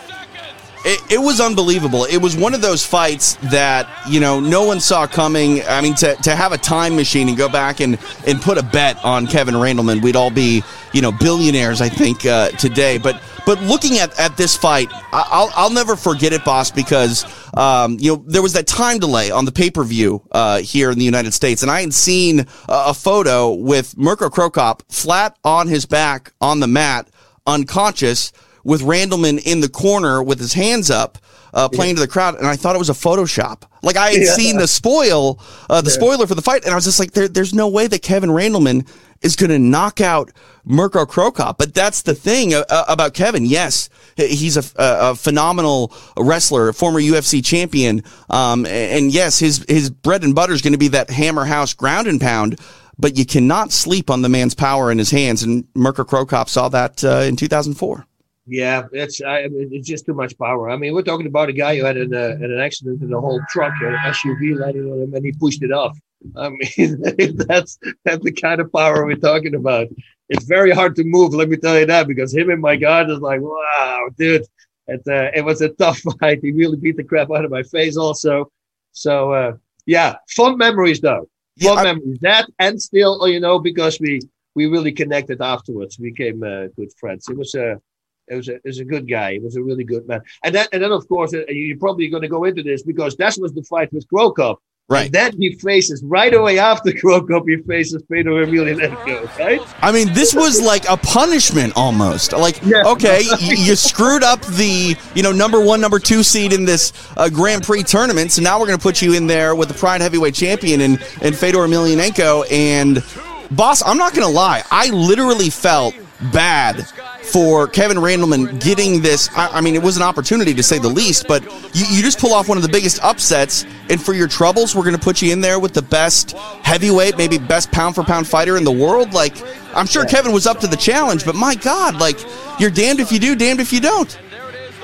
[0.86, 2.06] It, it was unbelievable.
[2.06, 5.64] It was one of those fights that you know no one saw coming.
[5.64, 8.64] I mean, to, to have a time machine and go back and, and put a
[8.64, 10.64] bet on Kevin Randleman, we'd all be
[10.94, 12.98] you know billionaires, I think, uh, today.
[12.98, 17.26] But but looking at, at this fight, I'll I'll never forget it, Bas, because
[17.56, 20.92] um, you know there was that time delay on the pay per view uh, here
[20.92, 24.84] in the United States, and I had seen a, a photo with Mirko Cro Cop
[24.90, 27.10] flat on his back on the mat,
[27.46, 28.32] unconscious
[28.68, 31.18] with Randleman in the corner with his hands up,
[31.54, 33.62] uh, playing to the crowd, and I thought it was a Photoshop.
[33.82, 34.34] Like I had Yeah.
[34.36, 35.40] seen the spoil,
[35.70, 35.96] uh, the Yeah.
[35.96, 38.30] spoiler for the fight, and I was just like, there, "There's no way that Kevin
[38.30, 38.86] Randleman
[39.22, 40.32] is going to knock out
[40.66, 43.46] Mirko Cro Cop." But that's the thing uh, uh, about Kevin.
[43.46, 43.88] Yes,
[44.18, 49.90] he's a, a, phenomenal wrestler, a former UFC champion, um, and, and yes, his his
[49.90, 52.60] bread and butter is going to be that hammer house ground and pound.
[53.00, 56.50] But you cannot sleep on the man's power in his hands, and Mirko Cro Cop
[56.50, 58.06] saw that uh, in 2004.
[58.48, 60.70] Yeah, it's I, mean, it's just too much power.
[60.70, 63.20] I mean, we're talking about a guy who had an, uh, an accident in a
[63.20, 65.98] whole truck, an SUV landed on him, and he pushed it off.
[66.36, 67.02] I mean,
[67.48, 69.88] that's that's the kind of power we're talking about.
[70.30, 73.10] It's very hard to move, let me tell you that, because him and my guard
[73.10, 74.46] is like, wow, dude.
[74.88, 76.40] It, uh, it was a tough fight.
[76.42, 78.50] He really beat the crap out of my face, also.
[78.94, 79.54] So, uh,
[79.86, 81.28] yeah, fun memories though.
[81.60, 82.20] Fun memories.
[82.22, 84.22] That and still, you know, because we
[84.56, 86.00] we really connected afterwards.
[86.00, 87.28] We became uh, good friends.
[87.30, 87.82] It was a
[88.28, 89.34] it was a it was a good guy.
[89.34, 90.22] He was a really good man.
[90.44, 93.16] And then and then of course uh, you're probably going to go into this because
[93.18, 94.62] that was the fight with Cro Cop.
[94.90, 95.08] Right.
[95.08, 99.62] And then he faces right away after Cro Cop, he faces Fedor Emelianenko, right?
[99.82, 102.32] I mean, this was like a punishment almost.
[102.32, 106.64] Like, okay, y- you screwed up the you know number one, number two seed in
[106.64, 109.68] this uh, Grand Prix tournament, so now we're going to put you in there with
[109.68, 112.50] the Pride Heavyweight Champion and and Fedor Emelianenko.
[112.50, 113.04] And
[113.52, 115.96] Bas, I'm not going to lie, I literally felt
[116.32, 116.88] bad
[117.24, 119.30] for Kevin Randleman getting this.
[119.36, 121.44] I, I mean, it was an opportunity to say the least, but
[121.76, 124.84] you, you just pull off one of the biggest upsets, and for your troubles, we're
[124.84, 126.32] going to put you in there with the best
[126.64, 129.14] heavyweight, maybe best pound for pound fighter in the world.
[129.14, 129.36] Like,
[129.76, 132.20] I'm sure Kevin was up to the challenge, but my God, like,
[132.60, 134.18] you're damned if you do, damned if you don't.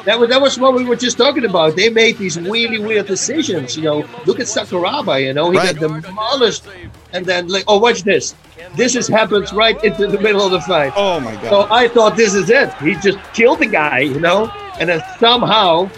[0.05, 1.75] That was that was what we were just talking about.
[1.77, 3.77] They made these really weird decisions.
[3.77, 5.23] You know, look at Sakuraba.
[5.23, 5.79] You know, he Right.
[5.79, 6.63] got demolished,
[7.13, 8.35] and then like, oh, watch this.
[8.75, 10.91] This is happens right into the middle of the fight.
[10.95, 11.49] Oh my god!
[11.49, 12.73] So I thought this is it.
[12.75, 13.99] He just killed the guy.
[13.99, 15.89] You know, and then somehow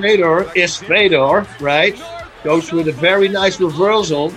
[0.00, 2.00] Fedor is Fedor, right?
[2.44, 4.30] Goes with a very nice reversal.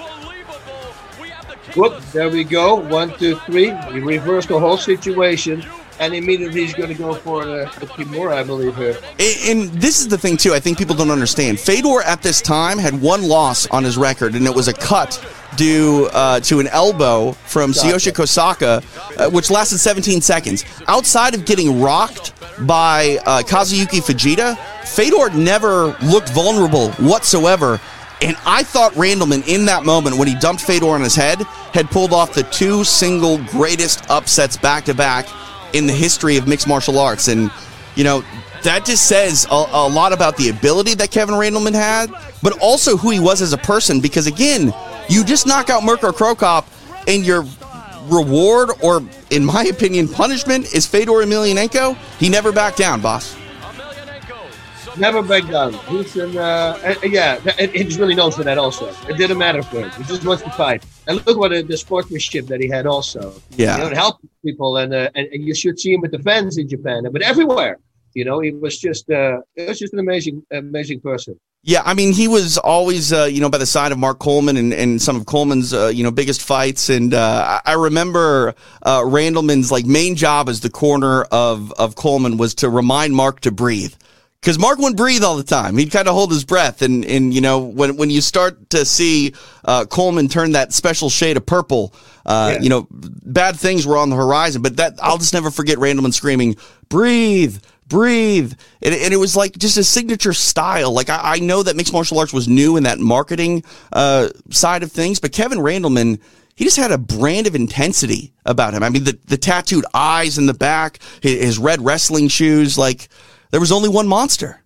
[1.76, 2.76] Whoop, there we go.
[2.76, 3.69] One, two, three.
[3.93, 5.63] He reversed the whole situation.
[6.01, 8.97] And immediately he's going to go for the, the Kimura, I believe, here.
[9.19, 10.51] And, and this is the thing too.
[10.51, 11.59] I think people don't understand.
[11.59, 15.23] Fedor at this time had one loss on his record, and it was a cut
[15.57, 18.83] due uh, to an elbow from Tsuyoshi Kosaka,
[19.19, 20.65] uh, which lasted 17 seconds.
[20.87, 22.33] Outside of getting rocked
[22.65, 24.57] by uh, Kazuyuki Fujita,
[24.87, 27.79] Fedor never looked vulnerable whatsoever.
[28.23, 31.91] And I thought Randleman in that moment when he dumped Fedor on his head had
[31.91, 35.27] pulled off the two single greatest upsets back to back
[35.73, 37.27] in the history of mixed martial arts.
[37.27, 37.52] And,
[37.95, 38.23] you know,
[38.64, 42.11] that just says a, a lot about the ability that Kevin Randleman had,
[42.43, 43.99] but also who he was as a person.
[43.99, 44.73] Because again,
[45.10, 46.68] you just knock out Mirko Cro Cop,
[47.07, 47.45] and your
[48.06, 51.95] reward, or in my opinion, punishment, is Fedor Emelianenko.
[52.19, 53.35] He never backed down, Bas.
[54.98, 55.73] Never back down.
[55.88, 56.27] He's uh,
[56.84, 58.93] uh, yeah, and he's really known for that also.
[59.07, 59.89] It didn't matter for him.
[59.91, 60.85] He just wants to fight.
[61.07, 63.33] And look what uh, the sportsmanship that he had also.
[63.51, 63.77] Yeah.
[63.77, 66.19] You know, it helped people, and, uh, and and you should see him with the
[66.19, 67.77] fans in Japan, but everywhere.
[68.13, 71.39] You know, he was just uh, it was just an amazing, amazing person.
[71.63, 74.57] Yeah, I mean, he was always, uh, you know, by the side of Mark Coleman
[74.57, 76.89] and, and some of Coleman's, uh, you know, biggest fights.
[76.89, 81.95] And uh, I I remember uh, Randleman's like main job as the corner of of
[81.95, 83.93] Coleman was to remind Mark to breathe.
[84.41, 85.77] Because Mark wouldn't breathe all the time.
[85.77, 88.85] He'd kind of hold his breath, and and you know when when you start to
[88.85, 91.93] see uh, Coleman turn that special shade of purple,
[92.26, 92.61] uh, Yeah.
[92.63, 94.63] you know bad things were on the horizon.
[94.63, 96.55] But that I'll just never forget Randleman screaming,
[96.89, 97.57] "Breathe,
[97.88, 100.91] breathe," and, and it was like just a signature style.
[100.91, 103.63] Like I, I know that mixed martial arts was new in that marketing
[103.93, 106.19] uh, side of things, but Kevin Randleman.
[106.53, 108.84] He just had a brand of intensity about him.
[108.84, 113.07] I mean, the, the tattooed eyes in the back, his, his red wrestling shoes, like
[113.51, 114.63] there was only one monster.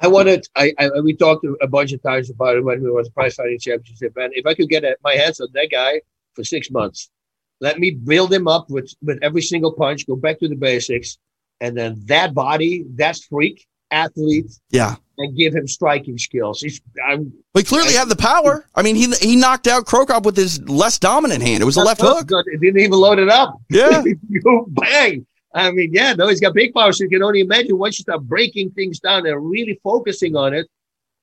[0.00, 0.46] I wanted.
[0.56, 3.58] I, I we talked a bunch of times about it when we was Pride Fighting
[3.60, 6.00] Championship, and if I could get a, my hands on that guy
[6.34, 7.10] for six months,
[7.60, 11.16] let me build him up with with every single punch, go back to the basics,
[11.60, 14.96] and then that body, that freak athlete, Yeah.
[15.18, 16.60] and give him striking skills.
[16.60, 18.66] He's I'm he clearly had the power.
[18.74, 21.62] I mean, he he knocked out Cro Cop with his less dominant hand.
[21.62, 22.28] It was a left hook.
[22.28, 23.56] It didn't even load it up.
[23.70, 24.02] Yeah.
[24.68, 25.24] Bang.
[25.54, 26.92] I mean, yeah, no, he's got big power.
[26.92, 30.52] So you can only imagine once you start breaking things down and really focusing on
[30.52, 30.66] it.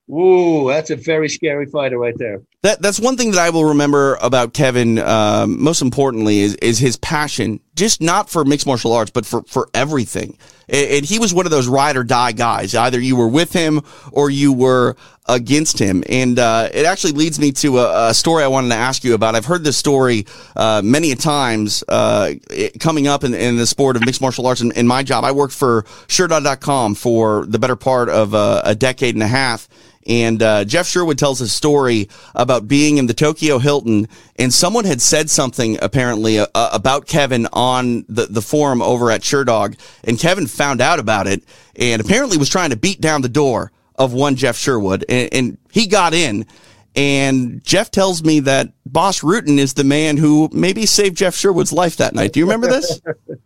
[0.09, 2.41] Ooh, that's a very scary fighter right there.
[2.63, 4.99] That that's one thing that I will remember about Kevin.
[4.99, 9.43] Um, most importantly, is is his passion, just not for mixed martial arts, but for
[9.43, 10.37] for everything.
[10.72, 12.73] And, he was one of those ride or die guys.
[12.73, 13.81] Either you were with him
[14.11, 14.95] or you were
[15.27, 16.03] against him.
[16.10, 19.14] And uh, it actually leads me to a, a story I wanted to ask you
[19.14, 19.35] about.
[19.35, 20.26] I've heard this story
[20.56, 22.34] uh, many a times uh,
[22.80, 24.61] coming up in, in the sport of mixed martial arts.
[24.61, 28.76] In, in my job, I worked for Sherdog.com for the better part of uh, a
[28.76, 29.68] decade and a half.
[30.07, 34.07] And uh, Jeff Sherwood tells a story about being in the Tokyo Hilton,
[34.37, 39.21] and someone had said something apparently uh, about Kevin on the, the forum over at
[39.21, 41.43] Sherdog, and Kevin found out about it,
[41.75, 45.57] and apparently was trying to beat down the door of one Jeff Sherwood, and, and
[45.71, 46.45] he got in.
[46.93, 51.71] And Jeff tells me that Bas Rutten is the man who maybe saved Jeff Sherwood's
[51.71, 52.33] life that night.
[52.33, 52.99] Do you remember this?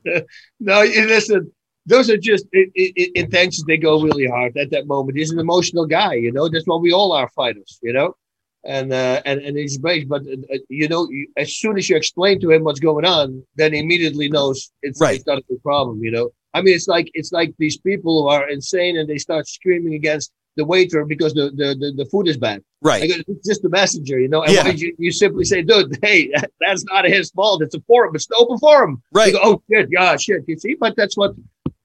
[0.60, 1.52] no, you listen,
[1.86, 3.64] those are just i i i- intentions.
[3.68, 5.18] They go really hard at that moment.
[5.18, 6.48] He's an emotional guy, you know.
[6.50, 8.16] That's what we all are fighters, you know.
[8.64, 11.96] And uh, and and he's brave, but uh, you know, you, as soon as you
[11.96, 15.16] explain to him what's going on, then he immediately knows it's, Right.
[15.18, 16.30] it's not a big problem, you know.
[16.56, 19.94] I mean, it's like it's like these people who are insane and they start screaming
[19.94, 22.64] against the waiter because the the, the, the food is bad.
[22.82, 23.02] Right.
[23.02, 24.42] Like, it's just the messenger, you know.
[24.42, 24.70] And Yeah.
[24.70, 26.32] you, you simply say, dude, hey,
[26.62, 27.62] that's not his fault.
[27.62, 28.16] It's a forum.
[28.16, 29.04] It's open forum.
[29.12, 29.28] Right.
[29.28, 30.42] You go, oh shit, yeah, shit.
[30.48, 31.34] You see, but that's what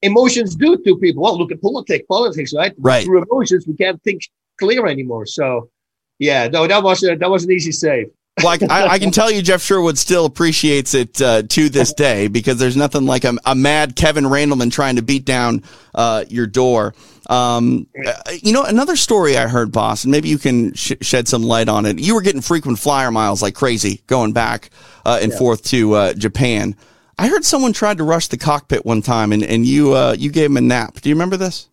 [0.03, 1.23] emotions do to people.
[1.23, 2.73] Well, look at politics, politics, right?
[2.79, 3.05] Right.
[3.05, 4.23] Through emotions, we can't think
[4.59, 5.27] clear anymore.
[5.27, 5.71] So,
[6.19, 8.11] yeah, no, that was a, that was an easy save.
[8.43, 12.29] like I, I can tell you, Jeff Sherwood still appreciates it uh, to this day
[12.29, 15.63] because there's nothing like a, a mad Kevin Randleman trying to beat down
[15.95, 16.95] uh, your door.
[17.29, 18.13] Um, uh,
[18.43, 21.69] you know, another story I heard, Bas, and maybe you can sh- shed some light
[21.69, 21.99] on it.
[21.99, 24.71] You were getting frequent flyer miles like crazy going back
[25.05, 26.77] uh, and forth to uh, Japan.
[27.21, 30.31] I heard someone tried to rush the cockpit one time, and, and you uh, you
[30.31, 31.01] gave him a nap.
[31.01, 31.69] Do you remember this?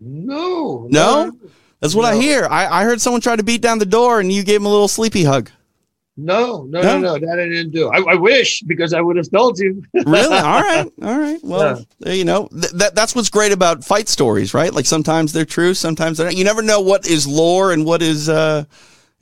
[0.00, 1.32] No, No,
[1.80, 2.46] that's what I hear.
[2.50, 4.70] I, I heard someone try to beat down the door, and you gave him a
[4.70, 5.50] little sleepy hug.
[6.18, 6.98] no, no, No?
[6.98, 7.88] no, no, that I didn't do.
[7.88, 9.82] I, I wish because I would have told you.
[10.06, 10.36] really?
[10.36, 10.90] All right.
[11.02, 11.40] All right.
[11.42, 14.72] Well, there you know, th- that that's what's great about fight stories, right?
[14.72, 16.36] Like sometimes they're true, sometimes they're not.
[16.36, 18.64] You never know what is lore and what is uh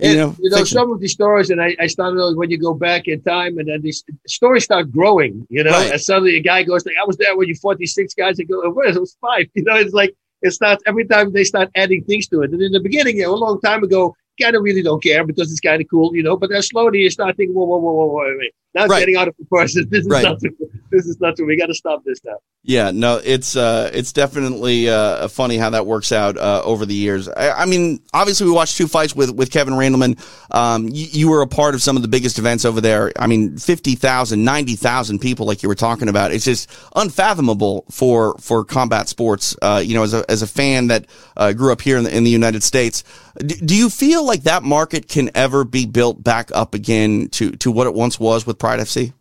[0.00, 2.58] You And, know, you know, some of these stories, and I, I started when you
[2.58, 5.46] go back in time, and then these stories start growing.
[5.50, 5.92] You know, Right.
[5.92, 8.40] and suddenly a guy goes, like, "I was there when you fought these six guys."
[8.40, 8.88] I go, "Where?
[8.88, 9.46] It was five.
[9.54, 10.12] You know, it's like
[10.42, 12.50] it starts every time they start adding things to it.
[12.50, 15.24] And in the beginning, you know, a long time ago, kind of really don't care
[15.24, 16.36] because it's kind of cool, you know.
[16.36, 18.52] But then slowly you start thinking, "Whoa, whoa, whoa, whoa, whoa, wait.
[18.74, 19.00] Now it's Right.
[19.00, 19.86] getting out of proportion.
[19.90, 20.24] This is Right.
[20.24, 20.40] not.
[20.40, 20.50] True.
[20.90, 21.46] This is not true.
[21.46, 22.36] We got to stop this now."
[22.66, 26.94] Yeah, no, it's uh, it's definitely uh, funny how that works out uh, over the
[26.94, 27.28] years.
[27.28, 30.18] I, I mean, obviously, we watched two fights with with Kevin Randleman.
[30.50, 33.12] Um, you, you were a part of some of the biggest events over there.
[33.18, 36.32] I mean, 50,000, 90,000 people, like you were talking about.
[36.32, 39.54] It's just unfathomable for for combat sports.
[39.60, 41.06] Uh, you know, as a as a fan that
[41.36, 43.04] uh, grew up here in the, in the United States,
[43.38, 47.50] do, do you feel like that market can ever be built back up again to
[47.52, 49.12] to what it once was with Pride FC?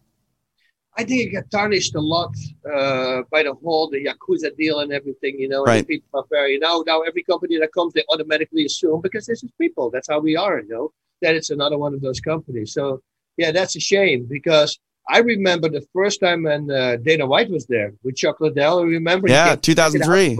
[0.97, 2.33] I think it got tarnished a lot
[2.73, 5.33] uh, by the whole the yakuza deal and everything.
[5.37, 5.85] You know, Right.
[5.85, 6.75] people are very now.
[6.87, 9.89] Now every company that comes, they automatically assume because this is people.
[9.93, 10.61] That's how we are.
[10.61, 12.71] You know, that it's another one of those companies.
[12.77, 13.01] So
[13.35, 14.79] yeah, that's a shame because
[15.09, 18.79] I remember the first time when uh, Dana White was there with Chuck Liddell.
[18.79, 20.37] I remember Yeah, came 2003.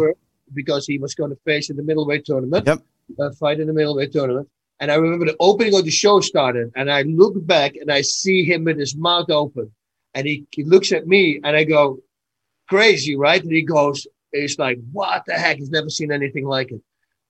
[0.54, 2.68] Because he was going to face in the middleweight tournament.
[2.68, 2.80] Yep.
[3.20, 4.48] Uh, fight in the middleweight tournament.
[4.84, 8.02] And I remember the opening of the show started, and I look back and I
[8.02, 9.72] see him with his mouth open,
[10.14, 12.00] and he, he looks at me, and I go,
[12.68, 15.56] "Crazy, right?" And he goes, "He's like, what the heck?
[15.56, 16.82] He's never seen anything like it."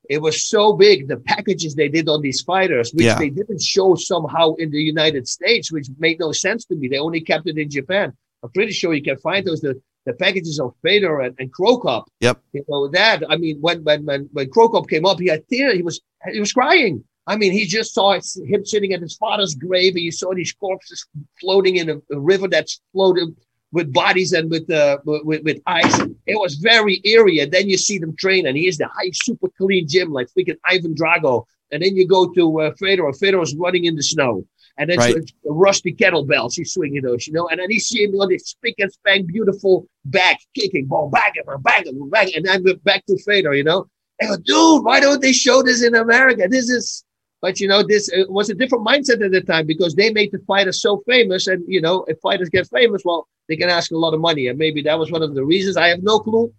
[0.09, 1.07] It was so big.
[1.07, 3.19] The packages they did on these fighters, which Yeah.
[3.19, 6.87] they didn't show somehow in the United States, which made no sense to me.
[6.87, 8.13] They only kept it in Japan.
[8.41, 11.77] I'm pretty sure you can find those the, the packages of Fedor and, and Cro
[11.77, 12.09] Cop.
[12.19, 12.41] Yep.
[12.53, 13.21] You know that.
[13.29, 15.75] I mean, when when when when Cro Cop came up, he had tears.
[15.75, 16.01] He was
[16.33, 17.03] he was crying.
[17.25, 20.53] I mean, he just saw him sitting at his father's grave, and you saw these
[20.53, 21.05] corpses
[21.39, 23.35] floating in a, a river that's floated
[23.71, 25.99] with bodies and with, uh, with with ice.
[26.27, 27.39] It was very eerie.
[27.39, 30.27] And then you see them train, and he is the high, super clean gym like
[30.37, 31.45] freaking Ivan Drago.
[31.71, 34.45] And then you go to uh, Fedor, and Fedor is running in the snow.
[34.77, 35.15] And then Right.
[35.45, 37.47] rusty kettlebells, he's swinging those, you know.
[37.47, 41.31] And then you see him on this spick and span, beautiful back kicking, ball, bang,
[41.45, 42.31] bang, bang, bang.
[42.35, 43.87] And then back to Fedor, you know.
[44.21, 46.47] I go, dude, why don't they show this in America?
[46.49, 47.03] This is,
[47.43, 50.31] but you know, this uh, was a different mindset at the time because they made
[50.31, 51.45] the fighters so famous.
[51.47, 54.47] And, you know, if fighters get famous, well, they can ask a lot of money.
[54.47, 55.75] And maybe that was one of the reasons.
[55.75, 56.53] I have no clue.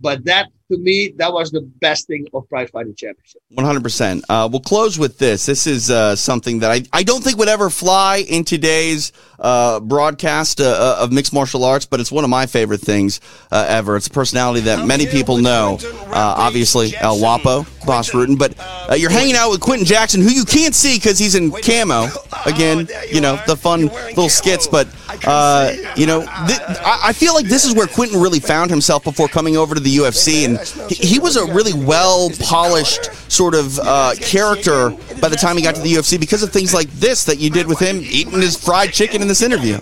[0.00, 3.42] But that, to me, that was the best thing of Pride Fighting Championship.
[3.50, 4.24] One hundred percent.
[4.28, 5.46] Uh, We'll close with this.
[5.46, 9.10] This is uh, something that I, I don't think would ever fly in today's
[9.40, 13.20] uh, broadcast uh, of mixed martial arts, but it's one of my favorite things
[13.50, 13.96] uh, ever.
[13.96, 15.78] It's a personality that many people know.
[15.82, 18.54] Uh, obviously, El Guapo, Bas Rutten, but
[18.90, 22.06] uh, you're hanging out with Quinton Jackson, who you can't see because he's in camo.
[22.46, 24.86] Again, you know the fun little skits, but
[25.26, 29.02] uh, you know th- I, I feel like this is where Quinton really found himself
[29.02, 30.53] before coming over to the UFC, and
[30.88, 34.90] he, he was a really well polished sort of uh, character
[35.20, 37.50] by the time he got to the UFC because of things like this that you
[37.50, 39.78] did with him eating his fried chicken in this interview.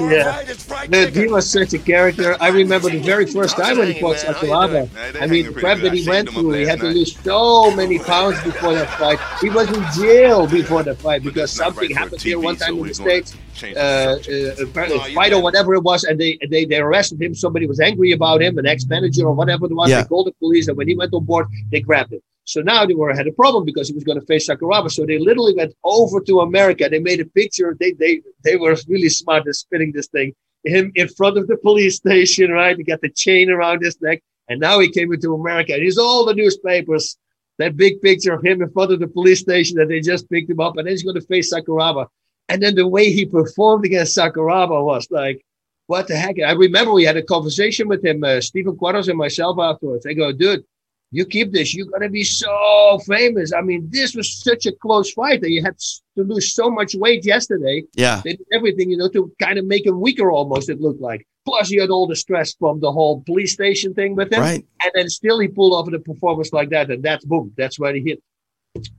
[0.00, 0.42] Yeah.
[0.88, 2.36] Dude, he was such a character.
[2.40, 4.88] I remember the very first time when he fought Sakuraba.
[5.20, 8.42] I mean, the prep that he went through, he had to lose so many pounds
[8.42, 9.18] before that fight.
[9.40, 12.94] He was in jail before the fight because something happened here one time in the
[12.94, 13.36] States.
[13.62, 14.66] Uh, uh,
[15.14, 17.34] fight or whatever it was, and they, they they arrested him.
[17.34, 19.88] Somebody was angry about him, an ex-manager or whatever it was.
[19.88, 20.01] Yeah.
[20.02, 22.20] They called the police, and when he went on board, they grabbed him.
[22.44, 24.90] So now they were had a problem because he was going to face Sakuraba.
[24.90, 26.88] So they literally went over to America.
[26.88, 27.76] They made a picture.
[27.78, 30.34] They they they were really smart at spinning this thing.
[30.64, 32.76] Him in front of the police station, right?
[32.76, 35.74] He got the chain around his neck, and now he came into America.
[35.74, 37.16] And he's all the newspapers.
[37.58, 40.50] That big picture of him in front of the police station that they just picked
[40.50, 42.06] him up, and then he's going to face Sakuraba.
[42.48, 45.44] And then the way he performed against Sakuraba was like,
[45.86, 46.36] what the heck?
[46.40, 50.06] I remember we had a conversation with him, uh, Stephen Quadros and myself afterwards.
[50.06, 50.64] I go, dude,
[51.10, 53.52] you keep this, you're gonna be so famous.
[53.52, 55.76] I mean, this was such a close fight that you had
[56.16, 57.84] to lose so much weight yesterday.
[57.94, 58.22] Yeah.
[58.24, 61.26] They did everything, you know, to kind of make him weaker almost, it looked like.
[61.44, 64.40] Plus, he had all the stress from the whole police station thing with him.
[64.40, 64.64] Right.
[64.82, 67.52] And then still he pulled off a performance like that, and that's boom.
[67.56, 68.22] That's where he hit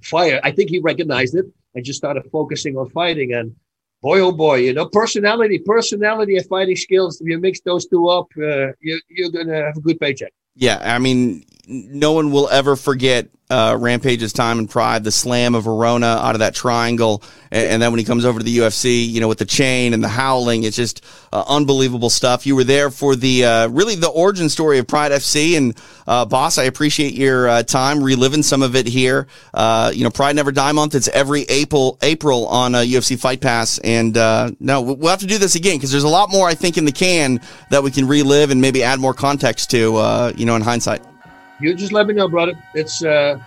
[0.04, 0.40] fire.
[0.44, 3.34] I think he recognized it and just started focusing on fighting.
[3.34, 3.56] And
[4.04, 7.20] boy, oh boy, you know, personality, personality and fighting skills.
[7.22, 10.34] If you mix those two up, uh, you, you're gonna have a good paycheck.
[10.56, 15.54] Yeah, I mean, no one will ever forget uh, Rampage's time in Pride, the slam
[15.54, 17.22] of Arona out of that triangle,
[17.52, 19.94] and, and then when he comes over to the UFC, you know, with the chain
[19.94, 22.48] and the howling, it's just uh, unbelievable stuff.
[22.48, 25.78] You were there for the uh, really the origin story of Pride FC, and
[26.08, 29.28] uh, Bas, I appreciate your uh, time reliving some of it here.
[29.54, 30.96] Uh, you know, Pride Never Die Month.
[30.96, 35.38] It's every April April on UFC Fight Pass, and uh, no, we'll have to do
[35.38, 38.08] this again because there's a lot more I think in the can that we can
[38.08, 39.98] relive and maybe add more context to.
[39.98, 41.13] Uh, you know, in hindsight.
[41.60, 42.54] You just let me know, brother.
[42.74, 43.40] It's uh,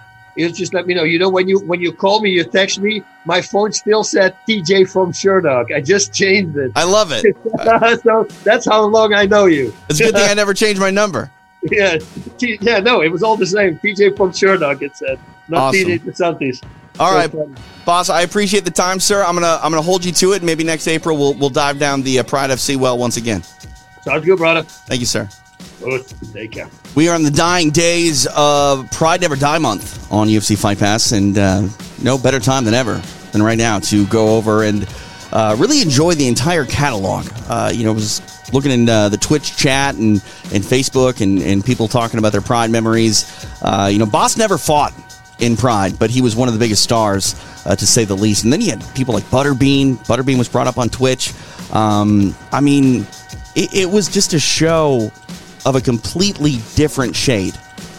[0.44, 1.04] was just let me know.
[1.04, 4.36] You know, when you when you call me, you text me, my phone still said
[4.48, 5.74] TJ from Sherdog.
[5.74, 6.72] I just changed it.
[6.76, 7.36] I love it.
[8.02, 9.72] so that's how long I know you.
[9.88, 11.30] It's a good thing I never changed my number.
[11.62, 11.98] yeah,
[12.38, 13.78] T- yeah, no, it was all the same.
[13.78, 15.18] TJ from Sherdog, it said,
[15.48, 15.88] not Awesome.
[15.88, 16.62] TJ DeSantis.
[16.98, 17.50] All So
[17.84, 18.10] Bas.
[18.10, 19.22] I appreciate the time, sir.
[19.22, 20.42] I'm gonna I'm gonna hold you to it.
[20.42, 23.42] Maybe next April we'll we'll dive down the uh, Pride FC well once again.
[24.02, 24.62] Sounds good, brother.
[24.62, 25.28] Thank you, sir.
[26.94, 31.12] We are in the dying days of Pride Never Die Month on UFC Fight Pass,
[31.12, 31.68] and uh,
[32.02, 34.88] no better time than ever than right now to go over and
[35.32, 37.26] uh, really enjoy the entire catalog.
[37.48, 38.22] Uh, you know, I was
[38.52, 40.14] looking in uh, the Twitch chat and,
[40.52, 43.46] and Facebook and, and people talking about their Pride memories.
[43.60, 44.94] Uh, you know, Bas never fought
[45.38, 47.34] in Pride, but he was one of the biggest stars,
[47.66, 48.44] uh, to say the least.
[48.44, 49.96] And then you had people like Butterbean.
[50.06, 51.34] Butterbean was brought up on Twitch.
[51.72, 53.06] Um, I mean,
[53.54, 55.10] it, it was just a show
[55.66, 57.54] of a completely different shade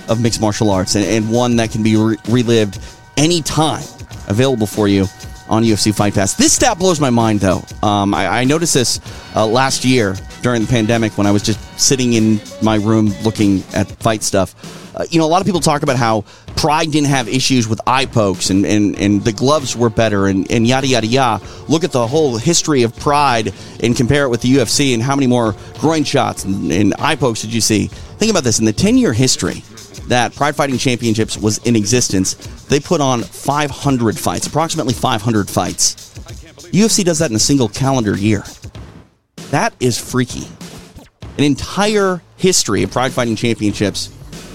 [0.09, 2.79] of mixed martial arts and, and one that can be re- relived
[3.17, 3.83] anytime
[4.27, 5.05] available for you
[5.49, 6.33] on UFC Fight Pass.
[6.33, 7.63] This stat blows my mind, though.
[7.83, 8.99] Um, I, I noticed this
[9.35, 13.63] uh, last year during the pandemic when I was just sitting in my room looking
[13.73, 14.55] at fight stuff.
[14.95, 16.21] Uh, you know, a lot of people talk about how
[16.55, 20.51] Pride didn't have issues with eye pokes and, and, and the gloves were better and,
[20.51, 21.45] and yada, yada, yada.
[21.67, 23.53] Look at the whole history of Pride
[23.83, 27.15] and compare it with the UFC and how many more groin shots and, and eye
[27.15, 27.87] pokes did you see?
[27.87, 29.63] Think about this in the 10 year history
[30.07, 32.33] that Pride Fighting Championships was in existence,
[32.67, 35.95] they put on 500 fights, approximately 500 fights.
[36.71, 38.43] UFC does that in a single calendar year.
[39.51, 40.47] That is freaky.
[41.37, 44.07] An entire history of Pride Fighting Championships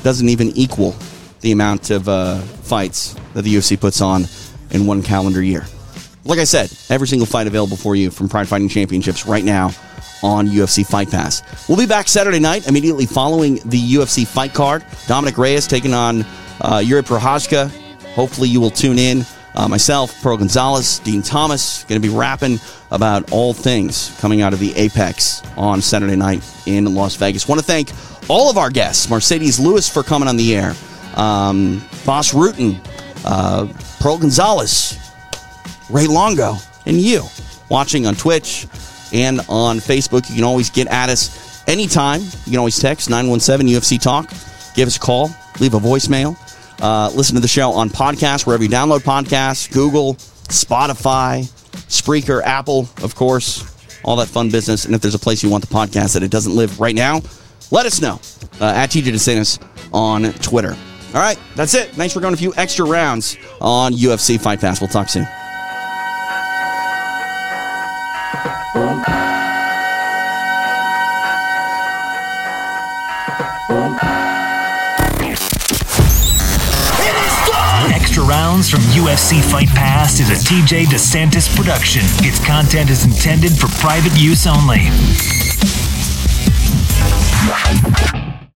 [0.03, 0.95] doesn't even equal
[1.41, 4.25] the amount of uh, fights that the UFC puts on
[4.71, 5.65] in one calendar year.
[6.25, 9.73] Like I said, every single fight available for you from Pride Fighting Championships right now
[10.23, 11.43] on UFC Fight Pass.
[11.69, 14.85] We'll be back Saturday night immediately following the UFC fight card.
[15.09, 16.23] Dominick Reyes taking on
[16.61, 17.71] uh, Jiri Prochazka.
[18.15, 19.25] Hopefully, you will tune in.
[19.55, 22.59] Uh, myself, Pearl Gonzalez, Din Thomas, going to be rapping
[22.91, 27.47] about all things coming out of the Apex on Saturday night in Las Vegas.
[27.47, 27.91] Want to thank
[28.29, 30.75] all of our guests Marcedes Lewis for coming on the air,
[31.17, 32.79] um, Bas Rutten,
[33.25, 33.67] uh,
[34.01, 34.99] Pearl Gonzalez,
[35.91, 36.57] Ray Longo,
[36.87, 37.25] and you
[37.69, 38.67] watching on Twitch
[39.13, 40.29] and on Facebook.
[40.31, 42.21] You can always get at us anytime.
[42.21, 44.31] You can always text 917 UFC Talk.
[44.75, 45.31] Give us a call,
[45.61, 46.37] leave a voicemail.
[46.83, 50.15] Uh, listen to the show on podcast, wherever you download podcasts Google,
[50.49, 51.45] Spotify,
[51.89, 53.65] Spreaker, Apple, of course,
[54.05, 54.85] all that fun business.
[54.85, 57.23] And if there's a place you want the podcast that it doesn't live right now,
[57.71, 58.21] let us know
[58.61, 59.63] uh, at TJ DeSantis
[59.95, 60.77] on Twitter.
[61.15, 61.91] All right, that's it.
[61.91, 64.81] Thanks for going a few extra rounds on UFC Fight Pass.
[64.81, 65.27] We'll talk soon.
[78.71, 82.03] From UFC Fight Pass is a TJ DeSantis production.
[82.25, 84.89] Its content is intended for private use only.